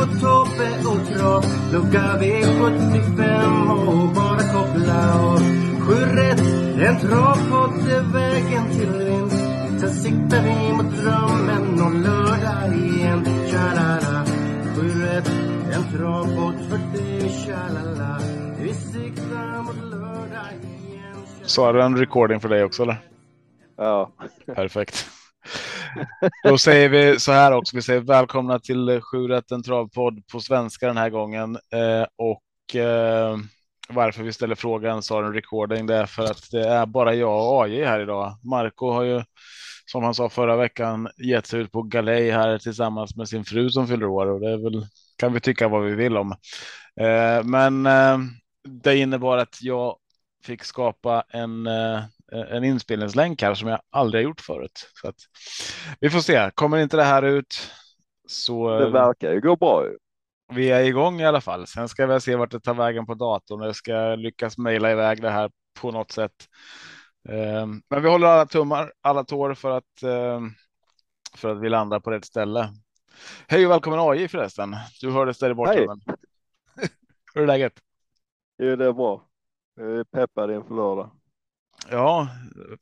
Marco, 0.00 0.20
Tobbe 0.20 0.88
och 0.88 1.06
Trav 1.08 1.44
Lucka 1.72 2.18
V75 2.20 3.70
och 3.86 4.14
bara 4.14 4.38
koppla 4.38 5.20
av. 5.20 5.38
Sju 5.80 5.94
rätt, 5.94 6.40
en 6.88 7.00
travpodd 7.00 7.88
är 7.88 8.12
vägen 8.12 8.70
till 8.70 9.04
vinst. 9.04 9.36
Sen 9.80 9.92
siktar 9.92 10.42
vi 10.42 10.72
mot 10.72 10.96
drömmen 10.96 11.80
om 11.80 12.02
lördag 12.02 12.76
igen. 12.76 13.24
Tja-la-la. 13.24 14.24
Sju 14.76 15.02
rätt, 15.02 15.28
en 15.72 15.98
travpodd 15.98 16.54
för 16.68 16.98
dig 16.98 17.28
Tja-la-la. 17.28 18.18
Vi 18.60 18.74
siktar 18.74 19.62
mot 19.62 19.90
lördag 19.90 20.52
igen. 20.62 21.16
Så 21.44 21.68
är 21.68 21.72
det 21.72 21.82
en 21.82 21.96
recording 21.96 22.40
för 22.40 22.48
dig 22.48 22.64
också 22.64 22.82
eller? 22.82 22.96
Ja, 23.76 24.10
Perfekt. 24.54 25.09
Då 26.44 26.58
säger 26.58 26.88
vi 26.88 27.20
så 27.20 27.32
här 27.32 27.52
också. 27.52 27.76
Vi 27.76 27.82
säger 27.82 28.00
välkomna 28.00 28.58
till 28.58 29.00
Sju 29.00 29.28
travpodd 29.64 30.26
på 30.32 30.40
svenska 30.40 30.86
den 30.86 30.96
här 30.96 31.10
gången 31.10 31.56
eh, 31.56 32.06
och 32.16 32.76
eh, 32.76 33.36
varför 33.88 34.22
vi 34.22 34.32
ställer 34.32 34.54
frågan 34.54 35.02
sa 35.02 35.24
en 35.26 35.34
recording. 35.34 35.86
Det 35.86 35.94
är 35.94 36.06
för 36.06 36.24
att 36.24 36.50
det 36.50 36.68
är 36.68 36.86
bara 36.86 37.14
jag 37.14 37.52
och 37.52 37.64
AJ 37.64 37.84
här 37.84 38.00
idag. 38.00 38.38
Marco 38.42 38.90
har 38.90 39.02
ju 39.02 39.22
som 39.86 40.04
han 40.04 40.14
sa 40.14 40.28
förra 40.28 40.56
veckan 40.56 41.08
gett 41.16 41.46
sig 41.46 41.60
ut 41.60 41.72
på 41.72 41.82
galej 41.82 42.30
här 42.30 42.58
tillsammans 42.58 43.16
med 43.16 43.28
sin 43.28 43.44
fru 43.44 43.70
som 43.70 43.88
fyller 43.88 44.06
år 44.06 44.26
och 44.26 44.40
det 44.40 44.50
är 44.50 44.56
väl 44.56 44.86
kan 45.18 45.32
vi 45.32 45.40
tycka 45.40 45.68
vad 45.68 45.84
vi 45.84 45.94
vill 45.94 46.16
om. 46.16 46.32
Eh, 47.00 47.44
men 47.44 47.86
eh, 47.86 48.18
det 48.68 48.96
innebar 48.96 49.36
att 49.36 49.62
jag 49.62 49.96
fick 50.44 50.64
skapa 50.64 51.24
en 51.28 51.66
eh, 51.66 52.00
en 52.32 52.64
inspelningslänk 52.64 53.42
här 53.42 53.54
som 53.54 53.68
jag 53.68 53.80
aldrig 53.90 54.24
har 54.24 54.28
gjort 54.28 54.40
förut. 54.40 54.90
Så 55.00 55.08
att, 55.08 55.16
vi 56.00 56.10
får 56.10 56.20
se. 56.20 56.50
Kommer 56.54 56.78
inte 56.78 56.96
det 56.96 57.04
här 57.04 57.22
ut 57.22 57.70
så. 58.28 58.78
det 58.78 58.90
verkar 58.90 59.32
ju 59.32 59.40
gå 59.40 59.56
bra. 59.56 59.86
Vi 60.52 60.70
är 60.70 60.82
igång 60.82 61.20
i 61.20 61.26
alla 61.26 61.40
fall. 61.40 61.66
Sen 61.66 61.88
ska 61.88 62.06
vi 62.06 62.20
se 62.20 62.36
vart 62.36 62.50
det 62.50 62.60
tar 62.60 62.74
vägen 62.74 63.06
på 63.06 63.14
datorn. 63.14 63.60
Jag 63.60 63.76
ska 63.76 64.14
lyckas 64.14 64.58
mejla 64.58 64.92
iväg 64.92 65.22
det 65.22 65.30
här 65.30 65.50
på 65.80 65.90
något 65.90 66.10
sätt. 66.12 66.32
Ehm, 67.28 67.82
Men 67.90 68.02
vi 68.02 68.08
håller 68.08 68.26
alla 68.26 68.46
tummar, 68.46 68.92
alla 69.00 69.24
tår 69.24 69.54
för 69.54 69.70
att 69.70 69.84
för 71.36 71.48
att 71.48 71.60
vi 71.60 71.68
landar 71.68 72.00
på 72.00 72.10
rätt 72.10 72.24
ställe. 72.24 72.72
Hej 73.48 73.66
och 73.66 73.72
välkommen 73.72 74.00
AJ 74.00 74.28
förresten. 74.28 74.76
Du 75.00 75.10
hördes 75.10 75.38
där 75.38 75.50
i 75.50 75.54
bakgrunden. 75.54 76.00
Hur 77.34 77.42
är 77.42 77.46
läget? 77.46 77.72
Jo, 78.58 78.76
det 78.76 78.84
är 78.86 78.92
bra. 78.92 79.28
Jag 79.76 79.98
är 79.98 80.04
peppad 80.04 80.50
inför 80.50 80.74
lördag. 80.74 81.10
Ja, 81.88 82.28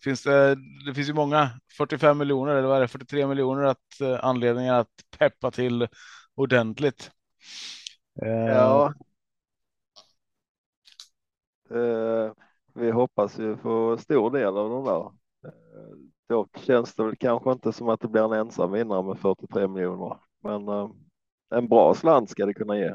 finns 0.05 0.23
det, 0.23 0.57
det 0.87 0.95
finns 0.95 1.09
ju 1.09 1.15
många 1.15 1.51
45 1.79 2.19
miljoner 2.19 2.53
eller 2.55 2.69
vad 2.69 2.77
är 2.77 2.81
det 2.81 2.89
43 2.89 3.27
miljoner 3.27 3.65
att 3.65 4.01
eh, 4.01 4.25
anledningar 4.25 4.75
att 4.81 4.89
peppa 5.19 5.51
till 5.51 5.89
ordentligt. 6.35 7.11
Eh, 8.23 8.29
Ja. 8.47 8.95
Eh, 11.71 12.33
vi 12.75 12.91
hoppas 12.91 13.39
ju 13.39 13.57
få 13.57 13.97
stor 13.99 14.31
del 14.31 14.57
av 14.57 14.71
de 14.71 14.85
där. 14.85 15.05
Eh, 15.51 15.97
dock 16.29 16.59
känns 16.59 16.95
det 16.95 17.05
väl 17.05 17.17
kanske 17.17 17.53
inte 17.53 17.73
som 17.73 17.89
att 17.89 18.01
det 18.01 18.09
blir 18.09 18.25
en 18.25 18.33
ensam 18.41 18.73
vinnare 18.73 19.03
med 19.03 19.19
43 19.19 19.69
miljoner, 19.69 20.17
men 20.43 20.69
eh, 20.69 20.91
en 21.51 21.69
bra 21.69 21.95
slant 21.95 22.31
ska 22.31 22.47
det 22.47 22.55
kunna 22.55 22.77
ge. 22.79 22.95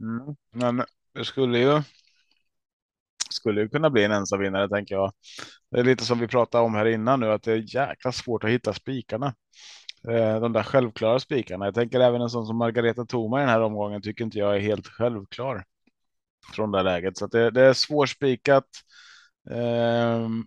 mm, 0.00 0.36
men 0.52 0.84
det 1.12 1.24
skulle 1.24 1.58
ju. 1.58 1.82
Skulle 3.30 3.60
ju 3.60 3.68
kunna 3.68 3.90
bli 3.90 4.04
en 4.04 4.12
ensam 4.12 4.40
vinnare 4.40 4.68
tänker 4.68 4.94
jag. 4.94 5.12
Det 5.70 5.80
är 5.80 5.84
lite 5.84 6.04
som 6.04 6.18
vi 6.18 6.28
pratade 6.28 6.64
om 6.64 6.74
här 6.74 6.86
innan 6.86 7.20
nu 7.20 7.32
att 7.32 7.42
det 7.42 7.52
är 7.52 7.76
jäkla 7.76 8.12
svårt 8.12 8.44
att 8.44 8.50
hitta 8.50 8.72
spikarna. 8.72 9.34
Eh, 10.08 10.40
de 10.40 10.52
där 10.52 10.62
självklara 10.62 11.20
spikarna. 11.20 11.64
Jag 11.64 11.74
tänker 11.74 12.00
även 12.00 12.20
en 12.22 12.30
sån 12.30 12.46
som 12.46 12.56
Margareta 12.56 13.04
Thoma 13.06 13.38
i 13.38 13.40
den 13.40 13.48
här 13.48 13.60
omgången 13.60 14.02
tycker 14.02 14.24
inte 14.24 14.38
jag 14.38 14.56
är 14.56 14.60
helt 14.60 14.88
självklar 14.88 15.64
från 16.52 16.70
det 16.70 16.82
läget. 16.82 17.16
Så 17.18 17.24
att 17.24 17.30
det, 17.30 17.50
det 17.50 17.62
är 17.62 17.72
svårspikat. 17.72 18.66
Ehm, 19.50 20.44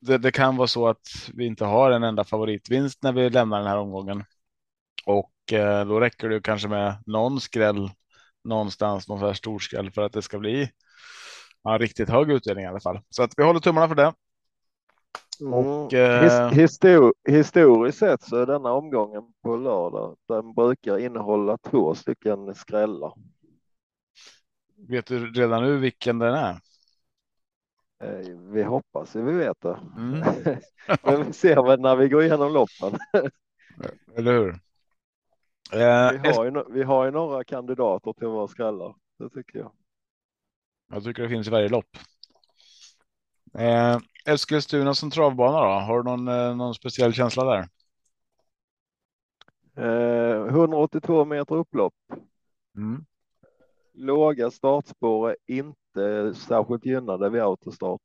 det, 0.00 0.18
det 0.18 0.32
kan 0.32 0.56
vara 0.56 0.68
så 0.68 0.88
att 0.88 1.08
vi 1.34 1.46
inte 1.46 1.64
har 1.64 1.90
en 1.90 2.02
enda 2.02 2.24
favoritvinst 2.24 3.02
när 3.02 3.12
vi 3.12 3.30
lämnar 3.30 3.58
den 3.58 3.66
här 3.66 3.78
omgången. 3.78 4.24
Och 5.06 5.52
eh, 5.52 5.86
då 5.86 6.00
räcker 6.00 6.28
det 6.28 6.40
kanske 6.40 6.68
med 6.68 7.02
någon 7.06 7.40
skräll 7.40 7.90
någonstans, 8.44 9.08
någon 9.08 9.20
så 9.20 9.26
här 9.26 9.34
stor 9.34 9.58
skräll 9.58 9.90
för 9.90 10.02
att 10.02 10.12
det 10.12 10.22
ska 10.22 10.38
bli 10.38 10.70
ja, 11.62 11.78
riktigt 11.78 12.08
hög 12.08 12.30
utdelning 12.30 12.64
i 12.64 12.68
alla 12.68 12.80
fall. 12.80 13.00
Så 13.10 13.22
att 13.22 13.34
vi 13.36 13.42
håller 13.44 13.60
tummarna 13.60 13.88
för 13.88 13.94
det. 13.94 14.14
Och, 15.52 15.92
Mm. 15.92 16.24
eh, 16.24 16.48
His, 16.50 16.58
histor, 16.58 17.14
historiskt 17.28 17.98
sett 17.98 18.22
så 18.22 18.36
är 18.36 18.46
denna 18.46 18.72
omgången 18.72 19.22
på 19.42 19.56
lördag. 19.56 20.16
Den 20.28 20.54
brukar 20.54 20.98
innehålla 20.98 21.58
två 21.58 21.94
stycken 21.94 22.54
skrällar. 22.54 23.12
Vet 24.88 25.06
du 25.06 25.32
redan 25.32 25.62
nu 25.62 25.78
vilken 25.78 26.18
den 26.18 26.34
är? 26.34 26.60
Eh, 28.02 28.38
Vi 28.52 28.62
hoppas 28.62 29.16
vi 29.16 29.32
vet 29.32 29.60
det. 29.60 29.78
Mm. 29.96 30.20
Men 31.02 31.26
vi 31.26 31.32
ser 31.32 31.62
väl 31.62 31.80
när 31.80 31.96
vi 31.96 32.08
går 32.08 32.22
igenom 32.22 32.52
loppen. 32.52 32.98
Eller 34.16 34.32
hur? 34.32 34.48
Eh, 35.72 36.22
Vi 36.22 36.28
har 36.30 36.44
ju, 36.44 36.64
vi 36.70 36.82
har 36.82 37.04
ju 37.04 37.10
några 37.10 37.44
kandidater 37.44 38.12
till 38.12 38.26
våra 38.28 38.48
skrällar. 38.48 38.94
Det 39.18 39.30
tycker 39.30 39.58
jag. 39.58 39.72
Jag 40.92 41.04
tycker 41.04 41.22
det 41.22 41.28
finns 41.28 41.46
i 41.46 41.50
varje 41.50 41.68
lopp. 41.68 41.96
Eh, 43.54 43.98
Eskilstuna 44.26 44.94
som 44.94 45.10
travbana 45.10 45.60
då? 45.60 45.66
Har 45.80 46.02
du 46.02 46.10
någon, 46.10 46.28
eh, 46.28 46.56
någon 46.56 46.74
speciell 46.74 47.12
känsla 47.12 47.44
där? 47.44 47.68
Eh, 49.76 50.46
182 50.46 51.24
meter 51.24 51.54
upplopp. 51.54 51.94
Mm. 52.76 53.04
Låga 53.92 54.50
startspår 54.50 55.30
är 55.30 55.36
inte 55.46 56.34
särskilt 56.34 56.86
gynnade 56.86 57.30
vid 57.30 57.42
autostart. 57.42 58.02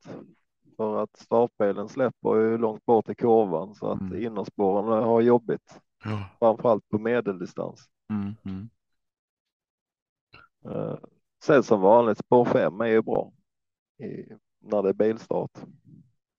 För 0.77 1.03
att 1.03 1.17
startbilen 1.17 1.89
släpper 1.89 2.35
ju 2.35 2.57
långt 2.57 2.85
bort 2.85 3.09
i 3.09 3.15
kurvan 3.15 3.75
så 3.75 3.91
att 3.91 4.01
Mm. 4.01 4.23
innerspåren 4.23 5.03
har 5.03 5.21
jobbigt. 5.21 5.79
Ja. 6.03 6.29
Framförallt 6.39 6.89
på 6.89 6.97
medeldistans. 6.97 7.89
Mm. 8.09 8.35
Mm. 8.45 8.69
Eh, 10.65 10.97
sen 11.43 11.63
som 11.63 11.81
vanligt 11.81 12.17
spår 12.17 12.45
5 12.45 12.81
är 12.81 12.85
ju 12.85 13.01
bra. 13.01 13.31
I, 13.99 14.33
när 14.59 14.83
det 14.83 14.89
är 14.89 14.93
bilstart. 14.93 15.51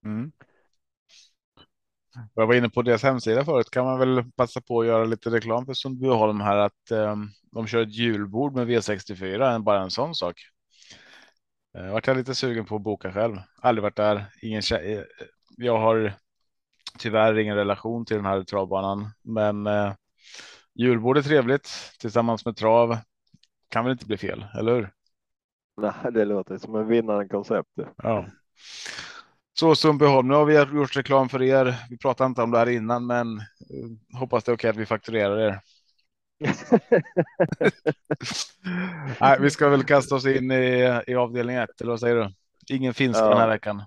Mm. 0.05 0.33
Jag 2.35 2.47
var 2.47 2.55
inne 2.55 2.69
på 2.69 2.83
deras 2.83 3.03
hemsida 3.03 3.45
förut. 3.45 3.71
Kan 3.71 3.85
man 3.85 3.99
väl 3.99 4.25
passa 4.37 4.61
på 4.61 4.81
att 4.81 4.87
göra 4.87 5.05
lite 5.05 5.31
reklam 5.31 5.67
för 5.67 5.75
Sundbyholm 5.75 6.41
här 6.41 6.56
att 6.56 6.91
eh, 6.91 7.17
de 7.53 7.67
kör 7.67 7.83
ett 7.83 7.95
julbord 7.95 8.55
med 8.55 8.69
V64. 8.69 9.59
Bara 9.62 9.83
en 9.83 9.91
sån 9.91 10.15
sak. 10.15 10.41
Eh, 11.79 11.93
vart 11.93 12.06
jag 12.06 12.17
lite 12.17 12.35
sugen 12.35 12.65
på 12.65 12.77
att 12.77 12.83
boka 12.83 13.12
själv. 13.12 13.37
Aldrig 13.62 13.83
varit 13.83 13.97
där. 13.97 14.25
Ingen. 14.43 14.62
Eh, 14.73 15.03
jag 15.56 15.79
har 15.79 16.12
tyvärr 16.99 17.39
ingen 17.39 17.56
relation 17.56 18.05
till 18.05 18.17
den 18.17 18.27
här 18.27 18.43
travbanan, 18.43 19.11
men 19.23 19.67
eh, 19.67 19.93
julbord 20.75 21.19
är 21.19 21.23
trevligt 21.23 21.71
tillsammans 22.01 22.44
med 22.44 22.56
trav. 22.56 22.97
Kan 23.69 23.85
väl 23.85 23.93
inte 23.93 24.06
bli 24.06 24.17
fel, 24.17 24.44
eller 24.59 24.75
hur? 24.75 24.91
Nej, 25.76 25.93
det 26.12 26.25
låter 26.25 26.59
som 26.59 26.75
en 26.75 26.87
vinnande 26.87 27.29
koncept. 27.29 27.69
Ja. 28.03 28.26
Så 29.59 29.75
Sundbyholm, 29.75 30.29
nu 30.29 30.35
har 30.35 30.44
vi 30.44 30.79
gjort 30.79 30.97
reklam 30.97 31.29
för 31.29 31.43
er. 31.43 31.75
Vi 31.91 31.99
pratade 31.99 32.29
inte 32.29 32.43
om 32.43 32.50
det 32.50 32.59
här 32.59 32.69
innan, 32.69 33.06
men 33.06 33.38
eh, 33.38 34.19
hoppas 34.19 34.44
det 34.44 34.53
är 34.53 34.56
okej 34.56 34.70
att 34.70 34.76
vi 34.76 34.87
fakturerar 34.87 35.38
er. 35.38 35.61
Nej, 39.20 39.38
vi 39.41 39.50
ska 39.50 39.69
väl 39.69 39.85
kasta 39.85 40.15
oss 40.15 40.26
in 40.26 40.50
i, 40.50 41.00
i 41.06 41.15
avdelning 41.15 41.56
ett, 41.56 41.81
eller 41.81 41.91
vad 41.91 42.00
säger 42.00 42.17
du? 42.17 42.31
Ingen 42.75 42.94
finska 42.94 43.23
Ja. 43.23 43.29
den 43.29 43.38
här 43.38 43.49
veckan. 43.49 43.82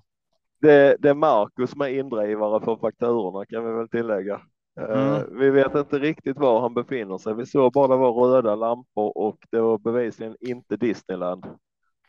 Det, 0.62 0.95
det 1.00 1.10
är 1.10 1.13
Marcus 1.13 1.72
som 1.72 1.81
är 1.81 1.88
indrivare 1.88 2.66
för 2.66 2.78
fakturorna 2.78 3.45
kan 3.45 3.66
vi 3.66 3.72
väl 3.72 3.89
tillägga. 3.89 4.42
Eh, 4.79 5.18
Mm. 5.18 5.39
Vi 5.39 5.50
vet 5.50 5.75
inte 5.75 6.00
riktigt 6.00 6.38
var 6.38 6.62
han 6.62 6.73
befinner 6.73 7.18
sig. 7.18 7.33
Vi 7.35 7.45
såg 7.45 7.73
bara 7.73 7.88
det 7.88 7.95
var 7.97 8.12
röda 8.12 8.56
lampor 8.56 9.18
och 9.18 9.38
det 9.51 9.59
var 9.62 9.77
bevisligen 9.77 10.35
inte 10.39 10.77
Disneyland. 10.77 11.45
Eh, 11.45 11.56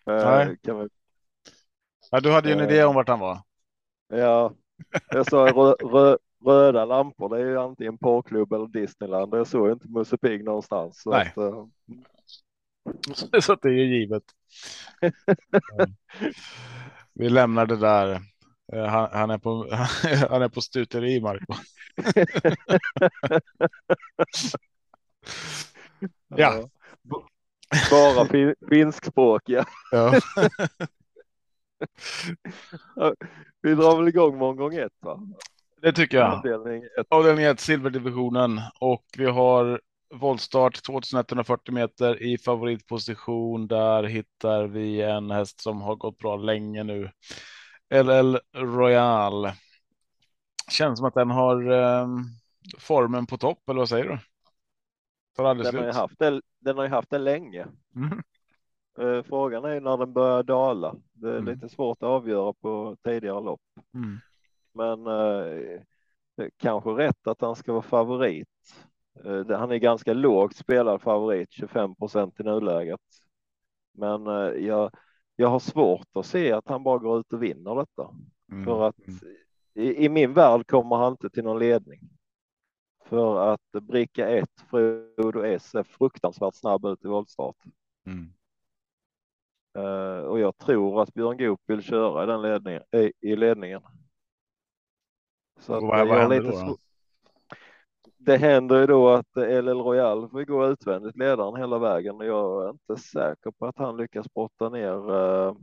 Nej. 0.07 0.57
Kan 0.63 0.79
vi, 0.81 0.89
Ja, 2.11 2.21
du 2.21 2.33
hade 2.33 2.49
ju 2.49 2.55
en 2.55 2.61
Eh. 2.61 2.67
idé 2.67 2.85
om 2.85 2.95
vart 2.95 3.09
han 3.09 3.21
var. 3.21 3.39
ja, 4.09 4.53
jag 5.11 5.27
sa 5.27 5.47
rö, 5.47 5.73
rö, 5.73 6.17
röda 6.47 6.85
lampor, 6.85 7.29
det 7.29 7.43
är 7.43 7.47
ju 7.47 7.59
antingen 7.59 7.99
porrklubb 7.99 8.53
eller 8.53 8.67
Disneyland. 8.67 9.35
Jag 9.35 9.47
såg 9.47 9.71
inte 9.73 9.89
Musse 9.89 10.19
Pigg 10.19 10.45
någonstans. 10.45 11.03
Så 11.03 11.11
Nej. 11.11 11.33
Att, 11.37 11.69
Så 13.45 13.53
att 13.53 13.63
det 13.63 13.69
är 13.69 13.73
ju 13.73 13.99
givet. 13.99 14.23
Vi 17.15 17.29
lämnar 17.31 17.67
det 17.67 17.77
där. 17.77 18.21
Eh, 18.73 18.85
Han, 18.87 19.09
han 19.13 19.31
är 19.31 19.39
på. 19.39 19.69
Han 20.31 20.43
är 20.43 20.49
på 20.49 20.61
stuteri 20.61 21.21
Marco. 21.21 21.55
Ja. 26.37 26.69
Bara 27.91 28.27
fin, 28.27 28.55
finskspråkiga. 28.71 29.65
Ja. 29.93 30.21
Vi 33.63 33.75
drar 33.75 33.97
väl 33.97 34.09
igång 34.09 34.39
med 34.39 34.49
omgång 34.49 34.75
ett 34.75 34.93
va? 35.01 35.21
Det 35.83 35.93
tycker 35.93 36.19
jag. 36.19 36.33
Avdelning 36.33 36.83
ett. 36.83 37.07
Avdelning 37.09 37.45
1, 37.45 37.61
silverdivisionen 37.61 38.61
och 38.81 39.05
vi 39.19 39.27
har 39.27 39.81
voltstart 40.15 40.83
2140 40.87 41.75
meter 41.75 42.23
i 42.23 42.39
favoritposition. 42.39 43.67
Där 43.67 44.03
hittar 44.05 44.67
vi 44.67 45.03
en 45.03 45.31
häst 45.31 45.61
som 45.61 45.83
har 45.83 45.97
gått 45.97 46.19
bra 46.19 46.37
länge 46.37 46.83
nu. 46.85 47.11
LL 47.93 48.39
Royal. 48.53 49.51
Känns 50.71 50.99
som 50.99 51.09
att 51.09 51.15
den 51.15 51.31
har 51.31 51.71
eh, 51.71 52.09
formen 52.79 53.27
på 53.27 53.39
topp, 53.39 53.69
eller 53.69 53.79
vad 53.79 53.89
säger 53.89 54.05
du? 54.05 54.19
Den 55.37 55.75
har, 55.75 55.85
ju 55.85 55.93
slut. 55.93 55.95
haft 55.95 56.19
det, 56.19 56.41
den 56.61 56.77
har 56.77 56.85
ju 56.85 56.91
haft 56.91 57.11
det 57.11 57.19
länge. 57.19 57.67
Mm. 57.97 58.23
Eh, 58.99 59.23
Frågan 59.23 59.65
är 59.65 59.81
när 59.81 59.97
den 59.97 60.13
börjar 60.13 60.43
dala. 60.43 60.95
Det 61.13 61.29
är 61.29 61.39
Mm. 61.39 61.55
lite 61.55 61.69
svårt 61.69 61.97
att 62.03 62.09
avgöra 62.09 62.53
på 62.53 62.97
tidigare 63.05 63.41
lopp. 63.41 63.61
Mm. 63.95 64.21
Men 64.75 65.07
eh, 65.07 65.81
kanske 66.57 66.91
rätt 66.91 67.27
att 67.27 67.41
han 67.41 67.57
ska 67.57 67.73
vara 67.73 67.83
favorit. 67.83 68.49
Eh, 69.25 69.59
han 69.59 69.73
är 69.73 69.77
ganska 69.77 70.13
lågt 70.15 70.57
spelad 70.57 71.03
favorit, 71.03 71.53
25 71.53 71.95
procent 71.95 72.41
i 72.41 72.43
nuläget. 72.43 73.01
Men 73.93 74.27
eh, 74.27 74.35
jag, 74.67 74.91
jag 75.43 75.49
har 75.49 75.59
svårt 75.59 76.17
att 76.17 76.27
se 76.27 76.53
att 76.53 76.69
han 76.69 76.83
bara 76.83 76.99
går 76.99 77.21
ut 77.21 77.33
och 77.33 77.43
vinner 77.43 77.75
detta. 77.75 78.11
Mm. 78.53 78.65
För 78.65 78.89
att 78.89 78.99
Mm. 79.09 79.19
i, 79.75 80.05
i 80.05 80.09
min 80.09 80.33
värld 80.33 80.67
kommer 80.67 80.97
han 80.97 81.13
inte 81.13 81.31
till 81.31 81.45
någon 81.45 81.59
ledning. 81.59 82.01
För 83.05 83.53
att 83.53 83.71
bricka 83.83 84.29
1, 84.29 84.49
Frodo 84.71 85.43
S, 85.45 85.75
är 85.75 85.83
fruktansvärt 85.83 86.55
snabb 86.55 86.85
ut 86.85 87.05
i 87.05 87.09
voltstart. 87.09 87.57
Mm. 88.07 88.33
Eh, 89.79 90.25
och 90.25 90.39
jag 90.41 90.59
tror 90.59 91.03
att 91.03 91.15
Björn 91.15 91.37
Goop 91.37 91.61
vill 91.67 91.83
köra 91.83 92.23
i 92.23 92.27
den 92.27 92.43
ledningen, 92.43 92.83
i, 92.93 93.13
i 93.21 93.37
ledningen. 93.37 93.83
Så 95.61 95.73
vad- 95.73 95.83
vad 95.83 95.99
jag 96.01 96.07
har 96.07 96.21
händer 96.21 96.41
lite 96.41 96.51
då 96.51 96.67
då? 96.67 96.77
Det 98.25 98.37
händer 98.37 98.81
ju 98.81 98.87
då 98.87 99.09
att 99.09 99.37
eh, 99.37 99.63
LL 99.63 99.69
Royal 99.69 100.29
får 100.31 100.45
gå 100.45 100.67
utvändigt 100.67 101.17
ledaren 101.17 101.57
hela 101.57 101.79
vägen 101.79 102.17
och 102.17 102.25
jag 102.25 102.65
är 102.65 102.71
inte 102.71 102.97
säker 102.97 103.51
på 103.51 103.67
att 103.67 103.79
han 103.79 103.97
lyckas 103.97 104.35
brotta 104.35 104.69
ner 104.69 105.11
uh, 105.11 105.55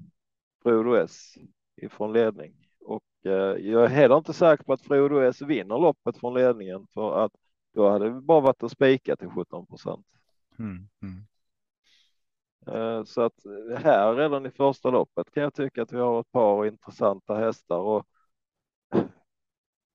Frodo 0.64 0.94
S 0.96 1.34
ifrån 1.76 2.14
ledning. 2.14 2.54
Och 2.86 3.04
eh, 3.26 3.32
jag 3.72 3.84
är 3.84 3.88
heller 3.88 4.18
inte 4.18 4.34
säker 4.34 4.64
på 4.64 4.74
att 4.74 4.82
Frodo 4.82 5.20
S 5.20 5.42
vinner 5.42 5.78
loppet 5.78 6.18
från 6.18 6.34
ledningen 6.34 6.88
för 6.94 7.26
att 7.26 7.32
då 7.74 7.90
hade 7.90 8.06
det 8.06 8.22
bara 8.22 8.42
varit 8.42 8.64
att 8.64 8.72
spika 8.72 9.16
till 9.16 9.30
17 9.30 9.66
procent. 9.68 10.06
Mm. 10.60 10.90
Mm. 11.02 11.26
Eh, 12.68 13.04
Så 13.04 13.22
att 13.22 13.46
här 13.78 14.16
redan 14.16 14.46
i 14.46 14.52
första 14.52 14.90
loppet 14.90 15.32
kan 15.32 15.44
jag 15.44 15.54
tycka 15.54 15.82
att 15.82 15.94
vi 15.94 15.98
har 16.00 16.20
ett 16.20 16.32
par 16.32 16.66
intressanta 16.66 17.36
hästar 17.36 17.78
och 17.78 18.06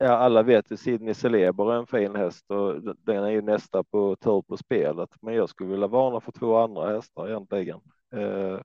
ja, 0.05 0.13
alla 0.13 0.43
vet 0.43 0.73
ju 0.73 0.77
Sidney 0.77 1.15
Celeber 1.15 1.73
är 1.73 1.77
en 1.77 1.87
fin 1.87 2.17
häst 2.17 2.51
och 2.51 2.83
den 2.83 3.25
är 3.25 3.31
ju 3.31 3.43
nästa 3.43 3.85
på 3.85 4.17
tur 4.17 4.43
på 4.43 4.57
spelet. 4.57 5.11
Men 5.23 5.35
jag 5.35 5.49
skulle 5.49 5.71
vilja 5.71 5.87
varna 5.87 6.21
för 6.21 6.33
två 6.33 6.57
andra 6.57 6.93
hästar 6.95 7.29
egentligen. 7.29 7.81
Eh, 8.15 8.61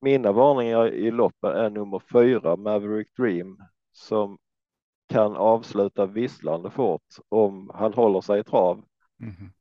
Mina 0.00 0.32
varningar 0.32 0.86
i 0.86 1.10
loppet 1.10 1.50
är 1.54 1.70
nummer 1.70 1.98
fyra 2.12 2.56
Maverick 2.56 3.16
Dream 3.16 3.58
som 3.92 4.38
kan 5.08 5.36
avsluta 5.36 6.06
visslande 6.06 6.70
fort 6.70 7.02
om 7.28 7.70
han 7.74 7.94
håller 7.94 8.20
sig 8.20 8.40
i 8.40 8.44
trav. 8.44 8.84
Mm. 9.20 9.52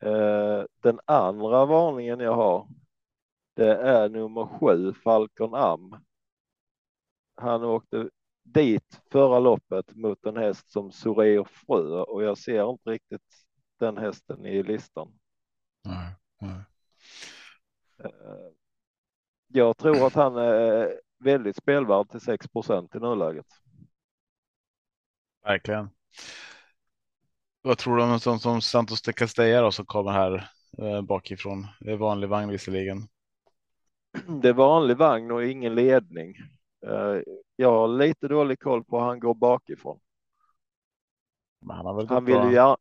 Eh, 0.00 0.64
Den 0.82 1.00
andra 1.04 1.66
varningen 1.66 2.20
jag 2.20 2.34
har, 2.34 2.68
det 3.54 3.76
är 3.76 4.08
nummer 4.08 4.46
sju, 4.46 4.92
Falcon 4.92 5.54
Am. 5.54 5.96
Han 7.34 7.64
åkte 7.64 8.10
dit 8.52 9.00
förra 9.12 9.38
loppet 9.38 9.96
mot 9.96 10.26
en 10.26 10.36
häst 10.36 10.70
som 10.72 10.92
Soreer 10.92 11.44
Frö 11.44 12.02
och 12.02 12.22
jag 12.22 12.38
ser 12.38 12.70
inte 12.70 12.90
riktigt 12.90 13.44
den 13.80 13.96
hästen 13.96 14.46
i 14.46 14.62
listan. 14.62 15.12
Nej, 15.84 16.14
nej. 16.40 16.64
Eh, 18.04 18.10
Jag 19.48 19.76
tror 19.76 20.06
att 20.06 20.14
han 20.14 20.36
är 20.36 21.00
väldigt 21.18 21.56
spelvärd 21.56 22.10
till 22.10 22.20
6 22.20 22.48
procent 22.48 22.94
i 22.94 22.98
nuläget. 22.98 23.46
Verkligen. 25.44 25.90
Vad 27.62 27.78
tror 27.78 27.96
du 27.96 28.02
om 28.02 28.10
en 28.10 28.20
sån 28.20 28.40
som 28.40 28.60
Santos 28.60 29.02
de 29.02 29.12
Castella 29.12 29.60
då, 29.60 29.72
som 29.72 29.86
kommer 29.86 30.10
här 30.12 30.50
eh, 30.78 31.02
bakifrån? 31.02 31.66
Det 31.80 31.92
är 31.92 31.96
vanlig 31.96 32.28
vagn 32.28 32.48
visserligen. 32.50 33.08
Det 34.42 34.48
är 34.48 34.52
vanlig 34.52 34.96
vagn 34.96 35.30
och 35.30 35.44
ingen 35.44 35.74
ledning. 35.74 36.34
Eh, 36.86 37.22
Jag 37.56 37.72
har 37.72 37.88
lite 37.88 38.28
dålig 38.28 38.60
koll 38.60 38.84
på 38.84 38.98
hur 39.00 39.06
han 39.06 39.20
går 39.20 39.34
bakifrån. 39.34 40.00
Men 41.60 41.76
han 41.76 41.86
har 41.86 41.94
väl 41.94 42.06
Han 42.06 42.24
vill 42.24 42.42
bra. 42.42 42.44
ju 42.44 42.52
gärna, 42.52 42.76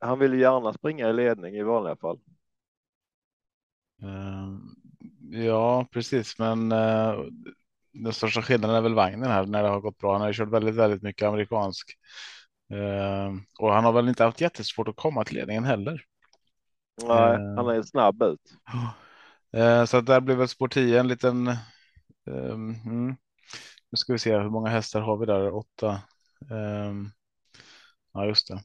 han 0.00 0.18
vill 0.18 0.32
ju 0.34 0.40
gärna 0.40 0.72
springa 0.72 1.10
i 1.10 1.12
ledning 1.12 1.54
i 1.56 1.62
vanliga 1.62 1.96
fall. 1.96 2.20
Eh, 4.02 4.48
ja, 5.44 5.86
precis, 5.92 6.38
men 6.38 6.72
eh, 6.72 7.14
den 7.92 8.12
största 8.12 8.42
skillnaden 8.42 8.76
är 8.76 8.80
väl 8.80 8.94
vagnen 8.94 9.30
här 9.30 9.46
när 9.46 9.62
det 9.62 9.68
har 9.68 9.80
gått 9.80 9.98
bra. 9.98 10.12
Han 10.12 10.20
har 10.20 10.28
ju 10.28 10.34
kört 10.34 10.48
väldigt, 10.48 10.74
väldigt 10.74 11.02
mycket 11.02 11.28
amerikansk 11.28 11.98
och 13.58 13.72
han 13.72 13.84
har 13.84 13.92
väl 13.92 14.08
inte 14.08 14.24
haft 14.24 14.40
jättesvårt 14.40 14.88
att 14.88 14.96
komma 14.96 15.24
till 15.24 15.36
ledningen 15.36 15.64
heller. 15.64 16.04
Nej, 16.96 17.38
han 17.54 17.68
är 17.68 17.82
snabb 17.82 18.22
ut. 18.22 18.56
Så 19.86 20.00
där 20.00 20.20
blir 20.20 20.36
väl 20.36 20.48
spår 20.48 20.68
10 20.68 21.00
en 21.00 21.08
liten. 21.08 21.48
mm. 22.26 23.16
Nu 23.92 23.96
ska 23.96 24.12
vi 24.12 24.18
se 24.18 24.38
hur 24.38 24.50
många 24.50 24.70
hästar 24.70 25.00
har 25.00 25.16
vi 25.16 25.26
där? 25.26 25.54
Åtta. 25.54 26.02
Um, 26.50 27.12
ja, 28.12 28.26
just 28.26 28.48
det. 28.48 28.62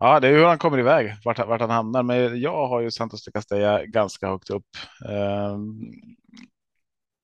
Ja, 0.00 0.20
det 0.20 0.28
är 0.28 0.32
hur 0.32 0.44
han 0.44 0.58
kommer 0.58 0.78
iväg, 0.78 1.16
vart, 1.24 1.38
vart 1.38 1.60
han 1.60 1.70
hamnar. 1.70 2.02
Men 2.02 2.40
jag 2.40 2.68
har 2.68 2.80
ju 2.80 2.90
Santos 2.90 3.24
de 3.24 3.30
Castella 3.30 3.84
ganska 3.84 4.28
högt 4.28 4.50
upp. 4.50 4.66
Um, 5.08 5.92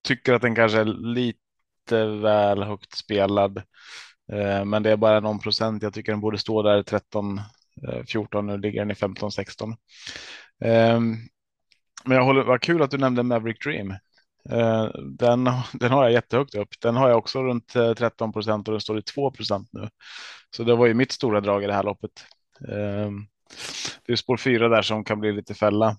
tycker 0.02 0.32
att 0.34 0.42
den 0.42 0.54
kanske 0.54 0.78
är 0.80 0.84
lite 0.84 2.06
väl 2.06 2.62
högt 2.62 2.96
spelad. 2.96 3.58
Uh, 4.32 4.64
men 4.64 4.82
det 4.82 4.90
är 4.90 4.96
bara 4.96 5.20
någon 5.20 5.38
procent. 5.38 5.82
Jag 5.82 5.94
tycker 5.94 6.12
den 6.12 6.20
borde 6.20 6.38
stå 6.38 6.62
där 6.62 6.82
13, 6.82 7.40
14. 8.06 8.48
Eh, 8.48 8.54
nu 8.54 8.60
ligger 8.60 8.80
den 8.80 8.90
i 8.90 8.94
15, 8.94 9.32
16. 9.32 9.70
Um, 9.70 9.76
men 12.04 12.16
jag 12.16 12.24
håller, 12.24 12.42
vad 12.42 12.60
kul 12.60 12.82
att 12.82 12.90
du 12.90 12.98
nämnde 12.98 13.22
Maverick 13.22 13.64
Dream. 13.64 13.94
Eh, 14.48 14.88
den, 15.18 15.44
den 15.72 15.92
har 15.92 16.02
jag 16.02 16.12
jättehögt 16.12 16.54
upp. 16.54 16.68
Den 16.80 16.96
har 16.96 17.08
jag 17.08 17.18
också 17.18 17.42
runt 17.42 17.76
eh, 17.76 17.92
13 17.94 18.32
procent 18.32 18.68
och 18.68 18.72
den 18.72 18.80
står 18.80 18.98
i 18.98 19.02
2 19.02 19.30
procent 19.30 19.68
nu. 19.72 19.88
Så 20.56 20.64
det 20.64 20.74
var 20.74 20.86
ju 20.86 20.94
mitt 20.94 21.12
stora 21.12 21.40
drag 21.40 21.64
i 21.64 21.66
det 21.66 21.74
här 21.74 21.82
loppet. 21.82 22.12
Ehm, 22.68 23.26
det 24.06 24.12
är 24.12 24.16
spår 24.16 24.36
fyra 24.36 24.68
där 24.68 24.82
som 24.82 25.04
kan 25.04 25.20
bli 25.20 25.32
lite 25.32 25.54
fälla. 25.54 25.96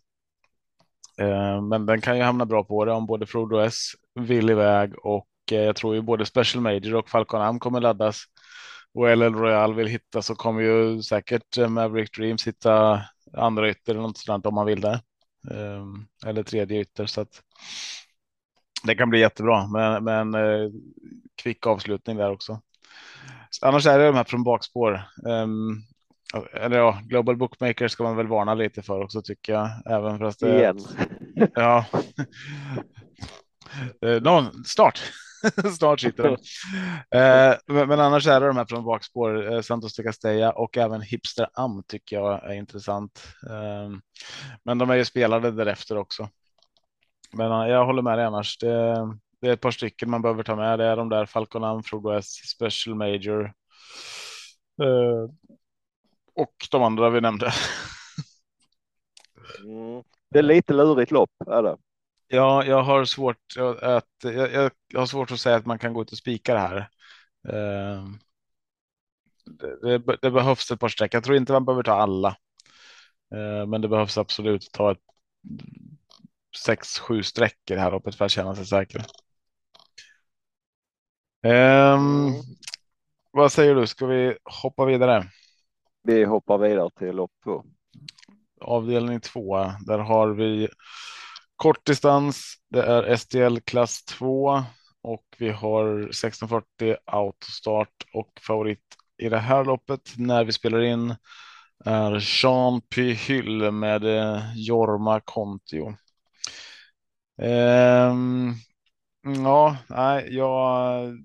Ehm, 1.18 1.68
men 1.68 1.86
den 1.86 2.02
kan 2.02 2.18
ju 2.18 2.24
hamna 2.24 2.46
bra 2.46 2.64
på 2.64 2.86
det 2.86 2.92
om 2.92 3.06
både 3.06 3.26
Frodo 3.26 3.58
S 3.60 3.78
vill 4.16 4.50
iväg 4.50 5.06
och 5.06 5.28
eh, 5.52 5.62
jag 5.62 5.76
tror 5.76 5.96
ju 5.96 6.02
både 6.02 6.26
Special 6.26 6.64
Major 6.64 6.96
och 6.96 7.10
Falcon 7.10 7.42
Am 7.42 7.60
kommer 7.60 7.82
laddas. 7.82 8.24
Och 8.94 9.18
LL 9.18 9.36
Royal 9.36 9.74
vill 9.74 9.88
hitta 9.88 10.22
så 10.22 10.36
kommer 10.36 10.62
ju 10.62 11.02
säkert 11.02 11.58
Maverick 11.70 12.18
Dreams 12.18 12.48
hitta 12.48 13.04
andra 13.38 13.70
ytter 13.70 13.94
eller 13.94 14.02
något 14.02 14.18
sådant 14.18 14.46
om 14.46 14.56
man 14.56 14.66
vill 14.66 14.82
det. 14.82 15.02
Ehm, 15.52 16.06
eller 16.26 16.44
tredje 16.44 16.82
ytter 16.82 17.06
så 17.06 17.22
att 17.22 17.42
det 18.84 18.96
kan 18.96 19.10
bli 19.10 19.20
jättebra 19.20 19.68
men, 19.68 20.04
men 20.04 20.34
eh, 20.34 20.70
kvick 21.36 21.68
avslutning 21.68 22.18
där 22.18 22.32
också. 22.32 22.62
Så 23.50 23.68
Annars 23.68 23.86
är 23.86 24.00
det 24.00 24.06
de 24.06 24.16
här 24.16 24.24
från 24.24 24.44
bakspår. 24.44 25.02
Ehm, 25.30 25.82
eller 26.54 26.78
ja, 26.78 27.02
Global 27.04 27.38
Bookmaker 27.38 27.88
ska 27.88 28.04
man 28.04 28.18
väl 28.18 28.28
varna 28.28 28.54
lite 28.54 28.82
för 28.82 29.02
också 29.02 29.22
tycker 29.22 29.54
jag. 29.54 29.70
Även 29.86 30.20
fast 30.20 30.40
det, 30.40 30.58
Igen. 30.58 30.80
Ja. 31.54 31.86
Eh, 34.06 34.22
någon, 34.22 34.64
start. 34.64 35.02
Snart 35.78 36.00
sitter 36.00 36.24
den. 36.24 36.38
Eh, 37.22 37.58
men, 37.68 37.88
men 37.88 38.00
annars 38.00 38.28
är 38.28 38.40
det 38.40 38.48
de 38.48 38.58
här 38.58 38.66
från 38.66 38.84
bakspår. 38.84 39.54
Eh, 39.54 39.62
Santos 39.62 39.96
de 39.96 40.04
Castella 40.04 40.52
och 40.52 40.78
även 40.78 41.02
Hipster 41.02 41.48
Am 41.54 41.84
tycker 41.88 42.16
jag 42.16 42.52
är 42.52 42.54
intressant. 42.54 43.24
Eh, 43.50 43.98
men 44.66 44.78
de 44.78 44.90
är 44.90 44.96
ju 44.96 45.06
spelade 45.06 45.52
därefter 45.52 45.98
också. 45.98 46.30
Men 47.34 47.70
jag 47.70 47.86
håller 47.86 48.02
med 48.02 48.18
dig 48.18 48.26
annars. 48.26 48.58
Det, 48.58 48.96
det 49.42 49.48
är 49.48 49.54
ett 49.54 49.62
par 49.62 49.72
stycken 49.72 50.10
man 50.10 50.22
behöver 50.22 50.44
ta 50.44 50.56
med. 50.56 50.80
Det 50.80 50.86
är 50.86 50.96
de 50.96 51.10
där 51.10 51.26
Falcon 51.26 51.64
Am, 51.64 51.84
Frodo 51.84 52.10
S, 52.10 52.28
Special 52.28 52.96
Major. 52.96 53.54
Eh, 54.82 55.30
och 56.36 56.56
de 56.72 56.84
andra 56.84 57.10
vi 57.10 57.22
nämnde. 57.22 57.52
Mm. 59.60 60.04
Det 60.30 60.40
är 60.40 60.44
lite 60.44 60.74
lurigt 60.74 61.12
lopp 61.12 61.32
är 61.48 61.64
det. 61.64 61.78
Ja, 62.28 62.66
jag 62.66 62.84
har 62.84 63.06
svårt 63.06 63.58
att 63.82 64.06
jag, 64.22 64.72
jag 64.88 65.00
har 65.00 65.06
svårt 65.06 65.32
att 65.32 65.40
säga 65.40 65.56
att 65.56 65.66
man 65.66 65.80
kan 65.80 65.94
gå 65.94 66.02
ut 66.02 66.12
och 66.12 66.18
spika 66.18 66.54
det 66.54 66.60
här. 66.60 66.78
Eh, 67.48 68.06
det, 69.46 69.98
det, 69.98 70.18
det, 70.22 70.32
behövs 70.32 70.72
ett 70.72 70.80
par 70.80 70.90
streck. 70.90 71.14
Jag 71.14 71.24
tror 71.24 71.38
inte 71.38 71.54
man 71.54 71.66
behöver 71.66 71.84
ta 71.84 71.94
alla, 71.94 72.28
eh, 73.34 73.68
men 73.68 73.82
det 73.82 73.88
behövs 73.88 74.18
absolut 74.18 74.70
ta 74.72 74.92
ett 74.92 75.02
sex, 76.58 77.00
sju 77.00 77.22
det 77.66 77.80
här 77.80 77.92
loppet 77.92 78.16
för 78.16 78.26
att 78.26 78.32
känna 78.32 78.56
sig 78.56 78.66
säker. 78.66 79.06
Um, 81.44 82.34
vad 83.32 83.52
säger 83.52 83.76
du? 83.76 83.88
Ska 83.88 84.06
vi 84.06 84.38
hoppa 84.44 84.86
vidare? 84.86 85.26
Vi 86.04 86.24
hoppar 86.24 86.58
vidare 86.58 86.90
till 86.98 87.16
lopp 87.16 87.32
två. 87.44 87.64
Avdelning 88.62 89.20
två. 89.20 89.58
Där 89.88 90.00
har 90.00 90.28
vi 90.28 90.70
kortdistans. 91.56 92.56
Det 92.70 92.84
är 92.84 93.16
STL 93.16 93.58
klass 93.66 94.04
2 94.04 94.64
och 95.02 95.26
vi 95.38 95.50
har 95.50 96.00
1640 96.00 96.96
autostart 97.06 98.06
och 98.14 98.32
favorit 98.48 98.84
i 99.18 99.30
det 99.30 99.38
här 99.38 99.66
loppet 99.66 100.14
när 100.18 100.44
vi 100.44 100.52
spelar 100.52 100.82
in 100.82 101.16
är 101.86 102.44
Jean 102.44 102.82
Pyhyl 102.82 103.72
med 103.72 104.04
eh, 104.04 104.42
Jorma 104.56 105.20
Kontio. 105.20 105.96
Um, 107.38 108.56
ja, 109.22 109.78
nej, 109.90 110.36
jag 110.36 111.18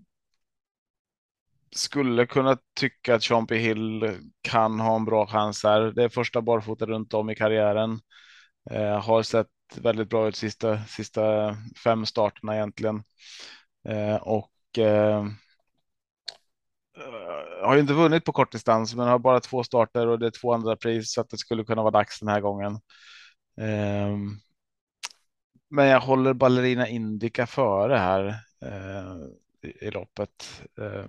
skulle 1.76 2.26
kunna 2.26 2.58
tycka 2.74 3.14
att 3.14 3.24
Champi 3.24 3.56
Hill 3.56 4.18
kan 4.40 4.80
ha 4.80 4.96
en 4.96 5.04
bra 5.04 5.26
chans 5.26 5.64
här. 5.64 5.80
Det 5.80 6.04
är 6.04 6.08
första 6.08 6.42
barfota 6.42 6.86
runt 6.86 7.14
om 7.14 7.30
i 7.30 7.34
karriären. 7.34 8.00
Eh, 8.70 9.00
har 9.02 9.22
sett 9.22 9.46
väldigt 9.76 10.08
bra 10.08 10.28
ut 10.28 10.36
sista, 10.36 10.78
sista 10.84 11.56
fem 11.84 12.06
starterna 12.06 12.54
egentligen. 12.56 13.02
Eh, 13.88 14.16
och 14.16 14.78
eh, 14.78 15.26
eh 16.96 17.66
har 17.66 17.76
inte 17.76 17.92
vunnit 17.92 18.24
på 18.24 18.32
kortdistans, 18.32 18.94
men 18.94 19.08
har 19.08 19.18
bara 19.18 19.40
två 19.40 19.64
starter 19.64 20.06
och 20.06 20.18
det 20.18 20.26
är 20.26 20.40
två 20.40 20.52
andra 20.54 20.76
pris 20.76 21.12
så 21.12 21.20
att 21.20 21.30
det 21.30 21.38
skulle 21.38 21.64
kunna 21.64 21.82
vara 21.82 21.90
dags 21.90 22.20
den 22.20 22.28
här 22.28 22.40
gången. 22.40 22.72
Eh, 23.60 24.16
men 25.68 25.86
jag 25.86 26.00
håller 26.00 26.34
ballerina 26.34 26.88
Indica 26.88 27.46
före 27.46 27.96
här 27.96 28.26
eh, 28.62 29.16
i, 29.70 29.86
i 29.86 29.90
loppet. 29.90 30.62
Eh, 30.78 31.06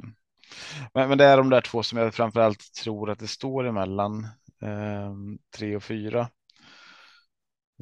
men, 0.93 1.09
men 1.09 1.17
det 1.17 1.25
är 1.25 1.37
de 1.37 1.49
där 1.49 1.61
två 1.61 1.83
som 1.83 1.97
jag 1.99 2.13
framförallt 2.13 2.73
tror 2.83 3.09
att 3.09 3.19
det 3.19 3.27
står 3.27 3.67
emellan 3.67 4.27
eh, 4.61 5.13
tre 5.57 5.75
och 5.75 5.83
fyra. 5.83 6.29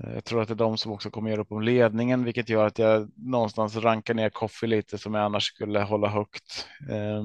Eh, 0.03 0.13
jag 0.13 0.25
tror 0.25 0.41
att 0.41 0.47
det 0.47 0.53
är 0.53 0.55
de 0.55 0.77
som 0.77 0.91
också 0.91 1.09
kommer 1.09 1.29
göra 1.29 1.41
upp 1.41 1.51
om 1.51 1.61
ledningen, 1.61 2.23
vilket 2.23 2.49
gör 2.49 2.65
att 2.65 2.79
jag 2.79 3.11
någonstans 3.15 3.75
rankar 3.75 4.13
ner 4.13 4.29
Koffi 4.29 4.67
lite 4.67 4.97
som 4.97 5.13
jag 5.13 5.23
annars 5.25 5.43
skulle 5.43 5.79
hålla 5.79 6.07
högt. 6.07 6.67
Eh, 6.89 7.23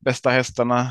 bästa 0.00 0.30
hästarna, 0.30 0.90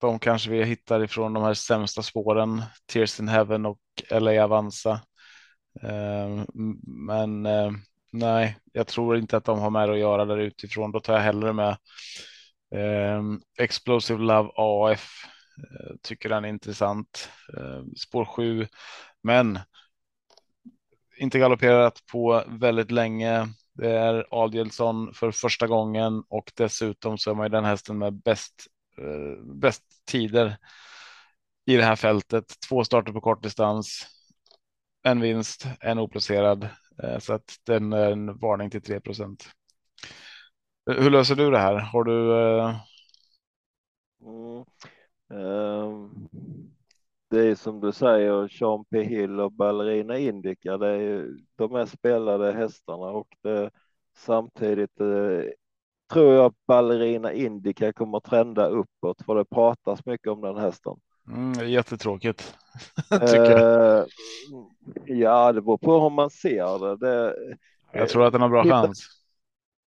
de 0.00 0.18
kanske 0.18 0.50
vi 0.50 0.64
hittar 0.64 1.04
ifrån 1.04 1.32
de 1.32 1.42
här 1.42 1.54
sämsta 1.54 2.02
spåren, 2.02 2.62
Tears 2.92 3.20
in 3.20 3.28
Heaven 3.28 3.66
och 3.66 3.80
LA 4.10 4.44
Avanza. 4.44 5.00
Ehm, 5.80 6.46
men 7.06 7.46
eh, 7.46 7.70
nej, 8.12 8.56
jag 8.72 8.86
tror 8.86 9.16
inte 9.16 9.36
att 9.36 9.44
de 9.44 9.58
har 9.58 9.70
med 9.70 9.90
att 9.90 9.98
göra 9.98 10.24
där 10.24 10.38
utifrån. 10.38 10.92
Då 10.92 11.00
tar 11.00 11.14
jag 11.14 11.20
hellre 11.20 11.52
med 11.52 11.76
ehm, 12.74 13.40
Explosive 13.58 14.20
Love 14.20 14.50
AF 14.54 15.24
eh, 15.58 15.96
tycker 16.02 16.28
den 16.28 16.44
är 16.44 16.48
intressant. 16.48 17.28
Ehm, 17.58 17.94
spår 17.94 18.24
7, 18.24 18.66
men 19.22 19.58
inte 21.18 21.38
galopperat 21.38 22.02
på 22.12 22.44
väldigt 22.48 22.90
länge. 22.90 23.48
Det 23.74 23.90
är 23.90 24.26
Adielsson 24.30 25.14
för 25.14 25.30
första 25.30 25.66
gången 25.66 26.22
och 26.28 26.52
dessutom 26.56 27.18
så 27.18 27.30
är 27.30 27.34
man 27.34 27.46
ju 27.46 27.50
den 27.50 27.64
hästen 27.64 27.98
med 27.98 28.12
bäst, 28.14 28.66
eh, 28.98 29.44
bäst 29.44 29.82
tider 30.06 30.56
i 31.66 31.76
det 31.76 31.84
här 31.84 31.96
fältet. 31.96 32.44
Två 32.68 32.84
starter 32.84 33.12
på 33.12 33.20
kortdistans, 33.20 34.06
en 35.02 35.20
vinst, 35.20 35.66
en 35.80 35.98
oplacerad. 35.98 36.68
Eh, 37.02 37.18
så 37.18 37.32
att 37.32 37.56
den 37.66 37.92
är 37.92 38.12
en 38.12 38.38
varning 38.38 38.70
till 38.70 38.82
3 38.82 39.00
procent. 39.00 39.44
Eh, 40.90 41.02
hur 41.02 41.10
löser 41.10 41.36
du 41.36 41.50
det 41.50 41.58
här? 41.58 41.74
Har 41.74 42.04
du? 42.04 42.32
Eh, 42.40 42.76
mm. 44.22 44.64
Um, 45.28 46.28
det 47.30 47.40
är 47.40 47.54
som 47.54 47.80
du 47.80 47.92
säger, 47.92 48.48
Sean 48.48 48.84
P 48.84 49.02
Hill 49.02 49.40
och 49.40 49.52
Ballerina 49.52 50.18
Indica. 50.18 50.78
Det 50.78 50.88
är 50.88 51.28
de 51.56 51.72
mest 51.72 51.92
spelade 51.92 52.52
hästarna 52.52 53.04
och 53.04 53.28
det, 53.42 53.70
samtidigt 54.16 54.96
tror 56.12 56.34
jag 56.34 56.44
att 56.44 56.66
Ballerina 56.66 57.32
Indica 57.32 57.92
kommer 57.92 58.18
att 58.18 58.24
trenda 58.24 58.66
uppåt 58.66 59.22
för 59.26 59.34
det 59.34 59.44
pratas 59.44 60.06
mycket 60.06 60.32
om 60.32 60.40
den 60.40 60.56
hästen. 60.56 60.96
Mm, 61.32 61.68
jättetråkigt. 61.68 62.56
uh, 63.12 64.04
ja, 65.06 65.52
det 65.52 65.62
beror 65.62 65.78
på 65.78 66.00
hur 66.00 66.10
man 66.10 66.30
ser 66.30 66.78
det. 66.78 66.96
det 66.96 67.34
jag 67.92 68.08
tror 68.08 68.24
att 68.24 68.32
den 68.32 68.42
har 68.42 68.48
bra 68.48 68.64
chans 68.64 69.22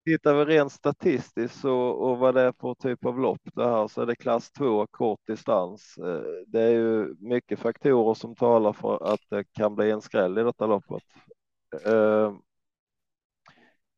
tittar 0.05 0.33
vi 0.33 0.45
rent 0.45 0.71
statistiskt 0.71 1.65
och, 1.65 2.09
och 2.09 2.17
vad 2.17 2.35
det 2.35 2.41
är 2.41 2.53
för 2.59 2.73
typ 2.73 3.05
av 3.05 3.19
lopp 3.19 3.41
det 3.55 3.69
här 3.69 3.87
så 3.87 4.01
är 4.01 4.05
det 4.05 4.15
klass 4.15 4.51
2 4.51 4.87
kort 4.87 5.19
distans. 5.27 5.97
Eh, 5.97 6.21
det 6.47 6.61
är 6.61 6.71
ju 6.71 7.15
mycket 7.19 7.59
faktorer 7.59 8.13
som 8.13 8.35
talar 8.35 8.73
för 8.73 9.13
att 9.13 9.19
det 9.29 9.43
kan 9.43 9.75
bli 9.75 9.91
en 9.91 10.01
skräll 10.01 10.37
i 10.37 10.43
detta 10.43 10.65
loppet. 10.65 11.03
Eh, 11.85 12.33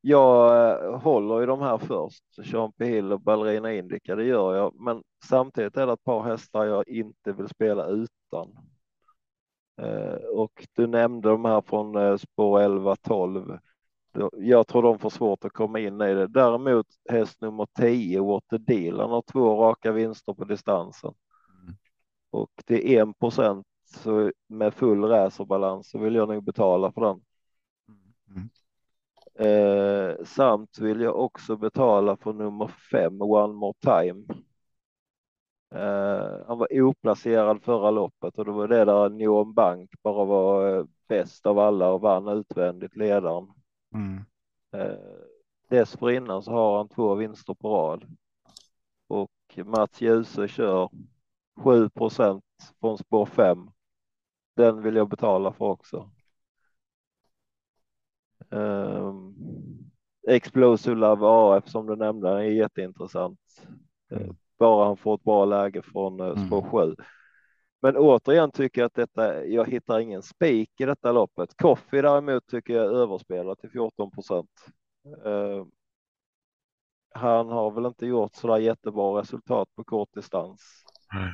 jag 0.01 0.83
eh, 0.83 0.99
håller 0.99 1.43
i 1.43 1.45
de 1.45 1.61
här 1.61 1.77
först, 1.77 2.23
Champi 2.43 2.85
Hill 2.85 3.13
och 3.13 3.21
Ballerina 3.21 3.73
Indica, 3.73 4.15
det 4.15 4.23
gör 4.23 4.55
jag, 4.55 4.75
men 4.79 5.03
samtidigt 5.25 5.77
är 5.77 5.87
det 5.87 5.93
ett 5.93 6.03
par 6.03 6.23
hästar 6.23 6.65
jag 6.65 6.87
inte 6.87 7.31
vill 7.31 7.47
spela 7.47 7.85
utan. 7.85 8.57
Och 10.33 10.67
du 10.73 10.87
nämnde 10.87 11.29
de 11.29 11.45
här 11.45 11.61
från 11.61 12.19
spår 12.19 12.59
11, 12.61 12.95
12 12.95 13.59
jag 14.37 14.67
tror 14.67 14.81
de 14.81 14.99
får 14.99 15.09
svårt 15.09 15.45
att 15.45 15.53
komma 15.53 15.79
in 15.79 16.01
i 16.01 16.13
det. 16.13 16.27
Däremot 16.27 16.87
häst 17.09 17.41
nummer 17.41 17.67
10, 17.79 18.21
Water 18.21 18.57
Deal, 18.57 18.99
han 18.99 19.09
har 19.09 19.21
två 19.21 19.63
raka 19.63 19.91
vinster 19.91 20.33
på 20.33 20.45
distansen. 20.45 21.13
Mm. 21.61 21.75
Och 22.29 22.51
det 22.65 22.95
är 22.95 23.01
en 23.01 23.13
procent 23.13 23.67
så 23.85 24.31
med 24.47 24.73
full 24.73 25.03
racerbalans 25.03 25.89
så 25.89 25.99
vill 25.99 26.15
jag 26.15 26.29
nog 26.29 26.43
betala 26.43 26.91
för 26.91 27.01
den. 27.01 27.21
Mm. 28.29 28.49
Eh, 29.39 30.25
samt 30.25 30.79
vill 30.79 31.01
jag 31.01 31.19
också 31.19 31.57
betala 31.57 32.17
för 32.17 32.33
nummer 32.33 32.67
fem, 32.67 33.21
One 33.21 33.53
More 33.53 33.73
Time. 33.79 34.25
Eh, 35.71 36.47
han 36.47 36.57
var 36.57 36.81
oplacerad 36.81 37.63
förra 37.63 37.91
loppet 37.91 38.37
och 38.37 38.45
det 38.45 38.51
var 38.51 38.67
det 38.67 38.85
där 38.85 39.09
Neon 39.09 39.53
Bank 39.53 39.91
bara 40.03 40.25
var 40.25 40.77
eh, 40.77 40.85
bäst 41.07 41.45
av 41.45 41.59
alla 41.59 41.89
och 41.89 42.01
vann 42.01 42.27
utvändigt 42.27 42.95
ledaren. 42.95 43.47
Mm. 43.93 44.25
Eh, 44.71 44.99
dessförinnan 45.69 46.43
så 46.43 46.51
har 46.51 46.77
han 46.77 46.89
två 46.89 47.15
vinster 47.15 47.53
på 47.53 47.69
rad 47.69 48.05
och 49.07 49.31
Mats 49.65 50.01
Djuse 50.01 50.47
kör 50.47 50.89
7 51.63 51.89
procent 51.89 52.43
från 52.79 52.97
spår 52.97 53.25
5. 53.25 53.69
Den 54.55 54.81
vill 54.81 54.95
jag 54.95 55.09
betala 55.09 55.53
för 55.53 55.65
också. 55.65 56.11
Um, 58.49 59.35
Explosive 60.27 60.95
Love 60.95 61.25
AF 61.27 61.69
som 61.69 61.87
du 61.87 61.95
nämnde 61.95 62.29
är 62.29 62.41
jätteintressant. 62.41 63.39
Mm. 64.11 64.35
Bara 64.59 64.85
han 64.85 64.97
får 64.97 65.15
ett 65.15 65.23
bra 65.23 65.45
läge 65.45 65.81
från 65.81 66.21
uh, 66.21 66.47
spår 66.47 66.61
7. 66.61 66.83
Mm. 66.83 66.95
Men 67.81 67.97
återigen 67.97 68.51
tycker 68.51 68.81
jag 68.81 68.85
att 68.85 68.93
detta, 68.93 69.45
jag 69.45 69.69
hittar 69.69 69.99
ingen 69.99 70.21
spik 70.21 70.81
i 70.81 70.85
detta 70.85 71.11
loppet. 71.11 71.57
Coffee 71.57 72.01
däremot 72.01 72.47
tycker 72.47 72.73
jag 72.73 72.85
är 72.85 72.89
överspelat 72.89 73.59
till 73.59 73.69
14 73.69 74.11
procent. 74.11 74.49
Uh, 75.25 75.65
han 77.13 77.49
har 77.49 77.71
väl 77.71 77.85
inte 77.85 78.05
gjort 78.05 78.35
så 78.35 78.47
där 78.47 78.57
jättebra 78.57 79.21
resultat 79.21 79.69
på 79.75 79.83
kort 79.83 80.13
distans. 80.13 80.61
Mm. 81.15 81.29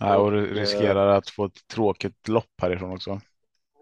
Ja, 0.00 0.18
och 0.18 0.32
riskerar 0.32 1.08
att 1.08 1.30
få 1.30 1.44
ett 1.44 1.68
tråkigt 1.74 2.28
lopp 2.28 2.60
härifrån 2.62 2.92
också. 2.92 3.20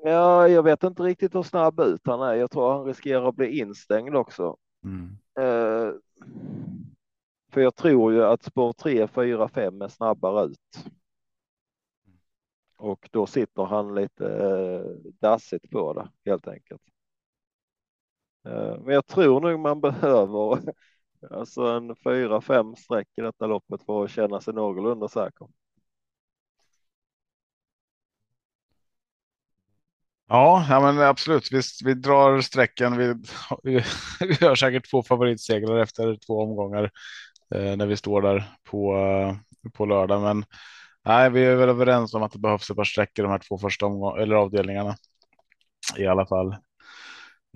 Ja, 0.07 0.49
jag 0.49 0.63
vet 0.63 0.83
inte 0.83 1.03
riktigt 1.03 1.35
hur 1.35 1.43
snabb 1.43 1.81
ut 1.81 2.01
han 2.05 2.21
är. 2.21 2.35
Jag 2.35 2.51
tror 2.51 2.73
han 2.73 2.85
riskerar 2.85 3.29
att 3.29 3.37
bli 3.37 3.59
instängd 3.59 4.17
också. 4.17 4.57
Mm. 4.85 5.19
Uh, 5.39 5.95
för 7.53 7.61
jag 7.61 7.75
tror 7.75 8.13
ju 8.13 8.25
att 8.25 8.43
spår 8.43 8.73
3, 8.73 9.09
4, 9.09 9.49
5 9.49 9.83
är 9.83 9.89
snabbare 9.89 10.45
ut 10.45 10.91
och 12.77 13.09
då 13.13 13.27
sitter 13.27 13.63
han 13.63 13.95
lite 13.95 14.29
eh, 14.29 15.13
dassigt 15.21 15.71
på 15.71 15.93
det 15.93 16.31
helt 16.31 16.49
enkelt. 16.49 16.83
Eh, 18.45 18.81
men 18.81 18.95
jag 18.95 19.07
tror 19.07 19.41
nog 19.41 19.61
man 19.61 19.81
behöver 19.81 20.61
Alltså 21.31 21.63
en 21.63 21.97
fyra, 21.97 22.41
fem 22.41 22.77
streck 22.77 23.09
i 23.17 23.21
detta 23.21 23.47
loppet 23.47 23.83
för 23.83 24.05
att 24.05 24.11
känna 24.11 24.41
sig 24.41 24.55
någorlunda 24.55 25.09
säker. 25.09 25.49
Ja, 30.29 30.67
ja 30.69 30.81
men 30.81 31.01
absolut. 31.09 31.53
Visst, 31.53 31.83
vi 31.83 31.95
drar 31.95 32.41
sträckan. 32.41 32.97
Vi, 32.99 33.15
vi, 33.63 33.83
vi 34.41 34.47
har 34.47 34.55
säkert 34.55 34.91
två 34.91 35.03
favoritsegrar 35.03 35.79
efter 35.79 36.17
två 36.27 36.43
omgångar 36.43 36.91
eh, 37.55 37.77
när 37.77 37.87
vi 37.87 37.97
står 37.97 38.23
där 38.23 38.45
på, 38.65 38.97
eh, 38.97 39.71
på 39.71 39.87
lördag. 39.87 40.23
Men 40.23 40.45
nej, 41.05 41.31
vi 41.31 41.45
är 41.45 41.57
väl 41.57 41.69
överens 41.69 42.15
om 42.15 42.23
att 42.23 42.33
det 42.33 42.39
behövs 42.39 42.71
ett 42.71 42.77
par 42.77 42.85
sträckor 42.85 43.23
de 43.23 43.33
här 43.33 43.39
två 43.39 43.59
första 43.59 43.87
omgång 43.87 44.19
eller 44.19 44.37
avdelningarna 44.37 44.97
i 45.97 46.07
alla 46.07 46.27
fall. 46.27 46.57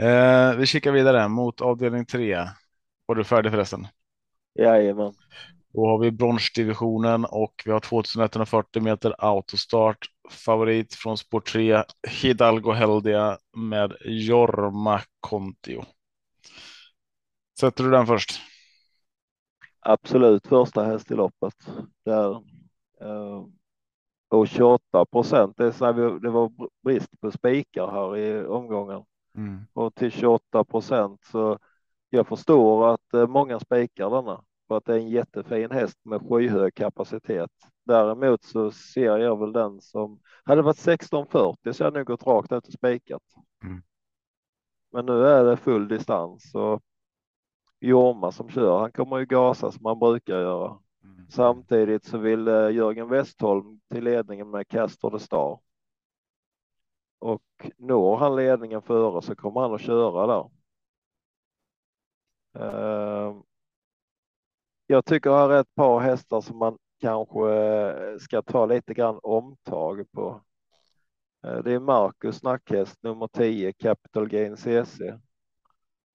Eh, 0.02 0.54
vi 0.56 0.66
kikar 0.66 0.92
vidare 0.92 1.28
mot 1.28 1.60
avdelning 1.60 2.06
tre. 2.06 2.48
Var 3.06 3.14
du 3.14 3.24
färdig 3.24 3.52
förresten? 3.52 3.86
Jajamän. 4.58 5.12
Då 5.72 5.86
har 5.86 5.98
vi 5.98 6.10
bronsdivisionen 6.10 7.24
och 7.24 7.62
vi 7.64 7.70
har 7.72 7.80
2140 7.80 8.82
meter 8.82 9.14
autostart. 9.18 9.98
Favorit 10.30 10.94
från 10.94 11.18
sport 11.18 11.52
3 11.52 11.84
Hidalgo 12.08 12.72
Heldia 12.72 13.38
med 13.56 13.96
Jorma 14.04 15.00
Kontio. 15.20 15.84
Sätter 17.60 17.84
du 17.84 17.90
den 17.90 18.06
först? 18.06 18.40
Absolut 19.80 20.46
första 20.46 20.84
häst 20.84 21.10
i 21.10 21.14
loppet. 21.14 21.54
Där. 22.04 22.30
Uh, 23.02 23.46
och 24.28 24.48
28 24.48 25.04
procent. 25.06 25.56
Det, 25.56 25.72
det 26.20 26.30
var 26.30 26.52
brist 26.84 27.20
på 27.20 27.30
spikar 27.30 27.90
här 27.90 28.16
i 28.16 28.46
omgången 28.46 29.04
mm. 29.34 29.60
och 29.72 29.94
till 29.94 30.10
28 30.10 30.64
procent 30.64 31.24
så 31.24 31.58
jag 32.10 32.28
förstår 32.28 32.94
att 32.94 33.14
uh, 33.14 33.26
många 33.26 33.60
spikar 33.60 34.10
denna 34.10 34.44
för 34.70 34.76
att 34.76 34.84
det 34.84 34.92
är 34.92 34.98
en 34.98 35.08
jättefin 35.08 35.70
häst 35.70 35.98
med 36.02 36.28
skyhög 36.28 36.74
kapacitet. 36.74 37.50
Däremot 37.84 38.44
så 38.44 38.70
ser 38.70 39.18
jag 39.18 39.40
väl 39.40 39.52
den 39.52 39.80
som 39.80 40.20
hade 40.44 40.62
varit 40.62 40.76
1640 40.76 41.72
så 41.72 41.84
hade 41.84 41.98
jag 41.98 42.08
nog 42.08 42.18
gått 42.18 42.26
rakt 42.26 42.52
ut 42.52 42.66
och 42.66 42.72
spikat. 42.72 43.22
Mm. 43.64 43.82
Men 44.92 45.06
nu 45.06 45.26
är 45.26 45.44
det 45.44 45.56
full 45.56 45.88
distans 45.88 46.54
och 46.54 46.82
Jorma 47.80 48.32
som 48.32 48.48
kör, 48.48 48.78
han 48.78 48.92
kommer 48.92 49.18
ju 49.18 49.26
gasa 49.26 49.72
som 49.72 49.86
han 49.86 49.98
brukar 49.98 50.40
göra. 50.40 50.78
Mm. 51.04 51.30
Samtidigt 51.30 52.04
så 52.04 52.18
vill 52.18 52.48
eh, 52.48 52.70
Jörgen 52.70 53.08
Westholm 53.08 53.80
till 53.92 54.04
ledningen 54.04 54.50
med 54.50 54.68
Castor 54.68 55.10
de 55.10 55.20
Star. 55.20 55.60
Och 57.18 57.70
når 57.76 58.16
han 58.16 58.36
ledningen 58.36 58.82
före 58.82 59.22
så 59.22 59.34
kommer 59.34 59.60
han 59.60 59.74
att 59.74 59.80
köra 59.80 60.26
där. 60.26 60.50
Uh, 62.56 63.42
jag 64.90 65.04
tycker 65.04 65.30
här 65.30 65.50
är 65.50 65.60
ett 65.60 65.74
par 65.74 66.00
hästar 66.00 66.40
som 66.40 66.58
man 66.58 66.78
kanske 67.00 67.52
eh, 67.54 68.18
ska 68.18 68.42
ta 68.42 68.66
lite 68.66 68.94
grann 68.94 69.18
omtag 69.22 70.12
på. 70.12 70.40
Eh, 71.44 71.58
det 71.58 71.72
är 71.72 71.80
Marcus 71.80 72.36
snackhäst 72.36 73.02
nummer 73.02 73.28
10 73.28 73.72
Capital 73.72 74.28
Gain 74.28 74.56
CC 74.56 75.00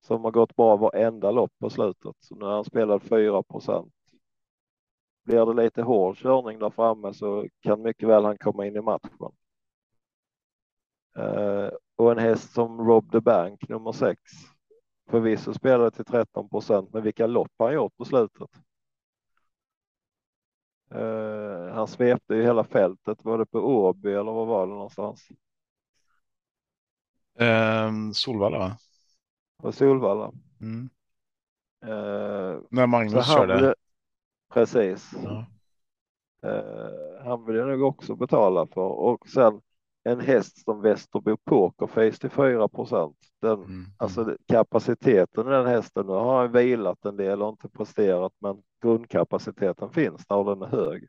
som 0.02 0.24
har 0.24 0.32
gått 0.32 0.56
bra 0.56 0.76
varenda 0.78 1.32
lopp 1.32 1.52
på 1.60 1.70
slutet. 1.70 2.16
Så 2.20 2.36
nu 2.36 2.46
har 2.46 2.54
han 2.54 2.66
spelat 2.66 3.04
4 3.04 3.44
procent. 3.44 3.94
Blir 5.24 5.46
det 5.46 5.64
lite 5.64 5.82
hård 5.82 6.18
körning 6.18 6.60
där 6.60 6.70
framme 6.70 7.14
så 7.14 7.48
kan 7.62 7.82
mycket 7.82 8.10
väl 8.10 8.26
han 8.26 8.38
komma 8.38 8.66
in 8.66 8.76
i 8.76 8.82
matchen. 8.82 9.32
Eh, 11.18 11.70
och 11.96 12.12
en 12.12 12.20
häst 12.20 12.54
som 12.54 12.88
Rob 12.88 13.12
the 13.12 13.20
Bank 13.20 13.70
nummer 13.70 13.92
6 13.92 14.22
förvisso 15.10 15.54
spelade 15.54 15.92
till 15.92 16.06
13 16.06 16.50
procent, 16.50 16.94
men 16.94 17.04
vilka 17.04 17.28
lopp 17.28 17.52
han 17.58 17.74
gjort 17.74 17.98
på 17.98 18.06
slutet. 18.06 18.50
Uh, 20.92 21.74
han 21.74 21.88
svepte 21.88 22.36
ju 22.36 22.44
hela 22.44 22.64
fältet. 22.64 23.18
Var 23.26 23.38
det 23.38 23.46
på 23.46 23.60
Åby 23.60 24.14
eller 24.14 24.32
var 24.32 24.46
var 24.46 24.68
det 24.68 24.74
någonstans? 24.74 25.28
Um, 27.40 28.14
Solvalla. 28.14 28.58
Va? 28.58 28.78
På 29.58 29.72
Solvalla. 29.72 30.32
Mm. 30.62 30.90
Uh, 31.86 32.62
När 32.70 32.88
Magnus 32.88 33.34
körde. 33.34 33.58
Blev, 33.58 33.74
precis. 34.54 35.14
Ja. 35.24 35.46
Uh, 36.46 37.26
han 37.26 37.46
jag 37.56 37.68
nog 37.68 37.82
också 37.82 38.16
betala 38.16 38.68
för 38.68 38.82
och 38.82 39.28
sen 39.30 39.62
en 40.10 40.20
häst 40.20 40.64
som 40.64 40.82
Västerbo 40.82 41.38
Pokerface 41.38 42.20
till 42.20 42.30
4 42.30 42.68
procent. 42.68 43.18
Den, 43.42 43.64
mm. 43.64 43.86
Alltså 43.98 44.38
kapaciteten 44.48 45.48
i 45.48 45.50
den 45.50 45.66
hästen, 45.66 46.06
nu 46.06 46.14
har 46.14 46.42
han 46.42 46.52
vilat 46.52 47.06
en 47.06 47.18
del 47.18 47.42
och 47.42 47.50
inte 47.50 47.70
presterat, 47.70 48.34
men 48.40 48.64
grundkapaciteten 48.82 49.90
finns 49.90 50.26
där 50.26 50.36
och 50.36 50.46
den 50.46 50.62
är 50.62 50.78
hög. 50.78 51.08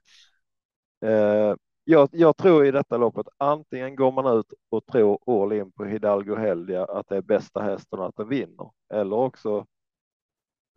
Eh, 1.04 1.56
jag, 1.84 2.08
jag, 2.12 2.36
tror 2.36 2.66
i 2.66 2.70
detta 2.70 2.96
loppet 2.96 3.26
antingen 3.38 3.96
går 3.96 4.12
man 4.12 4.38
ut 4.38 4.52
och 4.70 4.86
tror 4.86 5.42
all 5.42 5.52
in 5.52 5.72
på 5.72 5.84
Hidalgo 5.84 6.36
Heldia 6.36 6.84
att 6.84 7.08
det 7.08 7.16
är 7.16 7.22
bästa 7.22 7.60
hästen 7.60 8.00
att 8.00 8.16
den 8.16 8.28
vinner 8.28 8.70
eller 8.94 9.16
också 9.16 9.66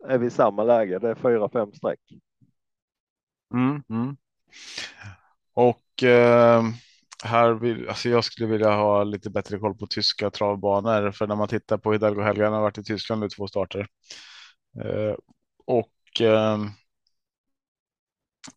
är 0.04 0.18
vi 0.18 0.26
i 0.26 0.30
samma 0.30 0.64
läge. 0.64 0.98
Det 0.98 1.10
är 1.10 1.14
fyra, 1.14 1.48
fem 1.48 1.72
streck. 1.72 2.00
Mm, 3.54 3.82
mm. 3.88 4.16
Och 5.52 6.02
eh, 6.02 6.62
här 7.24 7.52
vill 7.52 7.88
alltså 7.88 8.08
jag 8.08 8.24
skulle 8.24 8.48
vilja 8.48 8.70
ha 8.70 9.04
lite 9.04 9.30
bättre 9.30 9.58
koll 9.58 9.74
på 9.78 9.86
tyska 9.86 10.30
travbanor, 10.30 11.10
för 11.10 11.26
när 11.26 11.36
man 11.36 11.48
tittar 11.48 11.78
på 11.78 11.92
Hidalgo 11.92 12.22
Helga, 12.22 12.50
har 12.50 12.60
varit 12.60 12.78
i 12.78 12.84
Tyskland 12.84 13.20
nu 13.20 13.28
två 13.28 13.46
starter. 13.48 13.86
Eh, 14.84 15.14
och 15.66 16.20
eh, 16.20 16.58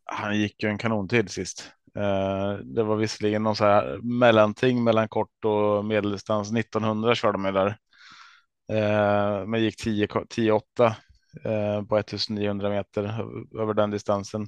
han 0.06 0.38
gick 0.39 0.63
ju 0.63 0.69
en 0.69 0.78
kanontid 0.78 1.30
sist. 1.32 1.71
Eh, 1.95 2.54
det 2.63 2.84
var 2.84 2.95
visserligen 2.95 3.43
någon 3.43 3.56
så 3.56 3.65
här 3.65 3.99
mellanting 4.04 4.84
mellan 4.84 5.10
kort 5.10 5.45
och 5.45 5.86
medeldistans. 5.86 6.52
1900 6.54 7.15
körde 7.15 7.38
de 7.43 7.54
där. 7.54 7.78
Eh, 8.71 9.45
men 9.47 9.62
gick 9.63 9.78
10 9.78 10.08
10 10.30 10.52
8 10.52 10.95
Eh, 11.41 11.83
på 11.83 11.97
1900 11.97 12.69
meter 12.69 13.03
över 13.61 13.73
den 13.73 13.91
distansen. 13.91 14.47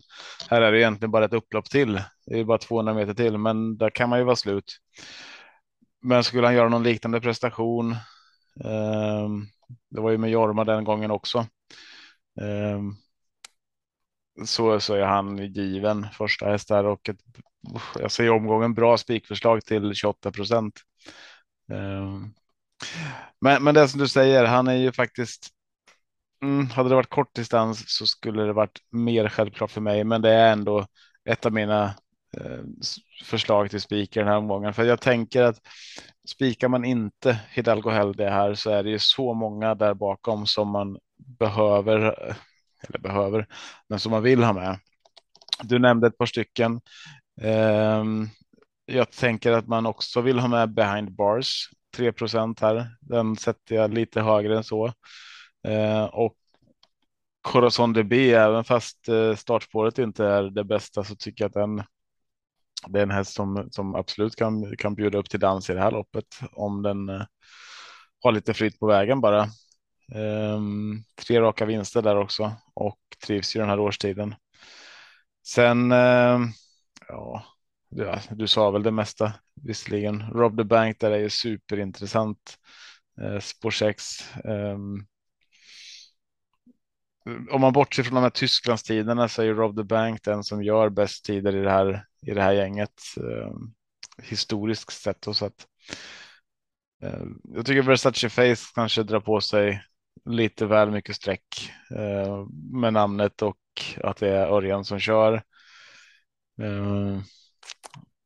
Här 0.49 0.61
är 0.61 0.71
det 0.71 0.79
egentligen 0.79 1.11
bara 1.11 1.25
ett 1.25 1.33
upplopp 1.33 1.69
till. 1.69 2.01
Det 2.25 2.39
är 2.39 2.43
bara 2.43 2.57
200 2.57 2.93
meter 2.93 3.13
till, 3.13 3.37
men 3.37 3.77
där 3.77 3.89
kan 3.89 4.09
man 4.09 4.19
ju 4.19 4.25
vara 4.25 4.35
slut. 4.35 4.77
Men 6.01 6.23
skulle 6.23 6.47
han 6.47 6.55
göra 6.55 6.69
någon 6.69 6.83
liknande 6.83 7.21
prestation? 7.21 7.91
Eh, 8.63 9.29
det 9.89 10.01
var 10.01 10.11
ju 10.11 10.17
med 10.17 10.29
Jorma 10.29 10.63
den 10.63 10.83
gången 10.83 11.11
också. 11.11 11.39
Eh, 12.41 12.81
så, 14.45 14.79
så 14.79 14.93
är 14.93 15.05
han 15.05 15.37
given 15.37 16.07
första 16.13 16.45
häst 16.45 16.67
där 16.67 16.85
och 16.85 17.09
ett, 17.09 17.19
jag 17.99 18.11
ser 18.11 18.31
omgången 18.31 18.73
bra 18.73 18.97
spikförslag 18.97 19.65
till 19.65 19.93
28 19.93 20.31
procent. 20.31 20.79
Eh, 21.71 22.19
men, 23.41 23.63
men 23.63 23.75
det 23.75 23.87
som 23.87 23.99
du 23.99 24.07
säger, 24.07 24.45
han 24.45 24.67
är 24.67 24.75
ju 24.75 24.91
faktiskt 24.91 25.54
Mm, 26.45 26.69
hade 26.69 26.89
det 26.89 26.95
varit 26.95 27.09
kort 27.09 27.35
distans 27.35 27.83
så 27.87 28.05
skulle 28.07 28.43
det 28.43 28.53
varit 28.53 28.79
mer 28.91 29.29
självklart 29.29 29.71
för 29.71 29.81
mig, 29.81 30.03
men 30.03 30.21
det 30.21 30.31
är 30.31 30.51
ändå 30.51 30.85
ett 31.29 31.45
av 31.45 31.53
mina 31.53 31.85
eh, 32.37 32.63
förslag 33.23 33.69
till 33.69 33.81
speaker 33.81 34.19
den 34.19 34.29
här 34.29 34.37
omgången. 34.37 34.73
För 34.73 34.83
jag 34.83 35.01
tänker 35.01 35.43
att 35.43 35.59
spikar 36.27 36.67
man 36.67 36.85
inte 36.85 37.39
Hidalgo 37.49 37.89
Helde 37.89 38.29
här 38.29 38.53
så 38.53 38.69
är 38.69 38.83
det 38.83 38.89
ju 38.89 38.99
så 38.99 39.33
många 39.33 39.75
där 39.75 39.93
bakom 39.93 40.45
som 40.45 40.69
man 40.69 40.97
behöver, 41.39 42.05
eh, 42.05 42.35
eller 42.87 42.99
behöver, 42.99 43.47
men 43.89 43.99
som 43.99 44.11
man 44.11 44.23
vill 44.23 44.43
ha 44.43 44.53
med. 44.53 44.79
Du 45.63 45.79
nämnde 45.79 46.07
ett 46.07 46.17
par 46.17 46.25
stycken. 46.25 46.81
Eh, 47.41 48.03
jag 48.85 49.11
tänker 49.11 49.51
att 49.51 49.67
man 49.67 49.85
också 49.85 50.21
vill 50.21 50.39
ha 50.39 50.47
med 50.47 50.73
behind 50.73 51.15
bars 51.15 51.69
3% 51.97 52.61
här. 52.61 52.87
Den 53.01 53.35
sätter 53.35 53.75
jag 53.75 53.93
lite 53.93 54.21
högre 54.21 54.57
än 54.57 54.63
så. 54.63 54.93
Eh, 55.65 56.03
och 56.03 56.35
Corazon 57.41 57.93
DB, 57.93 58.33
även 58.33 58.63
fast 58.63 59.09
eh, 59.09 59.35
startspåret 59.35 59.99
inte 59.99 60.25
är 60.25 60.43
det 60.43 60.63
bästa 60.63 61.03
så 61.03 61.15
tycker 61.15 61.43
jag 61.43 61.49
att 61.49 61.53
den 61.53 61.83
det 62.87 62.99
är 62.99 63.03
en 63.03 63.11
häst 63.11 63.33
som, 63.33 63.67
som 63.71 63.95
absolut 63.95 64.35
kan, 64.35 64.77
kan 64.77 64.95
bjuda 64.95 65.17
upp 65.17 65.29
till 65.29 65.39
dans 65.39 65.69
i 65.69 65.73
det 65.73 65.79
här 65.79 65.91
loppet 65.91 66.39
om 66.51 66.83
den 66.83 67.09
eh, 67.09 67.21
har 68.23 68.31
lite 68.31 68.53
fritt 68.53 68.79
på 68.79 68.87
vägen 68.87 69.21
bara. 69.21 69.49
Ehm, 70.13 71.03
tre 71.27 71.41
raka 71.41 71.65
vinster 71.65 72.01
där 72.01 72.15
också 72.15 72.51
och 72.73 72.99
trivs 73.25 73.55
i 73.55 73.59
den 73.59 73.69
här 73.69 73.79
årstiden. 73.79 74.35
Sen, 75.47 75.91
eh, 75.91 76.39
ja, 77.07 77.43
du, 77.89 78.13
du 78.31 78.47
sa 78.47 78.71
väl 78.71 78.83
det 78.83 78.91
mesta 78.91 79.33
visserligen. 79.61 80.23
Rob 80.31 80.57
the 80.57 80.63
Bank 80.63 80.99
där 80.99 81.11
är 81.11 81.17
ju 81.17 81.29
superintressant. 81.29 82.57
Eh, 83.21 83.33
uh, 83.33 83.39
spår 83.39 83.71
6. 83.71 84.35
Ehm, 84.45 85.05
om 87.51 87.61
man 87.61 87.73
bortser 87.73 88.03
från 88.03 88.15
de 88.15 88.21
här 88.21 88.29
Tysklandstiderna 88.29 89.27
så 89.29 89.41
är 89.41 89.45
ju 89.45 89.53
Rob 89.53 89.77
the 89.77 89.83
Bank 89.83 90.23
den 90.23 90.43
som 90.43 90.63
gör 90.63 90.89
bäst 90.89 91.25
tider 91.25 91.55
i 91.55 91.61
det 91.61 91.71
här 91.71 92.05
i 92.21 92.33
det 92.33 92.41
här 92.41 92.53
gänget 92.53 93.01
eh, 93.17 93.53
historiskt 94.23 94.91
sett 94.91 95.27
och 95.27 95.35
så 95.35 95.45
att. 95.45 95.67
Eh, 97.03 97.23
jag 97.43 97.65
tycker 97.65 97.81
Versace 97.81 98.29
Face 98.29 98.71
kanske 98.75 99.03
drar 99.03 99.19
på 99.19 99.41
sig 99.41 99.83
lite 100.25 100.65
väl 100.65 100.91
mycket 100.91 101.15
streck 101.15 101.71
eh, 101.95 102.45
med 102.71 102.93
namnet 102.93 103.41
och 103.41 103.57
att 104.03 104.17
det 104.17 104.29
är 104.29 104.47
Örjan 104.47 104.85
som 104.85 104.99
kör. 104.99 105.33
Eh, 106.61 107.21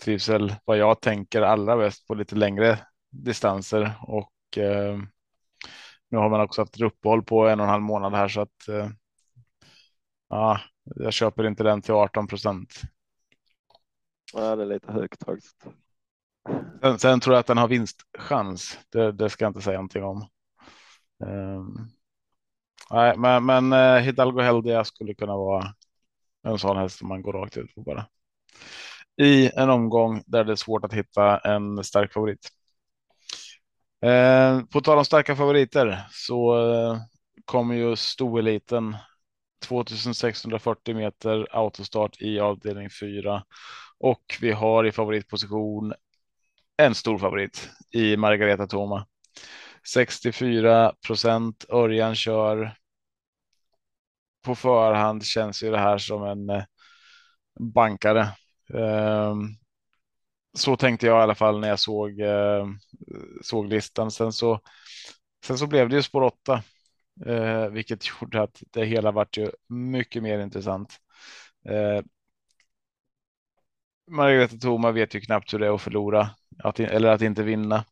trivs 0.04 0.30
väl 0.30 0.56
vad 0.66 0.78
jag 0.78 1.02
tänker 1.02 1.42
allra 1.42 1.78
bäst 1.78 2.08
på 2.08 2.16
lite 2.16 2.36
längre 2.36 2.80
distanser 3.10 3.94
och 4.02 4.58
eh, 4.58 4.98
nu 6.10 6.18
har 6.18 6.30
man 6.30 6.42
också 6.42 6.62
haft 6.62 6.82
uppehåll 6.82 7.24
på 7.24 7.48
en 7.48 7.60
och 7.60 7.66
en 7.66 7.70
halv 7.70 7.84
månad 7.84 8.14
här 8.14 8.28
så 8.28 8.42
att 8.42 8.68
eh, 8.68 8.90
ja, 10.30 10.60
jag 10.84 11.14
köper 11.14 11.48
inte 11.48 11.64
den 11.64 11.82
till 11.82 11.94
18 11.94 12.28
procent. 12.28 12.82
Ja, 14.34 14.56
det 14.56 14.64
är 14.64 14.68
lite 14.68 14.92
högt 14.92 15.24
faktiskt. 15.24 15.66
Sen, 16.82 17.00
sen, 17.00 17.20
tror 17.20 17.34
jag 17.34 17.40
att 17.40 17.48
den 17.48 17.58
har 17.58 17.68
vinstchans. 17.68 18.80
Det, 18.90 19.12
det 19.12 19.30
ska 19.30 19.46
jag 19.46 19.50
inte 19.50 19.62
säga 19.62 19.78
någonting 19.78 20.04
om. 20.04 20.28
Um, 21.24 21.90
nej, 22.92 23.18
men, 23.18 23.46
men 23.46 23.74
uh, 23.74 24.00
Hidalgo 24.00 24.42
Heldia 24.42 24.84
skulle 24.84 25.14
kunna 25.14 25.38
vara 25.38 25.74
en 26.44 26.60
sån 26.60 26.78
häst 26.78 26.98
som 26.98 27.08
man 27.08 27.22
går 27.22 27.34
rakt 27.34 27.58
ut 27.58 27.76
på 27.76 27.82
bara. 27.82 28.06
I 29.22 29.52
en 29.56 29.70
omgång 29.70 30.24
där 30.26 30.44
det 30.44 30.52
är 30.52 30.56
svårt 30.56 30.86
att 30.86 30.94
hitta 30.94 31.38
en 31.38 31.84
stark 31.84 32.14
favorit. 32.14 32.50
Eh, 34.02 34.62
på 34.66 34.82
tal 34.82 34.98
om 34.98 35.06
starka 35.06 35.36
favoriter 35.36 36.06
så 36.12 36.58
eh, 36.72 36.98
kommer 37.46 37.76
ju 37.76 37.96
stoeliten 37.96 38.96
2640 39.66 40.96
meter 40.96 41.48
autostart 41.52 42.22
i 42.22 42.40
avdelning 42.40 42.90
4 43.02 43.44
och 43.98 44.38
vi 44.42 44.52
har 44.52 44.86
i 44.86 44.92
favoritposition 44.92 45.94
en 46.78 46.96
stor 46.96 47.18
favorit 47.18 47.70
i 47.94 48.18
Margareta 48.18 48.68
Toma. 48.68 49.06
64 49.94 50.94
procent. 51.08 51.66
Örjan 51.70 52.16
kör. 52.16 52.76
På 54.46 54.56
förhand 54.56 55.26
känns 55.26 55.64
ju 55.64 55.72
det 55.72 55.78
här 55.78 55.98
som 55.98 56.24
en 56.24 56.50
eh, 56.50 56.64
bankare. 57.60 58.28
Ehm, 58.74 59.40
så 60.58 60.76
tänkte 60.78 61.06
jag 61.08 61.20
i 61.20 61.24
alla 61.24 61.36
fall 61.36 61.60
när 61.60 61.68
jag 61.70 61.80
såg, 61.80 62.20
eh, 62.20 62.66
såg 63.42 63.68
listan. 63.68 64.12
Sen 64.12 64.34
så, 64.34 64.60
sen 65.46 65.58
så 65.58 65.68
blev 65.68 65.90
det 65.90 65.96
ju 65.96 66.04
spår 66.04 66.22
8, 66.22 66.64
eh, 67.26 67.68
vilket 67.70 68.04
gjorde 68.22 68.42
att 68.42 68.64
det 68.72 68.86
hela 68.86 69.12
vart 69.12 69.38
ju 69.38 69.52
mycket 69.70 70.24
mer 70.24 70.40
intressant. 70.40 70.98
Eh, 71.70 72.04
Margareta 74.12 74.58
Thoma 74.58 74.92
vet 74.92 75.14
ju 75.16 75.22
knappt 75.22 75.54
hur 75.54 75.60
det 75.60 75.68
är 75.68 75.76
att 75.76 75.82
förlora 75.82 76.30
att, 76.64 76.80
eller 76.80 77.10
att 77.10 77.22
inte 77.22 77.44
vinna. 77.44 77.86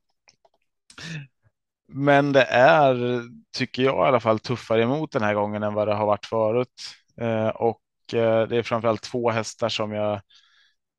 Men 1.88 2.32
det 2.34 2.44
är, 2.44 3.22
tycker 3.58 3.84
jag 3.84 3.96
i 4.06 4.08
alla 4.08 4.20
fall, 4.20 4.40
tuffare 4.40 4.82
emot 4.84 5.12
den 5.12 5.22
här 5.24 5.34
gången 5.34 5.64
än 5.64 5.74
vad 5.74 5.88
det 5.88 5.94
har 5.94 6.06
varit 6.06 6.26
förut. 6.26 6.82
Eh, 7.22 7.48
och 7.48 7.82
eh, 8.14 8.48
det 8.48 8.58
är 8.58 8.64
framförallt 8.64 9.02
två 9.04 9.30
hästar 9.32 9.70
som 9.70 9.92
jag 9.92 10.14
eh, 10.14 10.20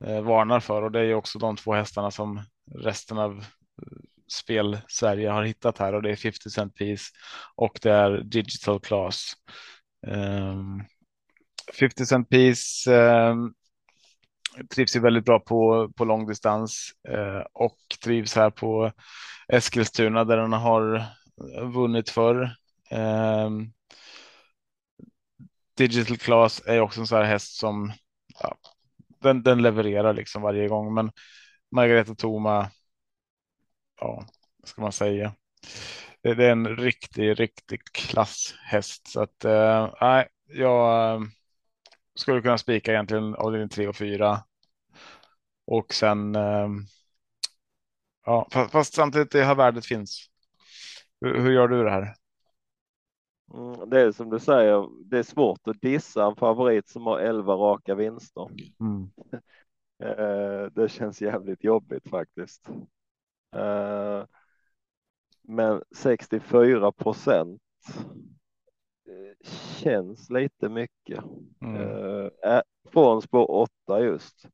Eh, 0.04 0.20
varnar 0.20 0.60
för 0.60 0.82
och 0.82 0.92
det 0.92 1.00
är 1.00 1.04
ju 1.04 1.14
också 1.14 1.38
de 1.38 1.56
två 1.56 1.74
hästarna 1.74 2.10
som 2.10 2.42
resten 2.74 3.18
av 3.18 3.38
eh, 3.38 3.98
spel 4.32 4.78
Sverige 4.88 5.30
har 5.30 5.44
hittat 5.44 5.78
här 5.78 5.94
och 5.94 6.02
det 6.02 6.10
är 6.10 6.16
50 6.16 6.50
cent 6.50 6.74
piece 6.74 7.12
och 7.54 7.78
det 7.82 7.90
är 7.90 8.20
digital 8.22 8.80
class. 8.80 9.32
Ehm, 10.06 10.84
50 11.80 12.06
cent 12.06 12.28
piece 12.28 12.92
ehm, 12.94 13.54
trivs 14.74 14.96
ju 14.96 15.00
väldigt 15.00 15.24
bra 15.24 15.40
på, 15.40 15.92
på 15.96 16.04
långdistans 16.04 16.92
uh, 17.08 17.14
eh, 17.14 17.42
och 17.52 17.78
trivs 18.04 18.34
här 18.34 18.50
på 18.50 18.92
Eskilstuna 19.48 20.24
där 20.24 20.36
den 20.36 20.52
har 20.52 21.04
vunnit 21.72 22.10
för. 22.10 22.56
Um, 22.90 23.72
Digital 25.76 26.16
Class 26.16 26.62
är 26.66 26.80
också 26.80 27.00
en 27.00 27.06
sån 27.06 27.18
här 27.18 27.24
häst 27.24 27.58
som 27.58 27.92
ja, 28.40 28.56
den, 29.20 29.42
den 29.42 29.62
levererar 29.62 30.14
liksom 30.14 30.42
varje 30.42 30.68
gång, 30.68 30.94
men 30.94 31.10
Margareta 31.70 32.14
Toma. 32.14 32.70
Ja, 34.00 34.26
vad 34.58 34.68
ska 34.68 34.82
man 34.82 34.92
säga? 34.92 35.34
Det, 36.22 36.34
det 36.34 36.46
är 36.46 36.52
en 36.52 36.76
riktig, 36.76 37.40
riktig 37.40 37.80
klasshäst 37.92 39.08
så 39.08 39.22
att 39.22 39.44
eh, 39.44 39.94
nej, 40.00 40.28
eh, 40.50 40.56
jag 40.60 41.22
skulle 42.14 42.42
kunna 42.42 42.58
spika 42.58 42.92
egentligen 42.92 43.34
avdelning 43.34 43.68
3 43.68 43.88
och 43.88 43.96
4 43.96 44.44
och 45.66 45.94
sen. 45.94 46.34
Eh, 46.36 46.68
ja, 48.26 48.48
fast, 48.52 48.72
fast 48.72 48.94
samtidigt 48.94 49.30
det 49.30 49.44
här 49.44 49.54
värdet 49.54 49.86
finns. 49.86 50.30
Hur, 51.20 51.40
hur 51.40 51.52
gör 51.52 51.68
du 51.68 51.84
det 51.84 51.90
här? 51.90 52.14
Mm, 53.54 53.90
det 53.90 54.00
är 54.00 54.12
som 54.12 54.30
du 54.30 54.38
säger, 54.38 54.88
det 55.04 55.18
är 55.18 55.22
svårt 55.22 55.68
att 55.68 55.80
dissa 55.80 56.26
en 56.26 56.36
favorit 56.36 56.88
som 56.88 57.06
har 57.06 57.18
11 57.18 57.54
raka 57.54 57.94
vinster. 57.94 58.48
Mm. 58.80 59.10
Eh, 60.02 60.66
det 60.72 60.88
känns 60.88 61.22
jävligt 61.22 61.64
jobbigt 61.64 62.08
faktiskt. 62.08 62.68
Eh, 63.56 64.24
men 65.42 65.82
64 65.96 66.92
procent 66.92 67.62
eh, 69.08 69.48
känns 69.76 70.30
lite 70.30 70.68
mycket. 70.68 71.24
Mm. 71.60 72.30
Från 72.92 73.22
spår 73.22 73.50
8 73.50 74.00
just. 74.00 74.46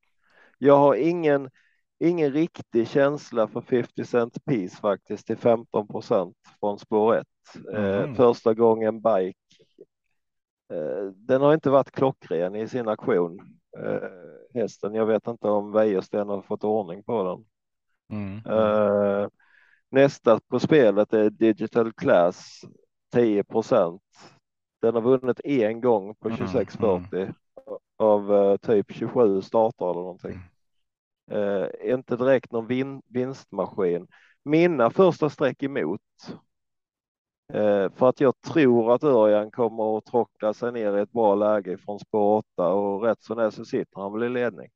Jag 0.59 0.79
har 0.79 0.95
ingen, 0.95 1.51
ingen 1.99 2.33
riktig 2.33 2.89
känsla 2.89 3.49
för 3.49 3.61
50 3.61 4.05
cent 4.05 4.45
piece 4.45 4.81
faktiskt 4.81 5.27
till 5.27 5.37
15 5.37 5.89
procent 5.89 6.37
från 6.61 6.79
spår 6.79 7.17
1. 7.17 7.27
Eh, 7.73 8.03
mm. 8.03 8.15
Första 8.15 8.55
gången 8.55 9.01
bike. 9.01 9.39
Eh, 10.73 11.05
den 11.15 11.41
har 11.41 11.55
inte 11.55 11.71
varit 11.71 11.91
klockren 11.91 12.55
i 12.57 12.69
sin 12.69 12.89
aktion. 12.89 13.59
Eh, 13.79 14.09
hästen, 14.55 14.95
jag 14.95 15.07
vet 15.07 15.27
inte 15.27 15.49
om 15.49 15.73
Wäjersten 15.73 16.29
har 16.29 16.43
fått 16.43 16.65
ordning 16.65 17.03
på 17.03 17.23
den. 17.23 17.45
Mm. 18.19 19.31
Nästa 19.91 20.41
på 20.49 20.61
spelet 20.61 21.13
är 21.13 21.31
Digital 21.31 21.93
Class 21.93 22.61
10 23.13 23.45
procent. 23.45 24.03
Den 24.81 24.95
har 24.95 25.03
vunnit 25.03 25.41
en 25.45 25.81
gång 25.81 26.15
på 26.15 26.29
2640 26.29 27.21
mm. 27.21 27.35
av 27.97 28.33
uh, 28.33 28.57
typ 28.57 28.87
27 28.93 29.43
starter 29.43 29.91
eller 29.91 30.01
någonting. 30.01 30.39
Mm. 31.31 31.71
Inte 31.83 32.17
direkt 32.17 32.53
någon 32.53 32.67
vin, 32.67 33.03
vinstmaskin. 33.09 34.07
Mina 34.45 34.91
första 34.91 35.31
streck 35.31 35.63
emot. 35.63 36.01
Eh, 37.53 37.91
för 37.91 38.09
att 38.09 38.21
jag 38.21 38.41
tror 38.41 38.95
att 38.95 39.05
Örjan 39.05 39.51
kommer 39.51 39.99
att 39.99 40.05
tråckla 40.05 40.55
sig 40.55 40.73
ner 40.73 40.97
i 40.99 41.01
ett 41.01 41.13
bra 41.13 41.35
läge 41.35 41.79
från 41.79 41.99
spår 41.99 42.37
8 42.57 42.69
och 42.69 43.03
rätt 43.03 43.23
som 43.23 43.37
det 43.37 43.51
så 43.51 43.65
sitter 43.65 44.01
han 44.01 44.13
väl 44.13 44.23
i 44.23 44.29
ledning. 44.29 44.69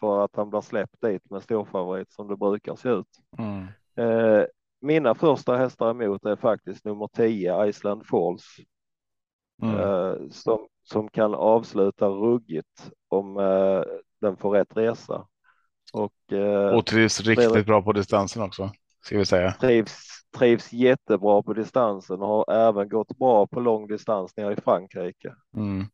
För 0.00 0.24
att 0.24 0.36
han 0.36 0.50
blir 0.50 0.60
släppt 0.60 1.00
dit 1.00 1.30
med 1.30 1.42
storfavorit 1.42 2.12
som 2.12 2.28
det 2.28 2.36
brukar 2.36 2.76
se 2.76 2.88
ut. 2.88 3.08
Mm. 3.38 3.66
Eh, 3.96 4.44
mina 4.80 5.14
första 5.14 5.56
hästar 5.56 5.90
emot 5.90 6.24
är 6.24 6.36
faktiskt 6.36 6.84
nummer 6.84 7.08
10 7.16 7.66
Iceland 7.66 8.06
Falls. 8.06 8.44
Mm. 9.62 9.80
Eh, 9.80 10.28
som, 10.30 10.66
som 10.82 11.08
kan 11.08 11.34
avsluta 11.34 12.08
ruggigt 12.08 12.90
om 13.08 13.34
den 14.20 14.36
får 14.36 14.50
rätt 14.50 14.76
resa. 14.76 15.26
Och, 15.92 16.32
och 16.74 16.86
trivs 16.86 17.20
riktigt 17.20 17.66
bra 17.66 17.82
på 17.82 17.92
distansen 17.92 18.42
också. 18.42 18.70
Ska 19.04 19.18
vi 19.18 19.26
säga. 19.26 19.52
Trivs, 19.52 20.06
trivs 20.38 20.72
jättebra 20.72 21.42
på 21.42 21.52
distansen 21.52 22.22
och 22.22 22.28
har 22.28 22.54
även 22.54 22.88
gått 22.88 23.18
bra 23.18 23.46
på 23.46 23.60
lång 23.60 23.86
distans 23.86 24.36
nere 24.36 24.52
i 24.52 24.60
Frankrike. 24.60 25.34
Mm. 25.56 25.86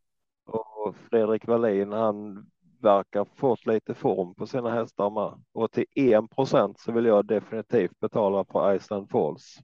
Och 0.47 0.95
Fredrik 1.11 1.47
Wallin, 1.47 1.93
han 1.93 2.47
verkar 2.81 3.27
fått 3.37 3.67
lite 3.67 3.95
form 3.95 4.35
på 4.35 4.47
sina 4.47 4.71
hästar 4.71 5.11
med. 5.11 5.45
Och 5.53 5.73
till 5.73 5.85
1 5.95 6.31
procent 6.31 6.81
så 6.81 6.93
vill 6.93 7.05
jag 7.05 7.27
definitivt 7.27 8.01
betala 8.01 8.45
på 8.45 8.75
Iceland 8.75 9.11
Falls. 9.11 9.59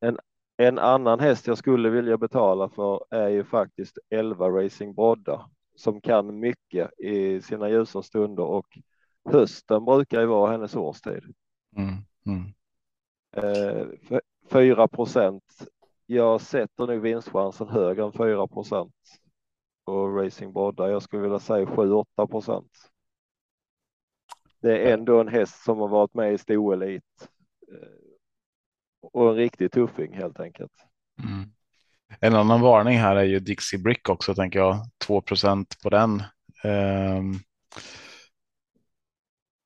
En, 0.00 0.18
en 0.56 0.78
annan 0.78 1.20
häst 1.20 1.46
jag 1.46 1.58
skulle 1.58 1.90
vilja 1.90 2.16
betala 2.16 2.68
för 2.68 3.04
är 3.10 3.28
ju 3.28 3.44
faktiskt 3.44 3.98
11 4.10 4.48
Racing 4.48 4.94
Brodda 4.94 5.50
som 5.76 6.00
kan 6.00 6.40
mycket 6.40 7.00
i 7.00 7.42
sina 7.42 7.70
ljusa 7.70 8.02
stunder 8.02 8.44
och 8.44 8.78
hösten 9.30 9.84
brukar 9.84 10.20
ju 10.20 10.26
vara 10.26 10.50
hennes 10.50 10.76
årstid. 10.76 11.22
Mm, 11.76 11.94
mm. 12.28 12.52
Eh, 13.36 13.86
4 14.50 14.88
procent. 14.88 15.44
Jag 16.06 16.40
sätter 16.40 16.86
nu 16.86 17.00
vinstchansen 17.00 17.68
högre 17.68 18.04
än 18.04 18.12
4 18.12 18.46
procent 18.46 18.94
på 19.86 20.08
Racing 20.08 20.52
Brodda. 20.52 20.90
Jag 20.90 21.02
skulle 21.02 21.22
vilja 21.22 21.38
säga 21.38 21.64
7-8 21.64 22.26
procent. 22.30 22.72
Det 24.60 24.88
är 24.88 24.94
ändå 24.94 25.20
en 25.20 25.28
häst 25.28 25.64
som 25.64 25.78
har 25.78 25.88
varit 25.88 26.14
med 26.14 26.32
i 26.32 26.38
storelit 26.38 27.28
eh, 27.72 27.88
och 29.12 29.30
en 29.30 29.34
riktig 29.34 29.72
tuffing 29.72 30.12
helt 30.12 30.40
enkelt. 30.40 30.72
Mm. 31.22 31.50
En 32.20 32.34
annan 32.34 32.60
varning 32.60 32.98
här 32.98 33.16
är 33.16 33.24
ju 33.24 33.40
Dixie 33.40 33.78
Brick 33.78 34.08
också 34.08 34.34
tänker 34.34 34.58
jag. 34.58 34.76
2% 35.06 35.66
på 35.82 35.90
den. 35.90 36.22
Um, 36.64 37.40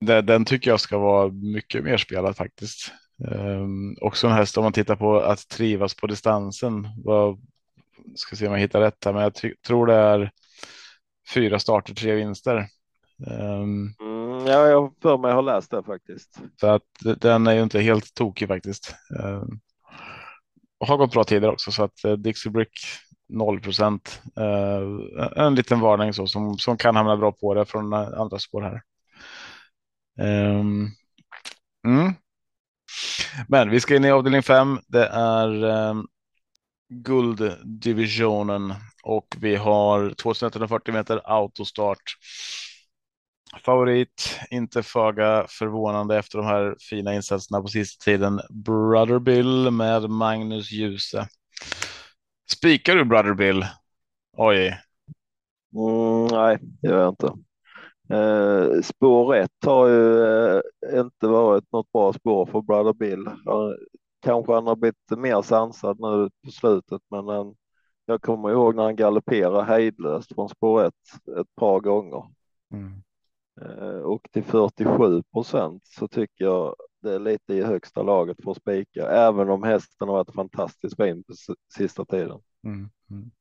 den 0.05 0.45
tycker 0.45 0.71
jag 0.71 0.79
ska 0.79 0.97
vara 0.97 1.31
mycket 1.31 1.83
mer 1.83 1.97
spelad 1.97 2.35
faktiskt. 2.35 2.91
Um, 3.27 3.97
också 4.01 4.27
en 4.27 4.33
häst 4.33 4.57
om 4.57 4.63
man 4.63 4.73
tittar 4.73 4.95
på 4.95 5.19
att 5.19 5.47
trivas 5.49 5.95
på 5.95 6.07
distansen. 6.07 6.87
Vad, 7.03 7.39
ska 8.15 8.35
se 8.35 8.47
om 8.47 8.53
jag 8.53 8.59
hittar 8.59 8.81
rätt 8.81 9.05
här, 9.05 9.13
men 9.13 9.21
jag 9.21 9.33
tror 9.67 9.87
det 9.87 9.93
är 9.93 10.31
fyra 11.33 11.59
starter, 11.59 11.95
tre 11.95 12.13
vinster. 12.13 12.67
Um, 13.27 13.93
mm, 14.01 14.47
ja, 14.47 14.67
jag 14.67 14.93
för 15.01 15.17
mig 15.17 15.33
har 15.33 15.41
läst 15.41 15.71
det 15.71 15.83
faktiskt. 15.83 16.39
Så 16.59 16.67
att 16.67 16.83
den 17.17 17.47
är 17.47 17.53
ju 17.53 17.63
inte 17.63 17.79
helt 17.79 18.13
tokig 18.13 18.47
faktiskt. 18.47 18.95
Um, 19.23 19.59
och 20.79 20.87
har 20.87 20.97
gått 20.97 21.13
bra 21.13 21.23
tider 21.23 21.51
också 21.51 21.71
så 21.71 21.83
att 21.83 22.05
uh, 22.05 22.13
Dixie 22.13 22.51
Brick 22.51 22.79
0 23.29 23.59
procent. 23.59 24.21
Uh, 24.39 25.45
en 25.45 25.55
liten 25.55 25.79
varning 25.79 26.13
så 26.13 26.27
som, 26.27 26.57
som 26.57 26.77
kan 26.77 26.95
hamna 26.95 27.17
bra 27.17 27.31
på 27.31 27.53
det 27.53 27.65
från 27.65 27.93
andra 27.93 28.39
spår 28.39 28.61
här. 28.61 28.81
Um, 30.17 30.91
mm. 31.87 32.13
Men 33.47 33.69
vi 33.69 33.79
ska 33.79 33.95
in 33.95 34.05
i 34.05 34.11
avdelning 34.11 34.43
5. 34.43 34.79
Det 34.87 35.07
är 35.07 35.63
um, 35.63 36.07
gulddivisionen 36.89 38.73
och 39.03 39.27
vi 39.39 39.55
har 39.55 40.09
2140 40.09 40.93
meter 40.93 41.21
autostart. 41.25 42.17
Favorit, 43.65 44.39
inte 44.51 44.83
föga 44.83 45.45
förvånande 45.49 46.17
efter 46.17 46.37
de 46.37 46.47
här 46.47 46.75
fina 46.79 47.13
insatserna 47.13 47.61
på 47.61 47.67
sista 47.67 48.03
tiden. 48.03 48.41
Brother 48.49 49.19
Bill 49.19 49.71
med 49.71 50.09
Magnus 50.09 50.71
Djuse. 50.71 51.27
Spikar 52.51 52.95
du 52.95 53.05
Brother 53.05 53.33
Bill? 53.33 53.65
Oj. 54.37 54.79
Mm, 55.75 56.27
nej, 56.31 56.57
det 56.61 56.87
gör 56.87 56.99
jag 56.99 57.09
inte. 57.09 57.33
Eh, 58.09 58.81
spår 58.81 59.35
1 59.35 59.51
har 59.65 59.87
ju 59.87 60.23
eh, 60.25 60.61
inte 60.93 61.27
varit 61.27 61.71
något 61.71 61.91
bra 61.91 62.13
spår 62.13 62.45
för 62.45 62.61
Brother 62.61 62.93
Bill. 62.93 63.27
Han, 63.45 63.75
kanske 64.21 64.53
han 64.53 64.67
har 64.67 64.75
blivit 64.75 65.11
mer 65.17 65.41
sansad 65.41 65.99
nu 65.99 66.29
på 66.45 66.51
slutet, 66.51 67.01
men 67.11 67.29
en, 67.29 67.55
jag 68.05 68.21
kommer 68.21 68.51
ihåg 68.51 68.75
när 68.75 68.83
han 68.83 68.95
galopperade 68.95 69.63
hejdlöst 69.63 70.35
från 70.35 70.49
spår 70.49 70.85
1 70.85 70.93
ett 71.39 71.55
par 71.55 71.79
gånger. 71.79 72.23
Mm. 72.73 73.03
Eh, 73.61 73.99
och 73.99 74.27
till 74.31 74.43
47 74.43 75.23
procent 75.23 75.85
så 75.85 76.07
tycker 76.07 76.45
jag 76.45 76.75
det 77.01 77.13
är 77.13 77.19
lite 77.19 77.53
i 77.53 77.63
högsta 77.63 78.03
laget 78.03 78.37
för 78.43 78.51
att 78.51 78.57
spika, 78.57 79.09
även 79.09 79.49
om 79.49 79.63
hästen 79.63 80.07
har 80.07 80.15
varit 80.15 80.35
fantastiskt 80.35 80.95
fin 80.97 81.23
på 81.23 81.33
sista 81.77 82.05
tiden. 82.05 82.39
Mm. 82.63 82.89
Mm. 83.09 83.31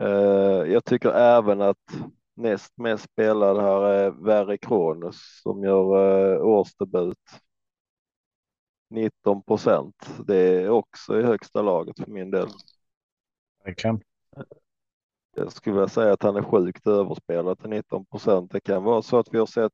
Eh, 0.00 0.72
jag 0.72 0.84
tycker 0.84 1.10
även 1.10 1.60
att 1.60 1.94
näst 2.34 2.78
mest 2.78 3.04
spelad 3.04 3.60
här 3.60 3.82
är 3.82 4.10
Verre 4.10 4.58
Kronos 4.58 5.40
som 5.42 5.64
gör 5.64 6.34
eh, 6.34 6.42
årsdebut. 6.42 7.18
19 8.90 9.42
procent. 9.42 9.96
Det 10.26 10.36
är 10.36 10.68
också 10.68 11.20
i 11.20 11.22
högsta 11.22 11.62
laget 11.62 11.98
för 11.98 12.10
min 12.10 12.30
del. 12.30 12.48
Verkligen. 13.64 14.00
Jag 15.36 15.52
skulle 15.52 15.74
vilja 15.74 15.88
säga 15.88 16.12
att 16.12 16.22
han 16.22 16.36
är 16.36 16.42
sjukt 16.42 16.86
överspelad 16.86 17.58
till 17.58 17.70
19 17.70 18.06
procent. 18.06 18.52
Det 18.52 18.60
kan 18.60 18.84
vara 18.84 19.02
så 19.02 19.18
att 19.18 19.28
vi 19.34 19.38
har 19.38 19.46
sett 19.46 19.72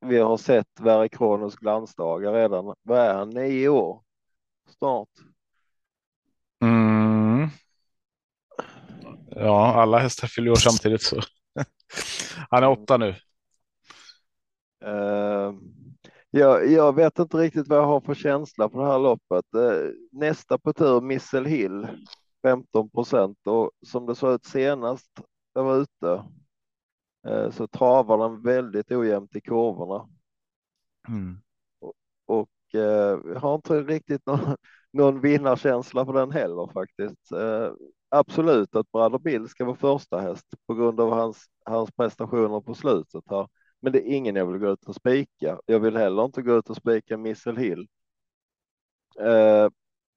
vi 0.00 0.18
har 0.18 0.36
sett 0.36 0.80
Verre 0.80 1.08
Kronos 1.08 1.56
glansdagar 1.56 2.32
redan. 2.32 2.74
Vad 2.82 2.98
är 2.98 3.14
han? 3.14 3.30
Nio 3.30 3.68
år 3.68 4.02
snart. 4.78 5.08
Ja, 9.38 9.74
alla 9.74 9.98
hästar 9.98 10.28
fyller 10.28 10.50
år 10.50 10.56
samtidigt 10.56 11.02
så. 11.02 11.20
Han 12.50 12.62
är 12.62 12.68
åtta 12.68 12.96
nu. 12.96 13.14
Uh, 14.84 15.54
jag, 16.30 16.70
jag 16.70 16.94
vet 16.96 17.18
inte 17.18 17.36
riktigt 17.36 17.68
vad 17.68 17.78
jag 17.78 17.86
har 17.86 18.00
för 18.00 18.14
känsla 18.14 18.68
på 18.68 18.78
det 18.78 18.86
här 18.86 18.98
loppet. 18.98 19.44
Uh, 19.56 19.92
nästa 20.12 20.58
på 20.58 20.72
tur, 20.72 21.00
Missel 21.00 21.44
Hill, 21.44 21.88
15 22.42 22.90
procent 22.90 23.38
och 23.46 23.70
som 23.86 24.06
det 24.06 24.14
såg 24.14 24.34
ut 24.34 24.44
senast 24.44 25.10
jag 25.54 25.64
var 25.64 25.76
ute 25.76 26.24
uh, 27.28 27.50
så 27.50 27.66
travar 27.66 28.18
den 28.18 28.42
väldigt 28.42 28.92
ojämnt 28.92 29.36
i 29.36 29.40
kurvorna. 29.40 30.08
Mm. 31.08 31.38
Och, 31.80 31.94
och 32.26 32.50
jag 32.72 33.34
har 33.34 33.54
inte 33.54 33.82
riktigt 33.82 34.26
någon, 34.26 34.56
någon 34.92 35.20
vinnarkänsla 35.20 36.04
på 36.04 36.12
den 36.12 36.30
heller 36.30 36.72
faktiskt 36.72 37.32
absolut 38.18 38.76
att 38.76 38.92
Brother 38.92 39.18
Bill 39.18 39.48
ska 39.48 39.64
vara 39.64 39.76
första 39.76 40.20
häst 40.20 40.46
på 40.66 40.74
grund 40.74 41.00
av 41.00 41.10
hans, 41.10 41.46
hans 41.64 41.92
prestationer 41.92 42.60
på 42.60 42.74
slutet 42.74 43.24
här. 43.30 43.48
Men 43.80 43.92
det 43.92 43.98
är 44.08 44.16
ingen 44.16 44.36
jag 44.36 44.46
vill 44.46 44.60
gå 44.60 44.70
ut 44.70 44.84
och 44.84 44.94
spika. 44.94 45.60
Jag 45.66 45.80
vill 45.80 45.96
heller 45.96 46.24
inte 46.24 46.42
gå 46.42 46.58
ut 46.58 46.70
och 46.70 46.76
spika 46.76 47.16
Missel 47.16 47.56
Hill. 47.56 47.88
Eh, 49.20 49.68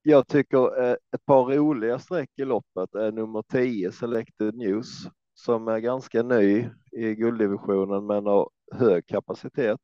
jag 0.01 0.27
tycker 0.27 0.83
eh, 0.83 0.95
ett 1.15 1.25
par 1.25 1.45
roliga 1.45 1.99
streck 1.99 2.29
i 2.37 2.45
loppet 2.45 2.95
är 2.95 3.11
nummer 3.11 3.43
10 3.51 3.91
Selected 3.91 4.55
News 4.55 4.87
som 5.33 5.67
är 5.67 5.79
ganska 5.79 6.23
ny 6.23 6.69
i 6.91 7.15
gulddivisionen 7.15 8.05
men 8.05 8.25
har 8.25 8.49
hög 8.71 9.05
kapacitet. 9.07 9.81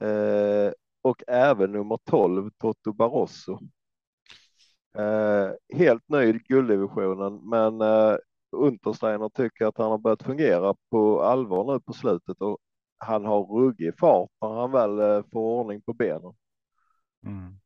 Eh, 0.00 0.72
och 1.02 1.22
även 1.26 1.72
nummer 1.72 1.98
12 2.04 2.50
Toto 2.58 2.92
Barroso 2.92 3.58
Eh, 4.94 5.50
helt 5.78 6.08
nöjd 6.08 6.44
gulddivisionen, 6.44 7.40
men 7.48 7.80
eh, 7.80 8.16
Untersteiner 8.50 9.28
tycker 9.28 9.66
att 9.66 9.78
han 9.78 9.90
har 9.90 9.98
börjat 9.98 10.22
fungera 10.22 10.74
på 10.90 11.22
allvar 11.22 11.72
nu 11.72 11.80
på 11.80 11.92
slutet 11.92 12.40
och 12.40 12.58
han 12.98 13.24
har 13.24 13.44
ruggig 13.44 13.98
fart 13.98 14.30
när 14.40 14.48
han 14.48 14.72
väl 14.72 14.98
eh, 15.00 15.22
får 15.32 15.40
ordning 15.40 15.80
på 15.82 15.92
benen. 15.92 16.34
Mm. 17.26 17.58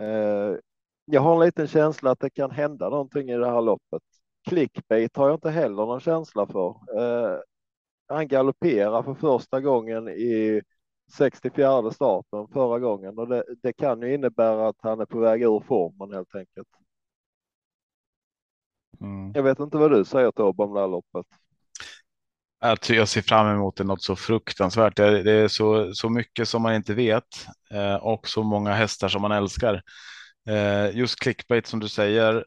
Eh, 0.00 0.58
jag 1.04 1.20
har 1.20 1.34
en 1.34 1.46
liten 1.46 1.66
känsla 1.66 2.10
att 2.10 2.20
det 2.20 2.30
kan 2.30 2.50
hända 2.50 2.88
någonting 2.88 3.30
i 3.30 3.36
det 3.36 3.50
här 3.50 3.62
loppet. 3.62 4.02
Clickbait 4.48 5.16
har 5.16 5.28
jag 5.28 5.36
inte 5.36 5.50
heller 5.50 5.86
någon 5.86 6.00
känsla 6.00 6.46
för. 6.46 6.68
Eh, 6.98 7.38
han 8.06 8.28
galopperar 8.28 9.02
för 9.02 9.14
första 9.14 9.60
gången 9.60 10.08
i 10.08 10.62
64 11.12 11.90
starten 11.90 12.48
förra 12.52 12.78
gången 12.78 13.18
och 13.18 13.28
det, 13.28 13.44
det, 13.62 13.72
kan 13.72 14.00
ju 14.02 14.14
innebära 14.14 14.68
att 14.68 14.76
han 14.78 15.00
är 15.00 15.06
på 15.06 15.18
väg 15.18 15.42
ur 15.42 15.60
formen 15.60 16.14
helt 16.14 16.34
enkelt. 16.34 16.68
Mm. 19.00 19.32
Jag 19.34 19.42
vet 19.42 19.58
inte 19.58 19.78
vad 19.78 19.90
du 19.90 20.04
säger 20.04 20.30
Tobbe 20.30 20.62
om 20.62 20.74
det 20.74 20.80
här 20.80 20.88
loppet. 20.88 21.26
Jag 22.88 23.08
ser 23.08 23.22
fram 23.22 23.46
emot 23.46 23.76
det 23.76 23.84
något 23.84 24.02
så 24.02 24.16
fruktansvärt. 24.16 24.96
Det 24.96 25.32
är 25.32 25.48
så, 25.48 25.94
så 25.94 26.08
mycket 26.08 26.48
som 26.48 26.62
man 26.62 26.74
inte 26.74 26.94
vet 26.94 27.46
eh, 27.70 27.94
och 27.94 28.28
så 28.28 28.42
många 28.42 28.72
hästar 28.72 29.08
som 29.08 29.22
man 29.22 29.32
älskar. 29.32 29.82
Eh, 30.48 30.96
just 30.96 31.20
clickbait 31.20 31.66
som 31.66 31.80
du 31.80 31.88
säger. 31.88 32.44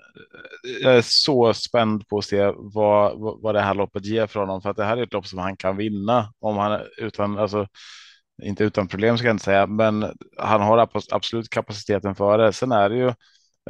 Jag 0.82 0.95
är 0.97 1.01
så 1.04 1.54
spänd 1.54 2.08
på 2.08 2.17
att 2.17 2.25
se 2.25 2.51
vad, 2.56 3.19
vad 3.41 3.56
det 3.56 3.62
här 3.62 3.73
loppet 3.73 4.06
ger 4.06 4.28
för 4.28 4.39
honom, 4.39 4.62
för 4.62 4.69
att 4.69 4.78
det 4.78 4.86
här 4.86 4.97
är 4.97 5.04
ett 5.04 5.13
lopp 5.13 5.28
som 5.28 5.39
han 5.39 5.58
kan 5.58 5.78
vinna 5.78 6.34
om 6.39 6.58
han 6.58 6.82
utan 6.97 7.38
alltså 7.38 7.67
inte 8.43 8.63
utan 8.63 8.88
problem 8.88 9.17
ska 9.17 9.28
jag 9.28 9.34
inte 9.34 9.43
säga, 9.43 9.67
men 9.67 10.13
han 10.38 10.62
har 10.62 10.89
absolut 11.12 11.50
kapaciteten 11.50 12.15
för 12.15 12.38
det. 12.38 12.54
Sen 12.54 12.71
är 12.71 12.89
det 12.89 12.95
ju 12.95 13.13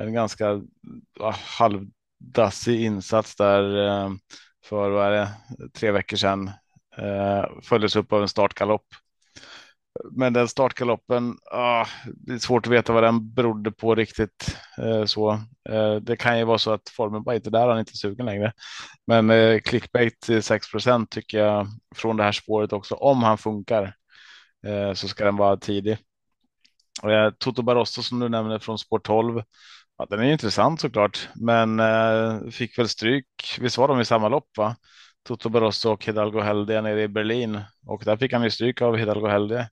en 0.01 0.13
ganska 0.13 0.61
halvdassig 1.59 2.81
insats 2.81 3.35
där 3.35 3.87
eh, 3.87 4.11
för 4.65 4.89
vad 4.89 5.07
är 5.07 5.11
det, 5.11 5.29
tre 5.73 5.91
veckor 5.91 6.17
sedan. 6.17 6.51
Eh, 6.97 7.45
följdes 7.63 7.95
upp 7.95 8.13
av 8.13 8.21
en 8.21 8.27
startgalopp. 8.27 8.85
Men 10.11 10.33
den 10.33 10.47
startgaloppen, 10.47 11.37
ah, 11.51 11.85
det 12.15 12.33
är 12.33 12.37
svårt 12.37 12.67
att 12.67 12.73
veta 12.73 12.93
vad 12.93 13.03
den 13.03 13.33
berodde 13.33 13.71
på 13.71 13.95
riktigt. 13.95 14.57
Eh, 14.77 15.05
så 15.05 15.31
eh, 15.69 15.95
Det 15.95 16.17
kan 16.17 16.39
ju 16.39 16.45
vara 16.45 16.57
så 16.57 16.71
att 16.71 16.89
formen 16.89 17.23
bara 17.23 17.35
inte 17.35 17.49
där, 17.49 17.67
han 17.67 17.75
är 17.75 17.79
inte 17.79 17.97
sugen 17.97 18.25
längre. 18.25 18.53
Men 19.07 19.29
eh, 19.29 19.59
clickbait 19.59 20.29
eh, 20.29 20.39
6 20.39 20.67
tycker 21.09 21.37
jag 21.39 21.67
från 21.95 22.17
det 22.17 22.23
här 22.23 22.31
spåret 22.31 22.73
också, 22.73 22.95
om 22.95 23.23
han 23.23 23.37
funkar. 23.37 23.95
Eh, 24.65 24.93
så 24.93 25.07
ska 25.07 25.25
den 25.25 25.37
vara 25.37 25.57
tidig. 25.57 25.97
Eh, 27.03 27.29
Toto 27.37 27.61
Barroso 27.61 28.03
som 28.03 28.19
du 28.19 28.29
nämner 28.29 28.59
från 28.59 28.77
spår 28.77 28.99
12. 28.99 29.43
Ja, 29.97 30.05
den 30.09 30.19
är 30.19 30.31
intressant 30.31 30.81
såklart, 30.81 31.29
men 31.35 31.79
eh, 31.79 32.49
fick 32.49 32.79
väl 32.79 32.89
stryk. 32.89 33.27
Visst 33.59 33.77
var 33.77 33.87
de 33.87 33.99
i 33.99 34.05
samma 34.05 34.29
lopp? 34.29 34.57
va? 34.57 34.75
Toto 35.23 35.49
Barroso 35.49 35.89
och 35.89 36.05
Hidalgo 36.05 36.39
Helde 36.39 36.81
nere 36.81 37.01
i 37.01 37.07
Berlin 37.07 37.59
och 37.85 38.03
där 38.05 38.17
fick 38.17 38.33
han 38.33 38.43
ju 38.43 38.49
stryk 38.49 38.81
av 38.81 38.95
Hidalgo 38.95 39.27
Helde. 39.27 39.69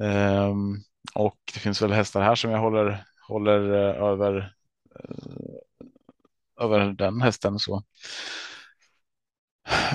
Um, 0.00 0.82
och 1.14 1.38
det 1.54 1.60
finns 1.60 1.82
väl 1.82 1.92
hästar 1.92 2.20
här 2.22 2.34
som 2.34 2.50
jag 2.50 2.58
håller 2.58 3.04
håller 3.28 3.60
uh, 3.60 4.04
över. 4.04 4.36
Uh, 5.10 5.60
över 6.60 6.92
den 6.92 7.22
hästen 7.22 7.58
så. 7.58 7.82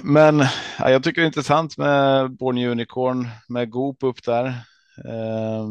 Men 0.03 0.39
ja, 0.79 0.89
jag 0.91 1.03
tycker 1.03 1.21
det 1.21 1.25
är 1.25 1.27
intressant 1.27 1.77
med 1.77 2.31
Born 2.31 2.57
Unicorn 2.57 3.27
med 3.49 3.69
Goop 3.69 4.03
upp 4.03 4.23
där. 4.23 4.45
Eh, 5.05 5.67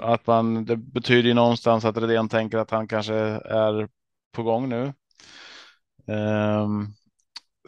att 0.00 0.26
man, 0.26 0.64
det 0.64 0.76
betyder 0.76 1.28
ju 1.28 1.34
någonstans 1.34 1.84
att 1.84 1.96
Redén 1.96 2.28
tänker 2.28 2.58
att 2.58 2.70
han 2.70 2.88
kanske 2.88 3.14
är 3.14 3.88
på 4.32 4.42
gång 4.42 4.68
nu. 4.68 4.92
Eh, 6.08 6.68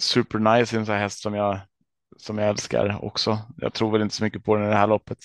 super 0.00 0.38
nice, 0.38 0.76
en 0.76 0.86
sån 0.86 0.94
här 0.94 1.02
häst 1.02 1.22
som 1.22 1.34
jag, 1.34 1.60
som 2.16 2.38
jag 2.38 2.48
älskar 2.48 3.04
också. 3.04 3.38
Jag 3.56 3.74
tror 3.74 3.92
väl 3.92 4.02
inte 4.02 4.14
så 4.14 4.24
mycket 4.24 4.44
på 4.44 4.56
den 4.56 4.66
i 4.66 4.68
det 4.68 4.76
här 4.76 4.86
loppet. 4.86 5.18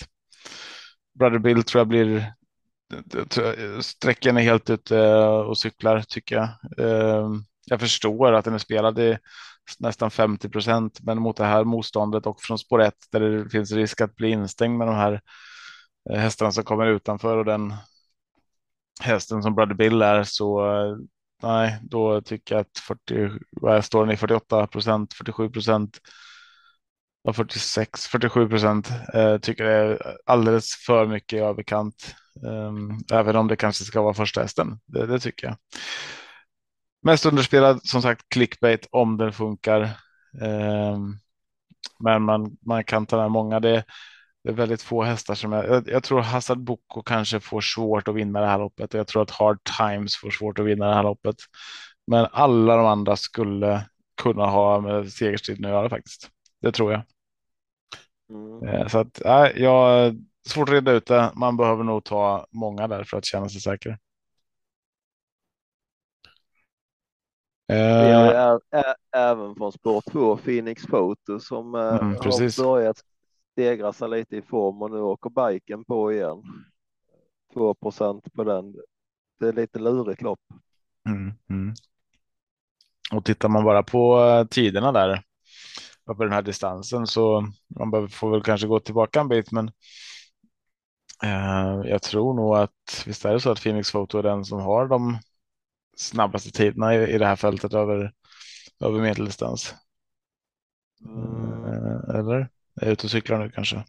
Brother 1.19 1.39
Bill 1.39 1.63
tror 1.63 1.79
jag 1.79 1.87
blir 1.87 2.33
sträckan 3.81 4.37
är 4.37 4.41
helt 4.41 4.69
ute 4.69 5.15
och 5.23 5.57
cyklar 5.57 6.01
tycker 6.01 6.35
jag. 6.35 6.49
Ehm, 6.79 7.43
jag 7.65 7.79
förstår 7.79 8.33
att 8.33 8.45
den 8.45 8.53
är 8.53 8.57
spelad 8.57 8.99
i 8.99 9.17
nästan 9.79 10.11
50 10.11 10.49
procent, 10.49 10.99
men 11.01 11.21
mot 11.21 11.37
det 11.37 11.45
här 11.45 11.63
motståndet 11.63 12.25
och 12.25 12.41
från 12.41 12.59
spår 12.59 12.81
1 12.81 12.93
där 13.11 13.19
det 13.19 13.49
finns 13.49 13.71
risk 13.71 14.01
att 14.01 14.15
bli 14.15 14.29
instängd 14.29 14.77
med 14.77 14.87
de 14.87 14.95
här 14.95 15.21
eh, 16.09 16.19
hästarna 16.19 16.51
som 16.51 16.63
kommer 16.63 16.87
utanför 16.87 17.37
och 17.37 17.45
den 17.45 17.73
hästen 19.01 19.43
som 19.43 19.55
Brother 19.55 19.73
Bill 19.73 20.01
är 20.01 20.23
så 20.23 20.65
eh, 20.65 20.95
nej, 21.43 21.79
då 21.83 22.21
tycker 22.21 22.55
jag 22.55 22.61
att 22.61 22.77
40, 22.77 23.29
vad 23.51 23.85
står 23.85 24.05
den 24.05 24.13
i 24.13 24.17
48 24.17 24.67
procent, 24.67 25.13
47 25.13 25.49
procent 25.49 25.99
och 27.23 27.35
46, 27.35 28.07
47 28.07 28.49
procent 28.49 28.89
eh, 29.13 29.37
tycker 29.37 29.63
det 29.63 29.73
är 29.73 30.15
alldeles 30.25 30.75
för 30.85 31.07
mycket 31.07 31.37
i 31.37 31.39
överkant. 31.39 32.15
Um, 32.43 32.99
även 33.11 33.35
om 33.35 33.47
det 33.47 33.55
kanske 33.55 33.83
ska 33.83 34.01
vara 34.01 34.13
första 34.13 34.41
hästen. 34.41 34.79
Det, 34.85 35.05
det, 35.05 35.19
tycker 35.19 35.47
jag. 35.47 35.55
Mest 37.01 37.25
underspelad 37.25 37.87
som 37.87 38.01
sagt 38.01 38.29
clickbait 38.29 38.87
om 38.91 39.17
den 39.17 39.33
funkar. 39.33 39.81
Um, 40.41 41.19
men 41.99 42.21
man, 42.21 42.57
man 42.65 42.83
kan 42.83 43.05
ta 43.05 43.17
med 43.17 43.31
många. 43.31 43.59
Det, 43.59 43.83
det 44.43 44.49
är 44.49 44.53
väldigt 44.53 44.81
få 44.81 45.03
hästar 45.03 45.35
som 45.35 45.51
jag, 45.51 45.65
jag, 45.65 45.89
jag 45.89 46.03
tror 46.03 46.21
Hazard 46.21 46.59
Boko 46.59 47.01
kanske 47.01 47.39
får 47.39 47.61
svårt 47.61 48.07
att 48.07 48.15
vinna 48.15 48.41
det 48.41 48.47
här 48.47 48.59
loppet. 48.59 48.93
Jag 48.93 49.07
tror 49.07 49.21
att 49.21 49.31
Hard 49.31 49.59
Times 49.77 50.15
får 50.15 50.29
svårt 50.29 50.59
att 50.59 50.65
vinna 50.65 50.87
det 50.87 50.95
här 50.95 51.03
loppet. 51.03 51.35
Men 52.07 52.27
alla 52.31 52.75
de 52.75 52.85
andra 52.85 53.15
skulle 53.15 53.85
kunna 54.21 54.45
ha 54.45 54.79
med 54.79 55.11
segerstriden 55.11 55.65
att 55.65 55.71
göra 55.71 55.89
faktiskt. 55.89 56.29
Det 56.61 56.71
tror 56.71 56.91
jag. 56.91 57.01
Mm. 58.29 58.67
Eh, 58.67 58.87
så 58.87 58.99
att 58.99 59.21
äh, 59.25 59.61
jag 59.61 60.15
svårt 60.47 60.69
att 60.69 60.75
reda 60.75 60.91
ut 60.91 61.05
det. 61.05 61.31
Man 61.35 61.57
behöver 61.57 61.83
nog 61.83 62.03
ta 62.03 62.47
många 62.51 62.87
där 62.87 63.03
för 63.03 63.17
att 63.17 63.25
känna 63.25 63.49
sig 63.49 63.61
säker. 63.61 63.97
Eh. 67.71 68.57
även 69.15 69.55
från 69.55 69.71
spår 69.71 70.01
2 70.11 70.37
Phoenix 70.37 70.85
Photo 70.85 71.39
som 71.39 71.75
eh, 71.75 71.81
mm, 71.81 72.15
har 72.15 72.63
börjat 72.63 73.03
stegra 73.51 73.93
sig 73.93 74.09
lite 74.09 74.37
i 74.37 74.41
form 74.41 74.81
och 74.81 74.91
nu 74.91 74.99
åker 74.99 75.29
biken 75.29 75.83
på 75.83 76.13
igen. 76.13 76.43
2% 77.55 78.21
på 78.33 78.43
den. 78.43 78.75
Det 79.39 79.47
är 79.47 79.53
lite 79.53 79.79
lurigt 79.79 80.21
lopp. 80.21 80.39
Mm, 81.09 81.33
mm. 81.49 81.73
Och 83.13 83.25
tittar 83.25 83.49
man 83.49 83.63
bara 83.63 83.83
på 83.83 84.47
tiderna 84.49 84.91
där 84.91 85.23
på 86.05 86.23
den 86.23 86.33
här 86.33 86.41
distansen 86.41 87.07
så 87.07 87.47
man 87.79 88.09
får 88.09 88.31
väl 88.31 88.43
kanske 88.43 88.67
gå 88.67 88.79
tillbaka 88.79 89.19
en 89.19 89.27
bit, 89.27 89.51
men 89.51 89.71
eh, 91.23 91.89
jag 91.89 92.01
tror 92.01 92.33
nog 92.33 92.55
att 92.55 93.03
visst 93.05 93.25
är 93.25 93.33
det 93.33 93.39
så 93.39 93.51
att 93.51 93.63
Phoenix 93.63 93.91
Photo 93.91 94.17
är 94.17 94.23
den 94.23 94.45
som 94.45 94.59
har 94.59 94.87
de 94.87 95.17
snabbaste 96.01 96.51
tiderna 96.51 96.95
i, 96.95 97.15
i 97.15 97.17
det 97.17 97.25
här 97.25 97.35
fältet 97.35 97.73
över, 97.73 98.13
över 98.79 99.01
medeldistans. 99.01 99.75
Mm. 101.05 101.65
Eh, 101.65 102.15
eller? 102.19 102.49
Är 102.75 102.85
jag 102.85 102.91
ute 102.91 103.07
och 103.07 103.11
cyklar 103.11 103.39
nu 103.39 103.49
kanske? 103.49 103.83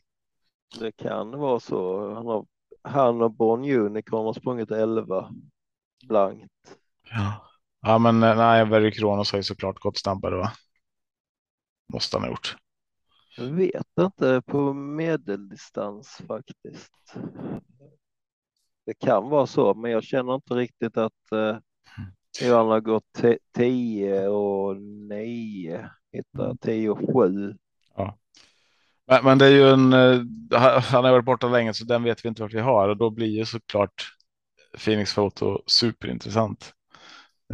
Det 0.81 0.92
kan 0.92 1.31
vara 1.31 1.61
så. 1.61 2.14
Han, 2.14 2.27
har, 2.27 2.46
han 2.83 3.22
och 3.22 3.33
Born 3.33 3.64
Unicorn 3.64 4.27
har 4.27 4.33
sprungit 4.33 4.70
11 4.70 5.31
blankt. 6.09 6.79
Ja, 7.11 7.46
ja 7.81 7.98
men 7.98 8.22
eh, 8.22 8.37
nej, 8.37 8.64
Very 8.64 8.92
Kronos 8.92 9.33
har 9.33 9.38
ju 9.38 9.42
såklart 9.42 9.79
gått 9.79 9.98
snabbare 9.98 10.37
va? 10.37 10.53
Måste 11.92 12.16
han 12.16 12.25
ha 12.25 12.31
gjort. 12.31 12.57
Jag 13.37 13.44
vet 13.44 13.98
inte 14.01 14.42
på 14.46 14.72
medeldistans 14.72 16.22
faktiskt. 16.27 17.14
Det 18.87 18.94
kan 18.94 19.29
vara 19.29 19.46
så, 19.46 19.75
men 19.75 19.90
jag 19.90 20.05
känner 20.05 20.35
inte 20.35 20.55
riktigt 20.55 20.96
att 20.96 21.33
eh, 21.33 21.59
Johan 22.40 22.68
har 22.68 22.81
gått 22.81 23.23
10 23.57 24.29
och 24.29 24.77
9, 24.77 25.90
hittar 26.12 26.55
10 26.55 26.90
och 26.90 26.99
7. 26.99 27.55
Ja. 27.97 28.18
Men, 29.07 29.25
men, 29.25 29.38
det 29.38 29.47
är 29.47 29.51
ju 29.51 29.68
en, 29.68 29.92
eh, 29.92 30.21
han 30.83 31.05
har 31.05 31.12
varit 31.12 31.25
borta 31.25 31.49
länge 31.49 31.75
så 31.75 31.85
den 31.85 32.03
vet 32.03 32.25
vi 32.25 32.29
inte 32.29 32.42
vart 32.42 32.55
vi 32.55 32.61
har 32.61 32.88
och 32.88 32.97
då 32.97 33.11
blir 33.11 33.27
ju 33.27 33.45
såklart 33.45 34.12
Phoenix 34.79 35.14
Photo 35.14 35.62
superintressant. 35.66 36.73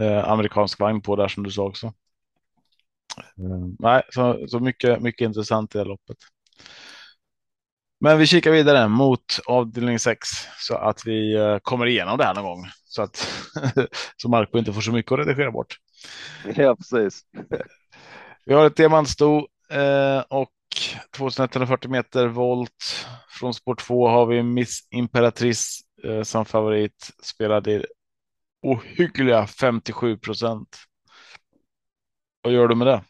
Eh, 0.00 0.28
amerikansk 0.28 0.80
vagn 0.80 1.00
på 1.00 1.16
där 1.16 1.28
som 1.28 1.42
du 1.42 1.50
sa 1.50 1.62
också. 1.62 1.92
Mm. 3.38 3.76
Nej, 3.78 4.02
så, 4.10 4.48
så 4.48 4.60
mycket, 4.60 5.02
mycket 5.02 5.26
intressant 5.26 5.74
i 5.74 5.78
det 5.78 5.84
loppet. 5.84 6.16
Men 8.00 8.18
vi 8.18 8.26
kikar 8.26 8.50
vidare 8.50 8.88
mot 8.88 9.40
avdelning 9.46 9.98
6 9.98 10.28
så 10.58 10.74
att 10.74 11.06
vi 11.06 11.34
eh, 11.34 11.58
kommer 11.58 11.86
igenom 11.86 12.18
det 12.18 12.24
här 12.24 12.34
någon 12.34 12.44
gång 12.44 12.66
så 12.98 13.02
att 13.02 13.16
så 14.16 14.28
Marco 14.28 14.58
inte 14.58 14.72
får 14.72 14.80
så 14.80 14.92
mycket 14.92 15.12
att 15.12 15.18
redigera 15.18 15.50
bort. 15.50 15.76
Ja, 16.56 16.76
precis. 16.76 17.22
Vi 18.44 18.54
har 18.54 18.66
ett 18.66 18.76
diamantsto 18.76 19.46
eh, 19.70 20.20
och 20.28 20.52
2140 21.16 21.90
meter 21.90 22.26
volt. 22.26 23.06
Från 23.28 23.54
spår 23.54 23.74
2 23.74 24.08
har 24.08 24.26
vi 24.26 24.42
Miss 24.42 24.88
Imperatrice 24.90 25.80
eh, 26.04 26.22
som 26.22 26.44
favorit 26.44 27.10
spelade 27.22 27.84
ohyggliga 28.62 29.46
57 29.46 30.16
procent. 30.16 30.76
Vad 32.42 32.52
gör 32.52 32.68
du 32.68 32.74
med 32.74 32.86
det? 32.86 33.02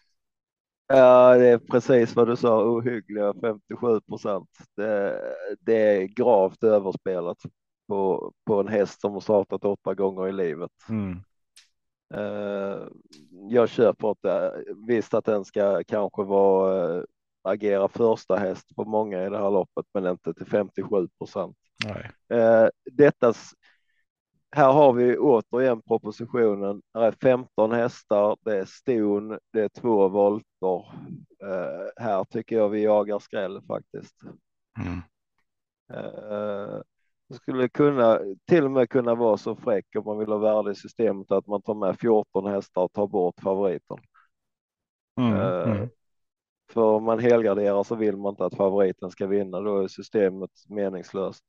Ja, 0.86 1.34
det 1.34 1.46
är 1.46 1.58
precis 1.58 2.16
vad 2.16 2.28
du 2.28 2.36
sa, 2.36 2.64
ohyggliga 2.64 3.34
57 3.40 4.00
procent. 4.00 4.48
Det, 4.76 5.20
det, 5.60 5.74
är 5.74 6.02
gravt 6.02 6.64
överspelat 6.64 7.38
på, 7.88 8.32
på 8.46 8.60
en 8.60 8.68
häst 8.68 9.00
som 9.00 9.12
har 9.12 9.20
startat 9.20 9.64
åtta 9.64 9.94
gånger 9.94 10.28
i 10.28 10.32
livet. 10.32 10.70
Mm. 10.88 11.20
Uh, 12.14 12.88
jag 13.50 13.68
köper 13.68 14.10
inte, 14.10 14.64
visst 14.86 15.14
att 15.14 15.24
den 15.24 15.44
ska 15.44 15.82
kanske 15.86 16.22
vara 16.22 16.96
uh, 16.96 17.04
agera 17.42 17.88
första 17.88 18.36
häst 18.36 18.76
på 18.76 18.84
många 18.84 19.26
i 19.26 19.30
det 19.30 19.38
här 19.38 19.50
loppet, 19.50 19.86
men 19.94 20.06
inte 20.06 20.34
till 20.34 20.46
57 20.46 21.08
procent. 21.18 21.56
Uh, 22.34 22.68
dettas 22.92 23.52
här 24.50 24.72
har 24.72 24.92
vi 24.92 25.18
återigen 25.18 25.82
propositionen. 25.82 26.82
Det 26.94 27.00
är 27.00 27.12
15 27.22 27.72
hästar, 27.72 28.36
det 28.40 28.58
är 28.58 28.64
ston, 28.64 29.38
det 29.52 29.60
är 29.60 29.68
två 29.68 30.08
volter. 30.08 30.84
Här 31.96 32.24
tycker 32.24 32.56
jag 32.56 32.68
vi 32.68 32.82
jagar 32.82 33.18
skräll 33.18 33.62
faktiskt. 33.66 34.14
Mm. 34.80 35.00
Skulle 37.34 37.68
kunna 37.68 38.20
till 38.48 38.64
och 38.64 38.70
med 38.70 38.90
kunna 38.90 39.14
vara 39.14 39.36
så 39.36 39.56
fräck 39.56 39.86
om 39.96 40.04
man 40.04 40.18
vill 40.18 40.28
ha 40.28 40.38
värde 40.38 40.70
i 40.70 40.74
systemet 40.74 41.30
att 41.30 41.46
man 41.46 41.62
tar 41.62 41.74
med 41.74 41.98
14 41.98 42.46
hästar 42.46 42.82
och 42.82 42.92
tar 42.92 43.06
bort 43.06 43.40
favoriten. 43.42 43.98
Mm. 45.20 45.32
Uh, 45.32 45.70
mm. 45.70 45.88
För 46.72 46.82
om 46.82 47.04
man 47.04 47.18
helgarderar 47.18 47.82
så 47.82 47.94
vill 47.94 48.16
man 48.16 48.32
inte 48.32 48.44
att 48.44 48.56
favoriten 48.56 49.10
ska 49.10 49.26
vinna, 49.26 49.60
då 49.60 49.82
är 49.82 49.88
systemet 49.88 50.50
meningslöst. 50.68 51.44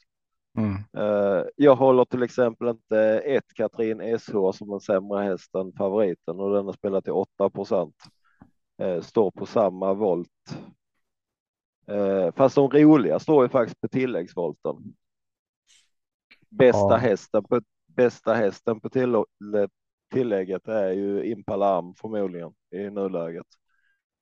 Mm. 0.58 0.76
Uh, 0.98 1.46
jag 1.56 1.76
håller 1.76 2.06
till 2.06 2.24
exempel 2.24 2.68
inte 2.68 3.00
ett 3.20 3.54
Katrin 3.54 4.20
SH 4.20 4.52
som 4.54 4.74
en 4.74 4.80
sämre 4.80 5.24
häst 5.24 5.56
än 5.56 5.74
favoriten 5.74 6.40
och 6.40 6.54
den 6.54 6.66
har 6.66 6.74
spelat 6.74 7.04
till 7.04 7.14
8 7.14 7.50
procent. 7.50 7.96
Uh, 8.82 9.02
står 9.02 9.32
på 9.32 9.46
samma 9.46 9.94
volt. 9.94 10.30
Uh, 11.92 12.32
fast 12.32 12.56
de 12.56 12.70
roliga 12.70 13.20
står 13.20 13.44
ju 13.44 13.50
faktiskt 13.50 13.82
på 13.82 13.88
tilläggsvolten. 13.88 14.76
Bästa 16.50 16.90
ja. 16.90 16.96
hästen 16.96 17.44
på 17.44 17.62
bästa 17.88 18.34
hästen 18.34 18.80
på 18.80 18.90
till, 18.90 19.24
tillägget 20.14 20.68
är 20.68 20.92
ju 20.92 21.24
Impala 21.24 21.78
Am 21.78 21.94
förmodligen 21.96 22.54
i 22.76 22.90
nuläget. 22.90 23.48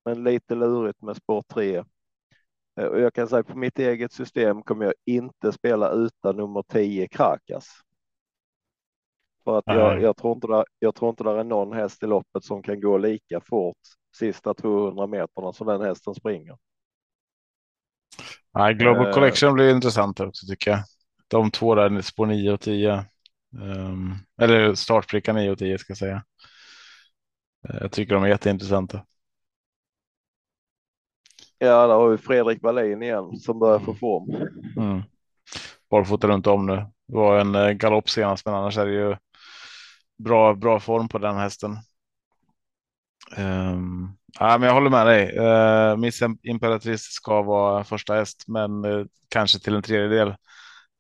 Men 0.06 0.24
lite 0.24 0.56
lurigt 0.56 1.02
med 1.02 1.16
spår 1.16 1.44
3 1.54 1.84
Eh, 2.78 2.86
och 2.86 3.00
jag 3.00 3.14
kan 3.14 3.28
säga 3.28 3.44
på 3.44 3.58
mitt 3.58 3.80
eget 3.80 4.12
system 4.12 4.64
kommer 4.64 4.86
jag 4.86 4.94
inte 5.06 5.52
spela 5.52 5.92
utan 5.92 6.38
nummer 6.38 6.64
10 6.68 7.08
Krakas. 7.08 7.68
För 9.44 9.58
att 9.58 9.64
jag, 9.66 10.02
jag, 10.02 10.18
tror 10.18 10.36
inte 10.36 10.48
där, 10.48 10.66
jag 10.80 10.96
tror 10.96 11.10
inte 11.10 11.24
det 11.24 11.32
är 11.32 11.44
någon 11.44 11.74
häst 11.74 12.04
i 12.04 12.06
loppet 12.06 12.44
som 12.44 12.64
kan 12.64 12.82
gå 12.82 12.98
lika 12.98 13.42
fort 13.42 13.78
sista 14.18 14.54
200 14.54 15.08
meterna 15.08 15.54
som 15.54 15.68
den 15.68 15.82
hästen 15.82 16.16
springer. 16.16 16.58
Nej, 18.54 18.74
Global 18.74 19.08
uh, 19.08 19.14
Collection 19.14 19.54
blir 19.54 19.76
intressant 19.76 20.20
också 20.20 20.48
tycker 20.48 20.72
jag. 20.72 20.80
De 21.28 21.52
två 21.52 21.76
där 21.76 22.16
på 22.16 22.26
9 22.26 22.52
och 22.52 22.62
10. 22.62 23.06
Um, 23.56 23.62
ehm, 23.62 24.14
eller 24.42 24.76
startbricka 24.76 25.34
9 25.34 25.52
och 25.52 25.58
10 25.58 25.78
ska 25.78 25.92
jag 25.92 25.98
säga. 25.98 26.24
Uh, 27.70 27.78
jag 27.82 27.92
tycker 27.92 28.14
de 28.14 28.24
är 28.24 28.28
jätteintressanta. 28.28 29.06
Ja, 31.60 31.88
där 31.88 31.96
har 31.96 32.10
vi 32.10 32.18
Fredrik 32.18 32.64
Wallin 32.64 33.04
igen 33.04 33.40
som 33.40 33.60
börjar 33.60 33.80
få 33.80 33.96
form. 33.96 34.30
Mm. 34.78 35.04
Barfota 35.90 36.28
runt 36.28 36.48
om 36.48 36.66
nu. 36.66 36.76
Det 37.08 37.16
var 37.16 37.40
en 37.40 37.56
eh, 37.56 37.72
galopp 37.72 38.10
senast, 38.10 38.46
men 38.46 38.56
annars 38.56 38.78
är 38.78 38.86
det 38.86 38.94
ju 38.94 39.16
bra, 40.24 40.54
bra 40.54 40.80
form 40.80 41.10
på 41.10 41.18
den 41.18 41.38
hästen. 41.38 41.78
Um, 43.38 44.18
ja, 44.40 44.58
men 44.58 44.68
jag 44.68 44.74
håller 44.74 44.90
med 44.90 45.08
dig. 45.08 45.40
Uh, 45.40 45.98
Miss 45.98 46.22
Imperatrice 46.44 47.04
ska 47.04 47.42
vara 47.42 47.84
första 47.84 48.14
häst, 48.14 48.44
men 48.48 48.86
uh, 48.86 49.06
kanske 49.30 49.60
till 49.60 49.76
en 49.76 49.82
tredjedel. 49.82 50.36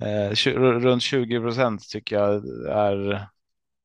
Eh, 0.04 0.32
runt 0.56 1.02
20 1.02 1.39
procent 1.39 1.89
tycker 1.89 2.16
jag 2.16 2.43
är 2.70 3.12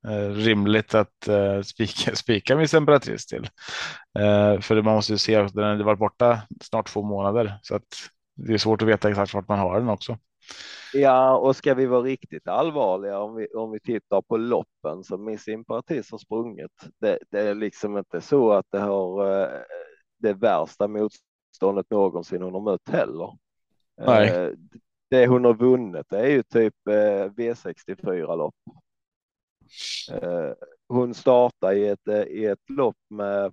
eh, 0.08 0.30
rimligt 0.30 0.94
att 0.94 1.28
eh, 1.28 1.62
spika, 1.62 2.14
spika 2.16 2.56
Miss 2.56 2.74
Emperatrice 2.74 3.26
till. 3.26 3.48
För 4.60 4.82
man 4.82 4.94
måste 4.94 5.12
ju 5.12 5.18
se 5.18 5.36
att 5.36 5.54
den 5.54 5.64
har 5.64 5.84
varit 5.84 5.98
borta 5.98 6.42
snart 6.60 6.88
två 6.88 7.02
månader 7.02 7.58
så 7.62 7.74
att 7.74 7.86
det 8.34 8.52
är 8.52 8.58
svårt 8.58 8.82
att 8.82 8.88
veta 8.88 9.10
exakt 9.10 9.34
vart 9.34 9.48
man 9.48 9.58
har 9.58 9.78
den 9.78 9.88
också. 9.88 10.18
Ja, 10.94 11.36
och 11.36 11.56
ska 11.56 11.74
vi 11.74 11.86
vara 11.86 12.02
riktigt 12.02 12.48
allvarliga 12.48 13.18
om 13.18 13.34
vi, 13.34 13.46
om 13.46 13.70
vi 13.70 13.80
tittar 13.80 14.22
på 14.22 14.36
loppen 14.36 15.04
som 15.04 15.24
Miss 15.24 15.48
Imperatrice 15.48 16.10
har 16.10 16.18
sprungit. 16.18 16.86
Det, 17.00 17.18
det, 17.30 17.40
är 17.40 17.54
liksom 17.54 17.98
inte 17.98 18.20
så 18.20 18.52
att 18.52 18.66
det 18.70 18.78
har 18.78 19.24
det 20.18 20.32
värsta 20.32 20.88
motståndet 20.88 21.90
någonsin 21.90 22.42
hon 22.42 22.54
har 22.54 22.60
mött 22.60 22.88
heller. 22.88 23.38
Nej. 24.06 24.54
Eh, 25.12 25.18
det 25.18 25.26
hon 25.26 25.44
har 25.44 25.54
vunnit 25.54 26.06
det 26.10 26.18
är 26.18 26.30
ju 26.30 26.42
typ 26.42 26.74
eh, 26.88 27.30
V64 27.30 28.36
lopp. 28.36 28.54
Hon 30.88 31.14
startar 31.14 31.72
i 31.72 31.88
ett, 31.88 32.08
i 32.28 32.44
ett 32.44 32.70
lopp 32.70 32.96
med 33.10 33.52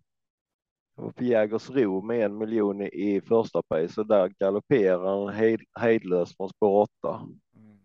på 0.95 1.23
Jägersro 1.23 2.01
med 2.01 2.25
en 2.25 2.37
miljon 2.37 2.81
i 2.81 3.21
första 3.21 3.61
pris 3.63 3.97
och 3.97 4.07
där 4.07 4.27
galopperar 4.39 5.25
han 5.25 5.33
hejd, 5.33 5.61
hejdlöst 5.79 6.37
från 6.37 6.49
spår 6.49 6.87
8. 7.03 7.27
Mm. 7.55 7.79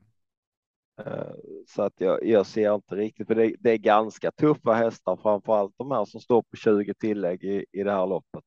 Så 1.66 1.82
att 1.82 1.92
jag, 1.96 2.24
jag 2.24 2.46
ser 2.46 2.74
inte 2.74 2.94
riktigt, 2.94 3.26
för 3.26 3.34
det, 3.34 3.56
det, 3.60 3.70
är 3.70 3.78
ganska 3.78 4.30
tuffa 4.30 4.72
hästar, 4.72 5.16
framför 5.16 5.56
allt 5.56 5.74
de 5.76 5.90
här 5.90 6.04
som 6.04 6.20
står 6.20 6.42
på 6.42 6.56
20 6.56 6.94
tillägg 6.94 7.44
i, 7.44 7.66
i 7.72 7.82
det 7.82 7.92
här 7.92 8.06
loppet. 8.06 8.44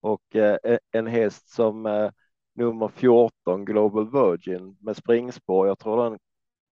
Och 0.00 0.36
eh, 0.36 0.78
en 0.92 1.06
häst 1.06 1.48
som 1.48 1.86
eh, 1.86 2.10
nummer 2.54 2.88
14, 2.88 3.64
Global 3.64 4.10
Virgin 4.10 4.76
med 4.80 4.96
springspår. 4.96 5.68
Jag 5.68 5.78
tror 5.78 6.04
den 6.04 6.18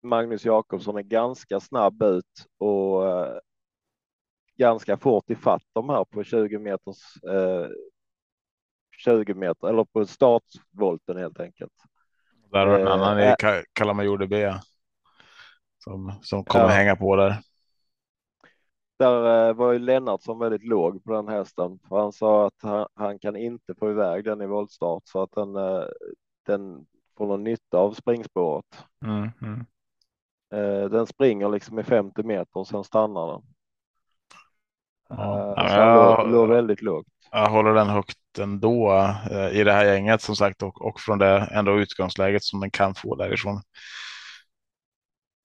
Magnus 0.03 0.45
Jakobsson 0.45 0.97
är 0.97 1.03
ganska 1.03 1.61
snabb 1.61 2.03
ut 2.03 2.47
och 2.59 3.09
eh, 3.09 3.39
ganska 4.59 4.97
fort 4.97 5.31
i 5.31 5.35
fatt 5.35 5.63
de 5.73 5.89
här 5.89 6.05
på 6.05 6.25
20 6.25 6.59
meters 6.59 7.23
eh, 7.25 7.69
20 8.97 9.35
meter 9.35 9.69
eller 9.69 9.85
på 9.85 10.07
startvolten 10.07 11.17
helt 11.17 11.41
enkelt. 11.41 11.73
Där 12.51 12.67
har 12.67 12.79
en 12.79 12.87
eh, 12.87 12.93
annan 12.93 13.21
i 13.21 13.35
Kalamajor 13.73 14.19
DB 14.19 14.61
som, 15.85 16.13
som 16.23 16.45
kommer 16.45 16.65
ja. 16.65 16.71
hänga 16.71 16.97
på 16.97 17.17
där. 17.17 17.39
Där 19.01 19.49
eh, 19.49 19.55
var 19.55 19.73
ju 19.73 19.79
Lennartsson 19.79 20.39
väldigt 20.39 20.65
låg 20.65 21.05
på 21.05 21.13
den 21.13 21.29
hästen. 21.29 21.79
För 21.89 22.01
han 22.01 22.13
sa 22.13 22.47
att 22.47 22.63
han, 22.63 22.87
han, 22.95 23.19
kan 23.19 23.37
inte 23.37 23.75
få 23.75 23.91
iväg 23.91 24.25
den 24.25 24.43
i 24.43 24.47
voltstart 24.47 25.03
så 25.05 25.23
att 25.23 25.33
den, 25.33 25.57
eh, 25.57 25.83
den 26.47 26.87
får 27.19 27.27
någon 27.27 27.45
nytta 27.45 27.79
av 27.79 27.93
springspåret. 27.93 28.85
Mm, 29.05 29.31
mm. 29.43 29.67
Den 30.91 31.07
springer 31.07 31.49
liksom 31.49 31.79
i 31.79 31.83
50 31.83 32.23
meter 32.23 32.57
och 32.61 32.67
sen 32.67 32.85
stannar 32.85 33.27
den. 33.27 33.43
Ja, 35.09 35.55
så 35.69 35.77
jag, 35.77 36.19
låg, 36.19 36.33
låg 36.33 36.49
väldigt 36.49 36.83
lågt. 36.83 37.07
Jag 37.31 37.51
håller 37.51 37.75
den 37.75 37.89
högt 37.89 38.39
ändå 38.39 38.93
i 39.53 39.65
det 39.65 39.73
här 39.73 39.85
gänget 39.85 40.23
som 40.23 40.37
sagt 40.37 40.63
och, 40.63 40.83
och 40.83 41.01
från 41.01 41.19
det 41.19 41.49
ändå 41.53 41.79
utgångsläget 41.79 42.43
som 42.45 42.61
den 42.61 42.71
kan 42.71 42.95
få 42.95 43.15
därifrån. 43.15 43.61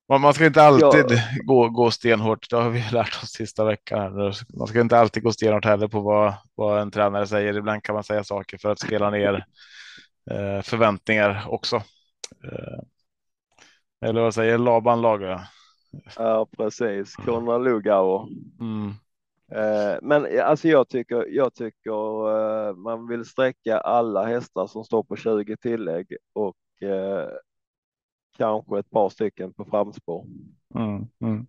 Man 0.10 0.34
ska 0.34 0.46
inte 0.46 0.62
alltid 0.62 1.18
ja. 1.18 1.20
gå, 1.44 1.70
gå 1.70 1.92
stenhårt. 1.92 2.50
Det 2.50 2.56
har 2.56 2.70
vi 2.70 2.84
lärt 2.92 3.24
oss 3.24 3.32
sista 3.32 3.66
veckan. 3.66 4.34
Man 4.58 4.68
ska 4.68 4.82
inte 4.82 4.98
alltid 4.98 5.24
gå 5.24 5.32
stenhårt 5.32 5.66
heller 5.66 5.88
på 5.88 6.00
vad, 6.00 6.34
vad 6.56 6.82
en 6.82 6.92
tränare 6.92 7.28
säger. 7.28 7.58
Ibland 7.58 7.84
kan 7.84 7.96
man 7.96 8.04
säga 8.04 8.24
saker 8.24 8.58
för 8.58 8.72
att 8.72 8.80
spela 8.80 9.10
ner 9.10 9.46
eh, 10.32 10.62
förväntningar 10.62 11.46
också. 11.48 11.76
Eh, 12.44 12.80
eller 14.02 14.22
vad 14.22 14.34
säger 14.34 14.58
Laban 14.58 15.02
Lager? 15.02 15.42
Ja, 16.18 16.48
precis. 16.58 17.16
Konrad 17.16 17.64
Lugauer. 17.64 18.28
Mm. 18.60 18.94
Eh, 19.52 19.98
men 20.02 20.42
alltså 20.42 20.68
jag 20.68 20.90
tycker, 20.90 21.26
jag 21.30 21.54
tycker 21.54 22.30
eh, 22.70 22.76
man 22.76 23.08
vill 23.08 23.26
sträcka 23.26 23.78
alla 23.78 24.26
hästar 24.26 24.68
som 24.68 24.84
står 24.84 25.04
på 25.04 25.16
20 25.16 25.58
tillägg 25.58 26.16
och 26.34 26.88
eh, 26.90 27.30
kanske 28.38 28.80
ett 28.80 28.90
par 28.90 29.10
stycken 29.10 29.54
på 29.54 29.66
framspår. 29.66 30.26
Mm, 30.76 31.08
mm. 31.22 31.48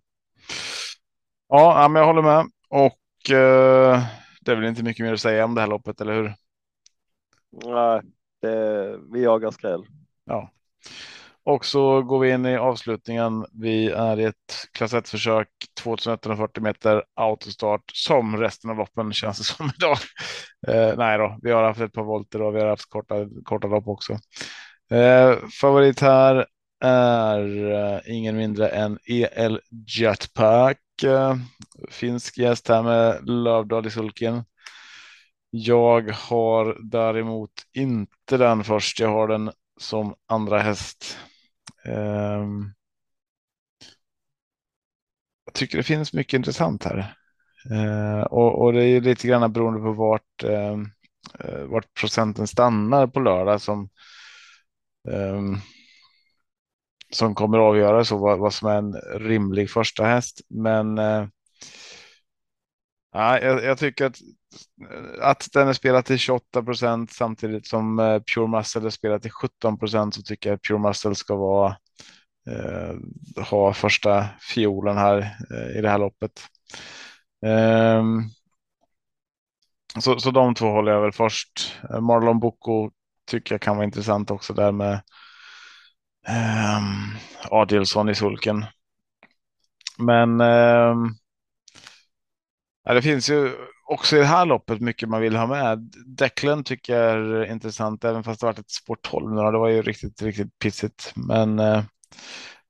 Ja, 1.48 1.88
men 1.88 2.00
jag 2.00 2.06
håller 2.06 2.22
med 2.22 2.44
och 2.68 3.30
eh, 3.30 4.02
det 4.40 4.52
är 4.52 4.56
väl 4.56 4.64
inte 4.64 4.82
mycket 4.82 5.06
mer 5.06 5.12
att 5.12 5.20
säga 5.20 5.44
om 5.44 5.54
det 5.54 5.60
här 5.60 5.68
loppet, 5.68 6.00
eller 6.00 6.14
hur? 6.14 6.34
Nej, 7.64 8.00
det, 8.40 8.98
vi 9.12 9.22
jagar 9.22 9.50
skräll. 9.50 9.86
Ja, 10.24 10.50
och 11.46 11.64
så 11.64 12.02
går 12.02 12.18
vi 12.18 12.30
in 12.30 12.46
i 12.46 12.56
avslutningen. 12.56 13.46
Vi 13.52 13.90
är 13.90 14.20
i 14.20 14.24
ett 14.24 14.68
klass 14.72 14.94
1 14.94 15.08
försök 15.08 15.48
2140 15.82 16.62
meter 16.62 17.04
autostart 17.14 17.82
som 17.92 18.36
resten 18.36 18.70
av 18.70 18.76
loppen 18.76 19.12
känns 19.12 19.38
det 19.38 19.44
som 19.44 19.70
idag. 19.78 19.96
Eh, 20.68 20.96
nej 20.96 21.18
då, 21.18 21.38
vi 21.42 21.52
har 21.52 21.62
haft 21.62 21.80
ett 21.80 21.92
par 21.92 22.02
volter 22.02 22.42
och 22.42 22.54
vi 22.54 22.60
har 22.60 22.68
haft 22.68 22.90
korta, 22.90 23.14
korta 23.44 23.66
lopp 23.66 23.88
också. 23.88 24.12
Eh, 24.90 25.34
favorit 25.60 26.00
här 26.00 26.46
är 26.80 27.40
uh, 27.46 28.00
ingen 28.06 28.36
mindre 28.36 28.68
än 28.68 28.98
EL 29.06 29.60
Jetpack. 29.98 30.78
Uh, 31.04 31.34
finsk 31.90 32.38
gäst 32.38 32.68
här 32.68 32.82
med 32.82 33.28
Lövdal 33.28 33.86
i 33.86 33.90
sulken. 33.90 34.44
Jag 35.50 36.10
har 36.10 36.76
däremot 36.90 37.52
inte 37.72 38.36
den 38.36 38.64
först. 38.64 39.00
Jag 39.00 39.08
har 39.08 39.28
den 39.28 39.50
som 39.80 40.14
andra 40.26 40.58
häst. 40.58 41.18
Ehm, 41.84 42.72
jag 45.44 45.54
tycker 45.54 45.76
det 45.78 45.84
finns 45.84 46.12
mycket 46.12 46.38
intressant 46.38 46.84
här. 46.84 47.14
Uh, 47.70 48.20
och, 48.20 48.62
och, 48.62 48.72
det 48.72 48.84
är 48.84 49.00
lite 49.00 49.28
grann 49.28 49.52
beroende 49.52 49.80
på 49.80 49.92
vart, 49.92 50.44
uh, 50.44 50.76
vart 51.66 51.94
procenten 51.94 52.46
stannar 52.46 53.06
på 53.06 53.20
lördag 53.20 53.60
som 53.60 53.88
ehm, 55.08 55.56
som 57.16 57.34
kommer 57.34 57.58
att 57.58 57.62
avgöra 57.62 58.04
så 58.04 58.16
vad, 58.16 58.38
vad 58.38 58.54
som 58.54 58.68
är 58.68 58.76
en 58.76 58.94
rimlig 59.20 59.70
första 59.70 60.04
häst. 60.04 60.40
Men 60.48 60.98
äh, 60.98 61.26
jag, 63.12 63.64
jag, 63.64 63.78
tycker 63.78 64.06
att, 64.06 64.16
att 65.20 65.48
den 65.52 65.68
är 65.68 65.72
spelad 65.72 66.04
till 66.04 66.18
28 66.18 66.62
procent 66.62 67.12
samtidigt 67.12 67.66
som 67.66 67.98
eh, 67.98 68.22
Pure 68.34 68.46
Muscle 68.48 68.86
är 68.86 68.90
spelad 68.90 69.22
till 69.22 69.30
17 69.30 69.78
procent 69.78 70.14
så 70.14 70.22
tycker 70.22 70.50
jag 70.50 70.56
att 70.56 70.62
Pure 70.62 70.78
Muscle 70.78 71.14
ska 71.14 71.36
vara 71.36 71.76
eh, 72.50 72.94
ha 73.50 73.72
första 73.72 74.26
fiolen 74.54 74.96
här 74.96 75.36
eh, 75.50 75.78
i 75.78 75.80
det 75.80 75.88
här 75.88 75.98
loppet. 75.98 76.32
Ehm, 77.46 78.22
så, 80.00 80.18
så 80.20 80.30
de 80.30 80.54
två 80.54 80.66
håller 80.66 80.92
jag 80.92 81.02
väl 81.02 81.12
först. 81.12 81.76
Eh, 81.90 82.00
Marlon 82.00 82.40
Bocco 82.40 82.90
tycker 83.26 83.54
jag 83.54 83.62
kan 83.62 83.76
vara 83.76 83.84
intressant 83.84 84.30
också 84.30 84.52
där 84.52 84.72
med 84.72 85.00
Ehm, 86.26 86.76
um, 86.76 87.16
Adielsson 87.50 88.08
i 88.08 88.14
sulken. 88.14 88.64
Men 89.98 90.40
um, 90.40 91.14
ja, 92.84 92.94
det 92.94 93.02
finns 93.02 93.30
ju 93.30 93.52
också 93.88 94.16
i 94.16 94.18
det 94.18 94.24
här 94.24 94.46
loppet 94.46 94.80
mycket 94.80 95.08
man 95.08 95.20
vill 95.20 95.36
ha 95.36 95.46
med. 95.46 95.78
Declan 96.06 96.64
tycker 96.64 96.96
jag 96.96 97.12
är 97.12 97.52
intressant, 97.52 98.04
även 98.04 98.24
fast 98.24 98.40
det 98.40 98.46
varit 98.46 98.58
ett 98.58 98.70
spår 98.70 98.96
12 99.02 99.30
nu. 99.30 99.36
Det 99.40 99.58
var 99.58 99.68
ju 99.68 99.82
riktigt, 99.82 100.22
riktigt 100.22 100.58
pissigt, 100.58 101.12
men 101.16 101.58
uh, 101.58 101.82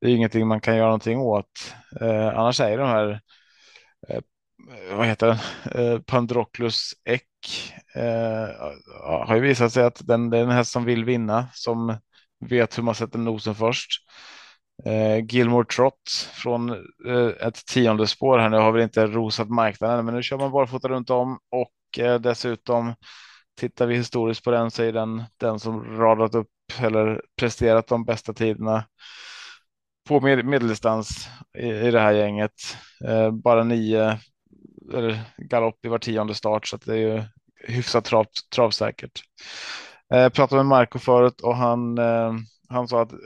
det 0.00 0.06
är 0.06 0.14
ingenting 0.14 0.46
man 0.46 0.60
kan 0.60 0.76
göra 0.76 0.86
någonting 0.86 1.18
åt. 1.18 1.74
Uh, 2.02 2.28
annars 2.28 2.60
är 2.60 2.78
de 2.78 2.88
här 2.88 3.20
uh, 4.10 4.20
vad 4.90 5.06
heter 5.06 5.26
den? 5.26 5.38
Eh, 5.74 6.00
Pandroklus 6.00 6.94
Eck 7.04 7.72
eh, 7.94 8.48
har 9.26 9.34
ju 9.34 9.40
visat 9.40 9.72
sig 9.72 9.84
att 9.84 10.06
den, 10.06 10.30
det 10.30 10.38
är 10.38 10.42
en 10.42 10.50
häst 10.50 10.72
som 10.72 10.84
vill 10.84 11.04
vinna 11.04 11.46
som 11.54 11.96
vet 12.40 12.78
hur 12.78 12.82
man 12.82 12.94
sätter 12.94 13.18
nosen 13.18 13.54
först. 13.54 13.90
Eh, 14.84 15.24
Gilmore 15.24 15.66
Trott 15.66 16.10
från 16.32 16.70
eh, 17.06 17.46
ett 17.46 17.66
tionde 17.66 18.06
spår 18.06 18.38
här 18.38 18.48
nu 18.48 18.56
har 18.56 18.72
väl 18.72 18.82
inte 18.82 19.06
rosat 19.06 19.48
marknaden, 19.48 20.04
men 20.04 20.14
nu 20.14 20.22
kör 20.22 20.38
man 20.38 20.50
barfota 20.50 20.88
runt 20.88 21.10
om 21.10 21.38
och 21.50 22.04
eh, 22.04 22.20
dessutom 22.20 22.94
tittar 23.60 23.86
vi 23.86 23.96
historiskt 23.96 24.44
på 24.44 24.50
den 24.50 24.70
så 24.70 24.82
är 24.82 24.92
den 24.92 25.22
den 25.36 25.58
som 25.60 25.98
radat 25.98 26.34
upp 26.34 26.48
eller 26.80 27.22
presterat 27.36 27.86
de 27.86 28.04
bästa 28.04 28.32
tiderna 28.32 28.84
på 30.08 30.20
med, 30.20 30.44
medeldistans 30.44 31.28
i, 31.58 31.66
i 31.66 31.90
det 31.90 32.00
här 32.00 32.12
gänget. 32.12 32.52
Eh, 33.04 33.30
bara 33.30 33.64
nio 33.64 34.18
eller 34.94 35.20
galopp 35.36 35.84
i 35.84 35.88
var 35.88 35.98
tionde 35.98 36.34
start 36.34 36.66
så 36.66 36.76
att 36.76 36.84
det 36.84 36.92
är 36.92 36.98
ju 36.98 37.22
hyfsat 37.66 38.04
trav, 38.04 38.26
travsäkert. 38.54 39.22
Jag 40.08 40.32
pratade 40.32 40.62
med 40.62 40.66
Marco 40.66 40.98
förut 40.98 41.40
och 41.40 41.56
han, 41.56 41.98
eh, 41.98 42.32
han 42.68 42.88
sa 42.88 43.02
att 43.02 43.12
eh, 43.12 43.18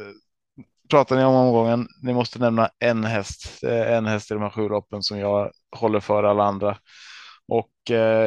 pratar 0.90 1.16
ni 1.16 1.24
om 1.24 1.34
omgången, 1.34 1.88
ni 2.02 2.14
måste 2.14 2.38
nämna 2.38 2.70
en 2.78 3.04
häst, 3.04 3.64
en 3.64 4.06
häst 4.06 4.30
i 4.30 4.34
de 4.34 4.42
här 4.42 4.50
sju 4.50 4.68
loppen 4.68 5.02
som 5.02 5.18
jag 5.18 5.50
håller 5.76 6.00
för 6.00 6.24
alla 6.24 6.44
andra. 6.44 6.78
Och 7.48 7.70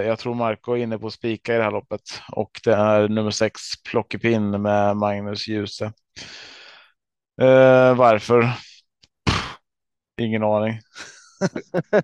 jag 0.05 0.19
tror 0.19 0.35
Marco 0.35 0.73
är 0.73 0.77
inne 0.77 0.97
på 0.97 1.07
att 1.07 1.13
spika 1.13 1.53
i 1.53 1.57
det 1.57 1.63
här 1.63 1.71
loppet 1.71 2.01
och 2.31 2.51
det 2.63 2.73
är 2.73 3.07
nummer 3.07 3.31
sex 3.31 3.61
Plockepinn 3.89 4.61
med 4.61 4.97
Magnus 4.97 5.47
Djuse. 5.47 5.93
Eh, 7.41 7.95
varför? 7.95 8.49
Ingen 10.21 10.43
aning. 10.43 10.79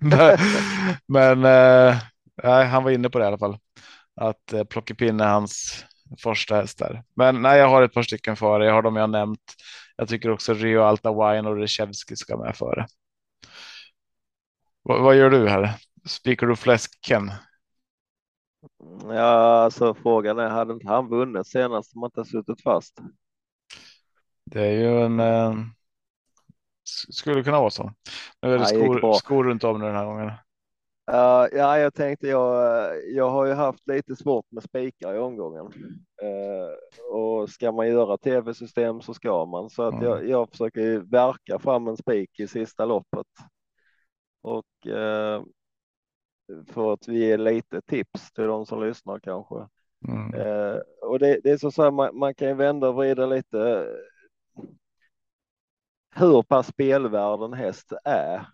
men 1.06 1.44
eh, 1.44 1.96
nej, 2.42 2.66
han 2.66 2.84
var 2.84 2.90
inne 2.90 3.10
på 3.10 3.18
det 3.18 3.24
i 3.24 3.28
alla 3.28 3.38
fall. 3.38 3.58
Att 4.20 4.52
eh, 4.52 4.64
Plockepinn 4.64 5.20
är 5.20 5.28
hans 5.28 5.84
första 6.18 6.56
häst 6.56 6.78
där. 6.78 7.02
Men 7.14 7.42
nej, 7.42 7.58
jag 7.58 7.68
har 7.68 7.82
ett 7.82 7.94
par 7.94 8.02
stycken 8.02 8.36
före. 8.36 8.66
Jag 8.66 8.72
har 8.72 8.82
dem 8.82 8.96
jag 8.96 9.10
nämnt. 9.10 9.54
Jag 9.96 10.08
tycker 10.08 10.30
också 10.30 10.54
Rio 10.54 10.82
Alta 10.82 11.10
Wine 11.10 11.48
och 11.48 11.56
Reshevski 11.56 12.16
ska 12.16 12.36
med 12.36 12.56
före. 12.56 12.86
V 14.88 14.94
vad 14.98 15.16
gör 15.16 15.30
du 15.30 15.48
här? 15.48 15.74
Spikar 16.06 16.46
du 16.46 16.56
fläsken? 16.56 17.30
Ja, 19.02 19.62
alltså 19.64 19.94
frågan 19.94 20.38
är, 20.38 20.48
hade 20.48 20.72
inte 20.72 20.88
han 20.88 21.08
vunnit 21.08 21.46
senast 21.46 21.96
om 21.96 22.02
han 22.02 22.10
inte 22.16 22.30
suttit 22.30 22.62
fast? 22.62 22.98
Det 24.44 24.66
är 24.66 24.72
ju 24.72 25.04
en. 25.04 25.20
Eh, 25.20 25.54
skulle 27.10 27.44
kunna 27.44 27.60
vara 27.60 27.70
så. 27.70 27.92
Nu 28.42 28.54
är 28.54 28.58
det 28.58 28.66
skor, 28.66 29.14
skor 29.14 29.44
runt 29.44 29.64
om 29.64 29.80
den 29.80 29.94
här 29.94 30.04
gången. 30.04 30.32
Uh, 31.10 31.46
ja, 31.58 31.78
jag 31.78 31.94
tänkte 31.94 32.28
jag. 32.28 32.92
Jag 33.10 33.30
har 33.30 33.46
ju 33.46 33.52
haft 33.52 33.88
lite 33.88 34.16
svårt 34.16 34.44
med 34.50 34.62
spikar 34.62 35.14
i 35.14 35.18
omgången 35.18 35.66
uh, 36.22 37.14
och 37.14 37.50
ska 37.50 37.72
man 37.72 37.88
göra 37.88 38.16
tv-system 38.16 39.00
så 39.00 39.14
ska 39.14 39.44
man 39.44 39.70
så 39.70 39.82
att 39.82 39.94
mm. 39.94 40.04
jag, 40.04 40.28
jag 40.28 40.50
försöker 40.50 40.98
verka 40.98 41.58
fram 41.58 41.88
en 41.88 41.96
spik 41.96 42.40
i 42.40 42.46
sista 42.46 42.84
loppet 42.84 43.26
och 44.42 44.86
uh, 44.86 45.42
för 46.66 46.92
att 46.92 47.08
vi 47.08 47.18
ger 47.18 47.38
lite 47.38 47.80
tips 47.80 48.32
till 48.32 48.44
de 48.44 48.66
som 48.66 48.82
lyssnar 48.82 49.18
kanske. 49.18 49.68
Mm. 50.08 50.80
och 51.02 51.18
det, 51.18 51.40
det, 51.44 51.50
är 51.50 51.56
så, 51.56 51.70
så 51.70 51.82
här, 51.82 51.90
man, 51.90 52.18
man 52.18 52.34
kan 52.34 52.48
ju 52.48 52.54
vända 52.54 52.88
och 52.88 52.94
vrida 52.94 53.26
lite 53.26 53.86
hur 56.14 56.42
pass 56.42 56.66
spelvärd 56.66 57.40
en 57.40 57.52
häst 57.52 57.92
är. 58.04 58.46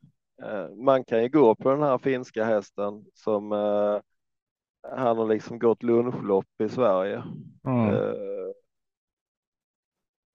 Eh, 0.43 0.69
man 0.77 1.05
kan 1.05 1.23
ju 1.23 1.29
gå 1.29 1.55
på 1.55 1.71
den 1.71 1.83
här 1.83 1.99
finska 1.99 2.45
hästen 2.45 3.05
som 3.15 3.53
eh, 3.53 4.01
han 4.97 5.19
har 5.19 5.27
liksom 5.27 5.59
gått 5.59 5.83
lunchlopp 5.83 6.61
i 6.65 6.69
Sverige. 6.69 7.23
Mm. 7.67 7.95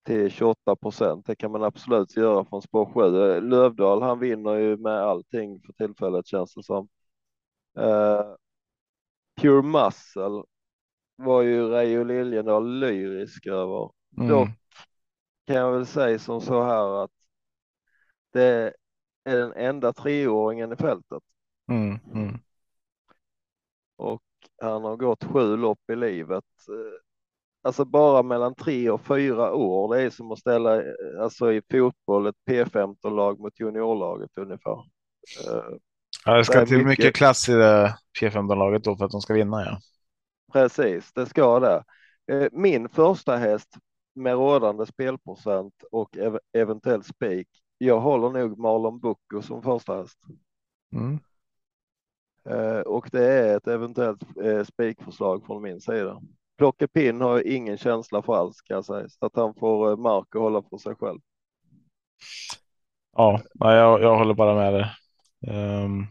Till 0.06 0.32
28 0.32 0.76
procent. 0.76 1.26
Det 1.26 1.36
kan 1.36 1.52
man 1.52 1.64
absolut 1.64 2.18
göra 2.18 2.46
från 2.46 2.62
spår 2.62 2.86
7. 3.40 3.42
Lövdal, 3.42 4.02
han 4.02 4.20
vinner 4.20 4.56
ju 4.56 4.78
med 4.78 5.02
allting 5.02 5.62
för 5.62 5.74
tillfället 5.74 6.28
känns 6.28 6.54
det 6.54 6.64
som. 6.64 6.88
Pure 9.42 9.62
Muscle 9.62 10.44
var 11.16 11.42
ju 11.42 11.70
Reijo 11.70 12.04
Liljendahl 12.04 12.80
lyrisk 12.80 13.48
över. 13.48 13.92
Mm. 14.18 14.30
Dock 14.30 14.50
kan 15.48 15.56
jag 15.56 15.72
väl 15.72 15.86
säga 15.86 16.20
som 16.20 16.42
så 16.42 16.64
här 16.64 17.04
att 17.04 17.12
det 18.32 18.74
är 19.24 19.38
den 19.38 19.54
enda 19.54 19.94
treåringen 19.94 20.74
i 20.74 20.76
fältet. 20.76 21.24
Mm, 21.70 22.00
mm. 22.14 22.40
Och 23.98 24.22
han 24.62 24.84
har 24.84 24.98
gått 24.98 25.24
sju 25.24 25.58
lopp 25.58 25.90
i 25.92 25.96
livet. 25.96 26.44
Alltså 27.64 27.86
bara 27.86 28.24
mellan 28.24 28.56
tre 28.56 28.90
och 28.90 29.02
fyra 29.02 29.54
år. 29.54 29.96
Det 29.96 30.02
är 30.02 30.10
som 30.10 30.32
att 30.32 30.40
ställa 30.40 30.84
alltså 31.20 31.54
i 31.54 31.62
fotboll 31.72 32.28
ett 32.28 32.36
P15-lag 32.50 33.40
mot 33.40 33.60
juniorlaget 33.60 34.38
ungefär. 34.38 34.84
Ja, 36.26 36.38
det 36.38 36.46
ska 36.46 36.60
det 36.60 36.66
till 36.66 36.78
mycket... 36.78 36.88
mycket 36.88 37.16
klass 37.16 37.50
i 37.50 37.54
det 37.54 37.96
P15-laget 38.22 38.84
då 38.84 38.98
för 38.98 39.06
att 39.06 39.12
de 39.12 39.22
ska 39.22 39.34
vinna. 39.34 39.66
Ja. 39.66 39.80
Precis, 40.54 41.14
det 41.14 41.26
ska 41.26 41.60
det. 41.60 41.84
Eh, 42.32 42.48
min 42.52 42.90
första 42.90 43.38
häst 43.38 43.78
med 44.16 44.34
rådande 44.34 44.86
spelprocent 44.86 45.74
och 45.92 46.18
ev 46.18 46.40
eventuell 46.54 47.04
spik. 47.04 47.48
Jag 47.84 48.00
håller 48.00 48.30
nog 48.30 48.60
Marlon 48.60 49.00
Bucco 49.00 49.42
som 49.42 49.62
första 49.62 49.96
häst. 49.96 50.20
Mm. 50.94 51.20
Eh, 52.46 52.80
och 52.80 53.10
det 53.12 53.26
är 53.26 53.58
ett 53.58 53.68
eventuellt 53.68 54.38
eh, 54.44 54.64
spikförslag 54.64 55.46
från 55.46 55.62
min 55.62 55.82
sida. 55.82 56.22
Plockepinn 56.58 57.22
har 57.22 57.48
ingen 57.48 57.78
känsla 57.78 58.22
för 58.22 58.36
alls 58.36 58.62
kan 58.62 58.76
jag 58.76 58.86
säga, 58.86 59.10
så 59.10 59.26
att 59.26 59.36
han 59.36 59.54
får 59.54 59.90
eh, 59.90 59.98
mark 59.98 60.36
att 60.36 60.42
hålla 60.42 60.62
för 60.62 60.78
sig 60.78 60.96
själv. 60.96 61.20
Ja, 63.16 63.42
nej, 63.54 63.76
jag, 63.76 64.02
jag 64.02 64.18
håller 64.18 64.34
bara 64.34 64.56
med 64.56 64.74
dig. 64.74 64.86
Um, 65.84 66.08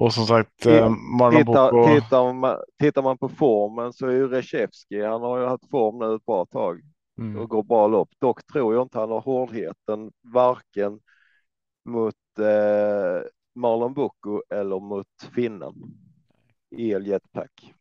och 0.00 0.12
som 0.12 0.26
sagt, 0.26 0.66
eh, 0.66 0.88
Marlon 1.18 1.44
tittar, 1.44 1.72
Boko... 1.72 1.94
tittar, 1.94 2.32
man, 2.32 2.56
tittar 2.78 3.02
man 3.02 3.18
på 3.18 3.28
formen 3.28 3.92
så 3.92 4.06
är 4.06 4.12
ju 4.12 4.28
Reshevski, 4.28 5.02
han 5.02 5.22
har 5.22 5.38
ju 5.38 5.46
haft 5.46 5.70
form 5.70 5.98
nu 5.98 6.14
ett 6.14 6.26
bra 6.26 6.46
tag 6.46 6.80
mm. 7.18 7.38
och 7.38 7.48
går 7.48 7.62
bra 7.62 7.86
lopp. 7.86 8.08
Dock 8.18 8.46
tror 8.46 8.74
jag 8.74 8.82
inte 8.82 8.98
han 8.98 9.10
har 9.10 9.20
hårdheten 9.20 10.12
varken 10.22 11.00
mot 11.84 12.14
eh, 12.38 13.28
Marlon 13.54 13.94
Boko 13.94 14.42
eller 14.50 14.80
mot 14.80 15.06
finnen 15.34 15.74
i 16.76 16.88
Jetpack. 16.88 17.74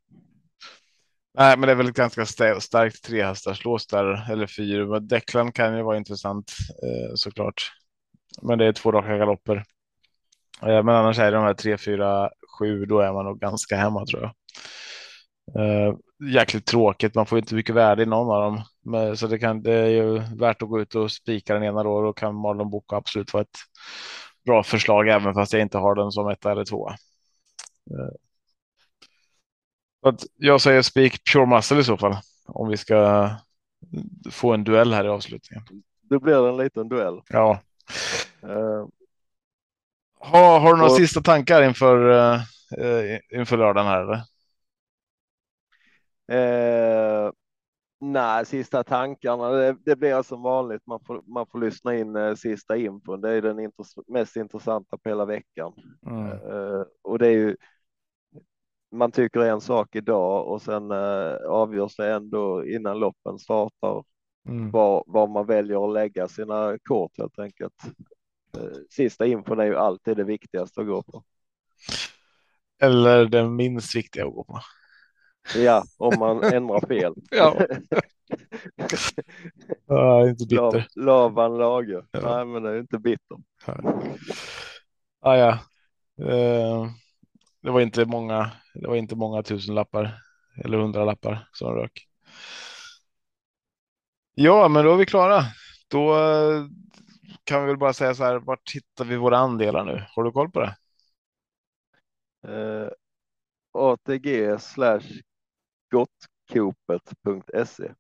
Nej, 1.37 1.57
men 1.57 1.67
det 1.67 1.71
är 1.71 1.75
väl 1.75 1.89
ett 1.89 1.95
ganska 1.95 2.25
starkt 2.25 3.03
trehästarslås 3.03 3.87
där 3.87 4.31
eller 4.31 4.47
fyra. 4.47 4.85
Men 4.85 5.07
Declan 5.07 5.51
kan 5.51 5.77
ju 5.77 5.83
vara 5.83 5.97
intressant 5.97 6.51
eh, 6.83 7.11
såklart. 7.15 7.71
Men 8.41 8.57
det 8.57 8.65
är 8.65 8.73
två 8.73 8.91
raka 8.91 9.17
galopper. 9.17 9.63
Eh, 10.61 10.83
men 10.83 10.89
annars 10.89 11.19
är 11.19 11.31
det 11.31 11.37
de 11.37 11.43
här 11.43 11.53
3, 11.53 11.77
4, 11.77 12.29
7, 12.59 12.85
då 12.85 12.99
är 12.99 13.13
man 13.13 13.25
nog 13.25 13.39
ganska 13.39 13.75
hemma 13.75 14.05
tror 14.05 14.21
jag. 14.21 14.33
Uh, 15.55 15.95
jäkligt 16.33 16.65
tråkigt, 16.65 17.15
man 17.15 17.25
får 17.25 17.37
inte 17.37 17.55
mycket 17.55 17.75
värde 17.75 18.03
i 18.03 18.05
någon 18.05 18.35
av 18.35 18.41
dem. 18.41 18.61
Men, 18.87 19.17
så 19.17 19.27
det, 19.27 19.39
kan, 19.39 19.61
det 19.61 19.73
är 19.73 19.87
ju 19.87 20.19
värt 20.19 20.61
att 20.61 20.69
gå 20.69 20.81
ut 20.81 20.95
och 20.95 21.11
spika 21.11 21.53
den 21.53 21.63
ena 21.63 21.83
då. 21.83 22.01
Då 22.01 22.13
kan 22.13 22.35
Marlon 22.35 22.69
Boka 22.69 22.95
absolut 22.95 23.33
vara 23.33 23.41
ett 23.41 23.57
bra 24.45 24.63
förslag, 24.63 25.07
även 25.07 25.33
fast 25.33 25.53
jag 25.53 25.61
inte 25.61 25.77
har 25.77 25.95
den 25.95 26.11
som 26.11 26.29
ett 26.29 26.45
eller 26.45 26.65
två. 26.65 26.89
Uh, 27.91 28.15
att 30.01 30.23
jag 30.35 30.61
säger 30.61 30.81
spik 30.81 31.33
pure 31.33 31.45
muscle 31.45 31.79
i 31.79 31.83
så 31.83 31.97
fall, 31.97 32.15
om 32.45 32.69
vi 32.69 32.77
ska 32.77 33.29
få 34.31 34.53
en 34.53 34.63
duell 34.63 34.93
här 34.93 35.05
i 35.05 35.09
avslutningen. 35.09 35.63
Det 36.01 36.19
blir 36.19 36.49
en 36.49 36.57
liten 36.57 36.89
duell. 36.89 37.21
Ja. 37.29 37.59
Uh, 38.43 38.87
ha, 40.19 40.59
har 40.59 40.71
du 40.71 40.77
några 40.77 40.91
och, 40.91 40.97
sista 40.97 41.21
tankar 41.21 41.63
inför, 41.63 42.09
uh, 42.09 42.39
inför 43.39 43.57
lördagen 43.57 43.87
här? 43.87 44.01
Eller? 44.01 44.21
Eh, 46.31 47.31
nej, 47.99 48.45
sista 48.45 48.83
tankarna, 48.83 49.49
det, 49.49 49.77
det 49.85 49.95
blir 49.95 50.23
som 50.23 50.41
vanligt. 50.41 50.87
Man 50.87 50.99
får, 50.99 51.21
man 51.27 51.47
får 51.47 51.59
lyssna 51.59 51.95
in 51.95 52.15
eh, 52.15 52.35
sista 52.35 52.77
infon. 52.77 53.21
Det 53.21 53.31
är 53.31 53.41
den 53.41 53.59
intress 53.59 53.93
mest 54.07 54.35
intressanta 54.35 54.97
på 54.97 55.09
hela 55.09 55.25
veckan. 55.25 55.73
Mm. 56.05 56.31
Eh, 56.31 56.83
och 57.01 57.19
det 57.19 57.27
är 57.27 57.31
ju. 57.31 57.55
Man 58.91 59.11
tycker 59.11 59.39
en 59.39 59.61
sak 59.61 59.95
idag 59.95 60.47
och 60.47 60.61
sen 60.61 60.91
eh, 60.91 61.35
avgörs 61.47 61.95
det 61.95 62.13
ändå 62.13 62.65
innan 62.65 62.99
loppen 62.99 63.39
startar. 63.39 64.03
Mm. 64.49 64.71
Var, 64.71 65.03
var 65.07 65.27
man 65.27 65.45
väljer 65.45 65.87
att 65.87 65.93
lägga 65.93 66.27
sina 66.27 66.77
kort 66.83 67.11
helt 67.17 67.39
enkelt. 67.39 67.83
Eh, 68.57 68.77
sista 68.89 69.25
infon 69.25 69.59
är 69.59 69.65
ju 69.65 69.75
alltid 69.75 70.17
det 70.17 70.23
viktigaste 70.23 70.81
att 70.81 70.87
gå 70.87 71.03
på. 71.03 71.23
Eller 72.81 73.25
det 73.25 73.49
minst 73.49 73.95
viktiga 73.95 74.25
att 74.25 74.33
gå 74.33 74.43
på. 74.43 74.59
Ja, 75.55 75.83
om 75.97 76.19
man 76.19 76.43
ändrar 76.43 76.87
fel. 76.87 77.13
ja. 77.31 77.55
ja, 79.87 80.29
inte 80.29 80.45
bitter. 80.45 80.87
Lavan 80.95 81.57
lager. 81.57 82.05
Ja. 82.11 82.19
Nej, 82.35 82.45
men 82.45 82.63
det 82.63 82.69
är 82.69 82.79
inte 82.79 82.99
bitter. 82.99 83.37
Ah, 85.21 85.35
ja, 85.35 85.49
eh, 86.21 86.87
det 87.61 87.71
var 87.71 87.81
inte 87.81 88.05
många. 88.05 88.51
Det 88.73 88.87
var 88.87 88.95
inte 88.95 89.15
många 89.15 89.43
tusen 89.43 89.75
lappar 89.75 90.21
eller 90.63 90.77
hundra 90.77 91.05
lappar 91.05 91.47
som 91.53 91.75
rök. 91.75 92.07
Ja, 94.33 94.67
men 94.67 94.85
då 94.85 94.93
är 94.93 94.97
vi 94.97 95.05
klara. 95.05 95.43
Då 95.87 96.15
eh, 96.15 96.65
kan 97.43 97.61
vi 97.61 97.67
väl 97.67 97.77
bara 97.77 97.93
säga 97.93 98.15
så 98.15 98.23
här. 98.23 98.39
Vart 98.39 98.71
hittar 98.75 99.05
vi 99.05 99.15
våra 99.15 99.37
andelar 99.37 99.85
nu? 99.85 100.05
Har 100.15 100.23
du 100.23 100.31
koll 100.31 100.51
på 100.51 100.59
det? 100.59 100.75
Uh, 102.47 102.89
ATG 103.73 104.59
slash 104.59 105.21
gottkopet.se. 105.89 107.93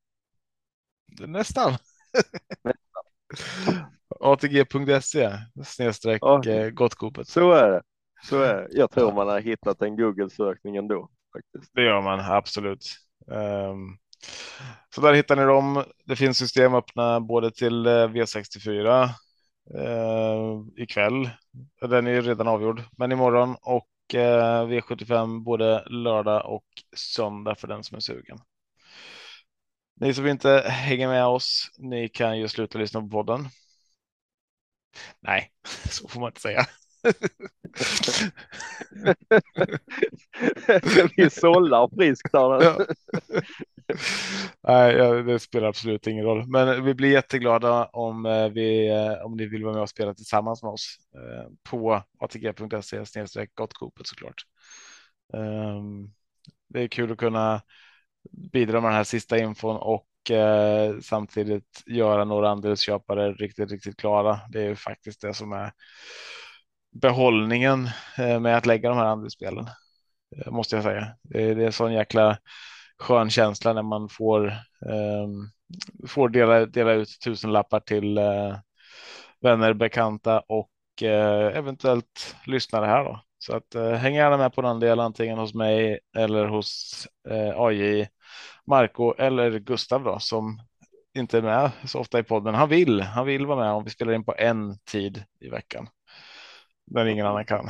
Nästan. 1.19 1.73
ATG.se 4.19 5.37
snedstreck 5.65 6.19
ja, 6.21 6.45
eh, 6.45 6.69
gottkopet. 6.69 7.27
Så 7.27 7.51
är 7.51 7.71
det. 7.71 7.81
Så 8.23 8.41
är 8.41 8.55
det. 8.55 8.67
Jag 8.71 8.91
tror 8.91 9.13
man 9.13 9.27
har 9.27 9.39
hittat 9.39 9.81
en 9.81 9.97
Google-sökning 9.97 10.75
ändå. 10.75 11.09
Faktiskt. 11.33 11.73
Det 11.73 11.83
gör 11.83 12.01
man 12.01 12.19
absolut. 12.19 12.97
Um, 13.27 13.97
så 14.95 15.01
där 15.01 15.13
hittar 15.13 15.35
ni 15.35 15.43
dem. 15.43 15.83
Det 16.05 16.15
finns 16.15 16.37
system 16.37 16.73
öppna 16.73 17.19
både 17.19 17.51
till 17.51 17.85
eh, 17.85 17.91
V64 17.91 19.09
uh, 19.75 20.65
ikväll. 20.75 21.29
Den 21.81 22.07
är 22.07 22.21
redan 22.21 22.47
avgjord, 22.47 22.83
men 22.97 23.11
imorgon 23.11 23.55
och 23.61 23.81
Eh, 23.81 23.96
Eh, 24.13 24.67
V75 24.67 25.43
både 25.43 25.83
lördag 25.89 26.45
och 26.45 26.65
söndag 26.95 27.55
för 27.55 27.67
den 27.67 27.83
som 27.83 27.95
är 27.95 27.99
sugen. 28.01 28.39
Ni 29.95 30.13
som 30.13 30.27
inte 30.27 30.63
hänger 30.69 31.07
med 31.07 31.25
oss, 31.25 31.71
ni 31.77 32.09
kan 32.09 32.39
ju 32.39 32.47
sluta 32.47 32.77
lyssna 32.79 33.01
på 33.01 33.07
podden. 33.09 33.49
Nej, 35.19 35.51
så 35.89 36.07
får 36.07 36.19
man 36.19 36.29
inte 36.29 36.41
säga. 36.41 36.65
Vi 41.17 41.29
sållar 41.29 41.95
friskt 41.95 42.31
där. 42.31 42.63
Ja. 42.63 42.77
Nej, 44.63 45.23
det 45.23 45.39
spelar 45.39 45.67
absolut 45.67 46.07
ingen 46.07 46.25
roll, 46.25 46.47
men 46.47 46.85
vi 46.85 46.93
blir 46.93 47.11
jätteglada 47.11 47.85
om 47.85 48.25
eh, 48.25 48.49
vi 48.49 48.89
eh, 48.89 49.25
om 49.25 49.37
ni 49.37 49.45
vill 49.45 49.63
vara 49.63 49.73
med 49.73 49.81
och 49.81 49.89
spela 49.89 50.13
tillsammans 50.13 50.63
med 50.63 50.71
oss 50.71 50.97
eh, 51.15 51.49
på 51.69 52.03
atg.se 52.19 53.05
snedstreck 53.05 53.55
gottkopet 53.55 54.07
såklart. 54.07 54.43
Ehm, 55.33 56.11
det 56.69 56.81
är 56.81 56.87
kul 56.87 57.11
att 57.11 57.17
kunna 57.17 57.61
bidra 58.51 58.81
med 58.81 58.89
den 58.89 58.97
här 58.97 59.03
sista 59.03 59.37
infon 59.37 59.77
och 59.77 60.07
samtidigt 61.01 61.83
göra 61.85 62.25
några 62.25 62.49
andelsköpare 62.49 63.33
riktigt, 63.33 63.71
riktigt 63.71 63.97
klara. 63.97 64.39
Det 64.49 64.61
är 64.61 64.67
ju 64.67 64.75
faktiskt 64.75 65.21
det 65.21 65.33
som 65.33 65.51
är 65.51 65.71
behållningen 66.91 67.89
eh, 68.17 68.39
med 68.39 68.57
att 68.57 68.65
lägga 68.65 68.89
de 68.89 68.97
här 68.97 69.05
andelsspelen 69.05 69.67
eh, 70.37 70.51
måste 70.51 70.75
jag 70.75 70.83
säga. 70.83 71.07
Det 71.21 71.43
är, 71.43 71.55
det 71.55 71.65
är 71.65 71.71
sån 71.71 71.93
jäkla 71.93 72.37
skön 72.99 73.29
känsla 73.29 73.73
när 73.73 73.83
man 73.83 74.09
får, 74.09 74.47
ehm, 74.89 75.49
får 76.07 76.29
dela, 76.29 76.65
dela 76.65 76.93
ut 76.93 77.19
tusen 77.23 77.53
lappar 77.53 77.79
till 77.79 78.17
eh, 78.17 78.57
vänner, 79.41 79.73
bekanta 79.73 80.39
och 80.39 80.69
eventuellt 81.53 82.35
lyssnare 82.45 82.85
här 82.85 83.03
då. 83.03 83.21
Så 83.39 83.55
att 83.55 83.75
eh, 83.75 83.91
häng 83.91 84.15
gärna 84.15 84.37
med 84.37 84.53
på 84.53 84.61
den 84.61 84.79
del 84.79 84.99
antingen 84.99 85.37
hos 85.37 85.53
mig 85.53 85.99
eller 86.17 86.45
hos 86.45 87.07
eh, 87.29 87.59
AJ, 87.59 88.07
Marco 88.67 89.13
eller 89.17 89.59
Gustav 89.59 90.03
då, 90.03 90.19
som 90.19 90.59
inte 91.17 91.37
är 91.37 91.41
med 91.41 91.71
så 91.85 91.99
ofta 91.99 92.19
i 92.19 92.23
podden. 92.23 92.55
Han 92.55 92.69
vill, 92.69 93.01
han 93.01 93.25
vill 93.25 93.45
vara 93.45 93.59
med 93.59 93.71
om 93.71 93.83
vi 93.83 93.89
spelar 93.89 94.13
in 94.13 94.25
på 94.25 94.35
en 94.37 94.77
tid 94.91 95.23
i 95.39 95.49
veckan. 95.49 95.87
När 96.91 97.05
ingen 97.05 97.25
annan 97.25 97.45
kan. 97.45 97.69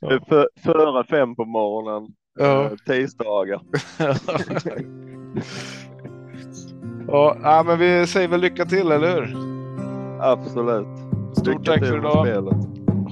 För, 0.00 0.48
före 0.64 1.04
fem 1.04 1.36
på 1.36 1.44
morgonen. 1.44 2.08
Ja. 2.38 2.64
Eh, 2.64 2.70
tisdagar. 2.86 3.60
ja, 7.42 7.62
men 7.66 7.78
vi 7.78 8.06
säger 8.06 8.28
väl 8.28 8.40
lycka 8.40 8.64
till, 8.64 8.92
eller 8.92 9.14
hur? 9.14 9.36
Absolut. 10.20 10.86
Stort 11.32 11.46
lycka 11.46 11.72
tack 11.72 11.86
för 11.86 11.98
idag. 11.98 12.26
Spelet. 12.26 12.54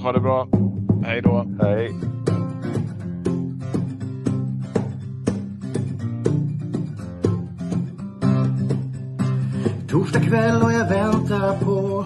Ha 0.03 0.11
det 0.11 0.19
bra. 0.19 0.47
Hej 1.05 1.21
då. 1.21 1.45
Hej. 1.61 1.93
Torsdag 9.89 10.19
kväll 10.19 10.61
och 10.61 10.73
jag 10.73 10.89
väntar 10.89 11.59
på 11.65 12.05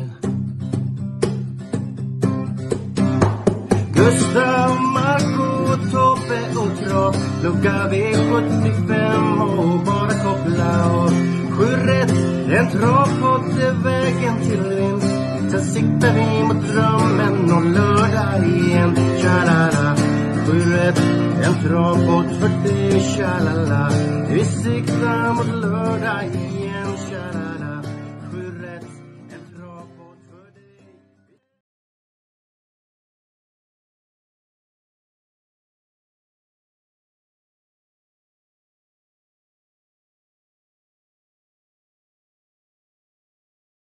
Gustav, 4.01 4.81
Marco, 4.93 5.77
Tobbe 5.91 6.41
och 6.61 6.79
Trav 6.79 7.15
Lucka 7.43 7.87
V75 7.91 9.41
och 9.57 9.79
bara 9.85 10.13
koppla 10.23 10.91
av 10.91 11.09
Sju 11.51 11.65
rätt, 11.65 12.11
en 12.51 12.69
travpott 12.71 13.59
är 13.59 13.83
vägen 13.83 14.41
till 14.41 14.61
vinst. 14.61 15.13
Sen 15.51 15.63
siktar 15.63 16.13
vi 16.13 16.43
mot 16.43 16.67
drömmen 16.67 17.51
om 17.51 17.73
lördag 17.73 18.47
igen. 18.47 18.95
Tja-la-la. 19.21 19.95
Sju 20.45 20.59
rätt, 20.73 21.01
en 21.43 21.63
travpott 21.63 22.39
för 22.39 22.69
dig. 22.69 23.01
Tja-la-la. 23.01 23.91
Vi 24.29 24.45
siktar 24.45 25.33
mot 25.33 25.61
lördag 25.61 26.23
igen. 26.23 26.60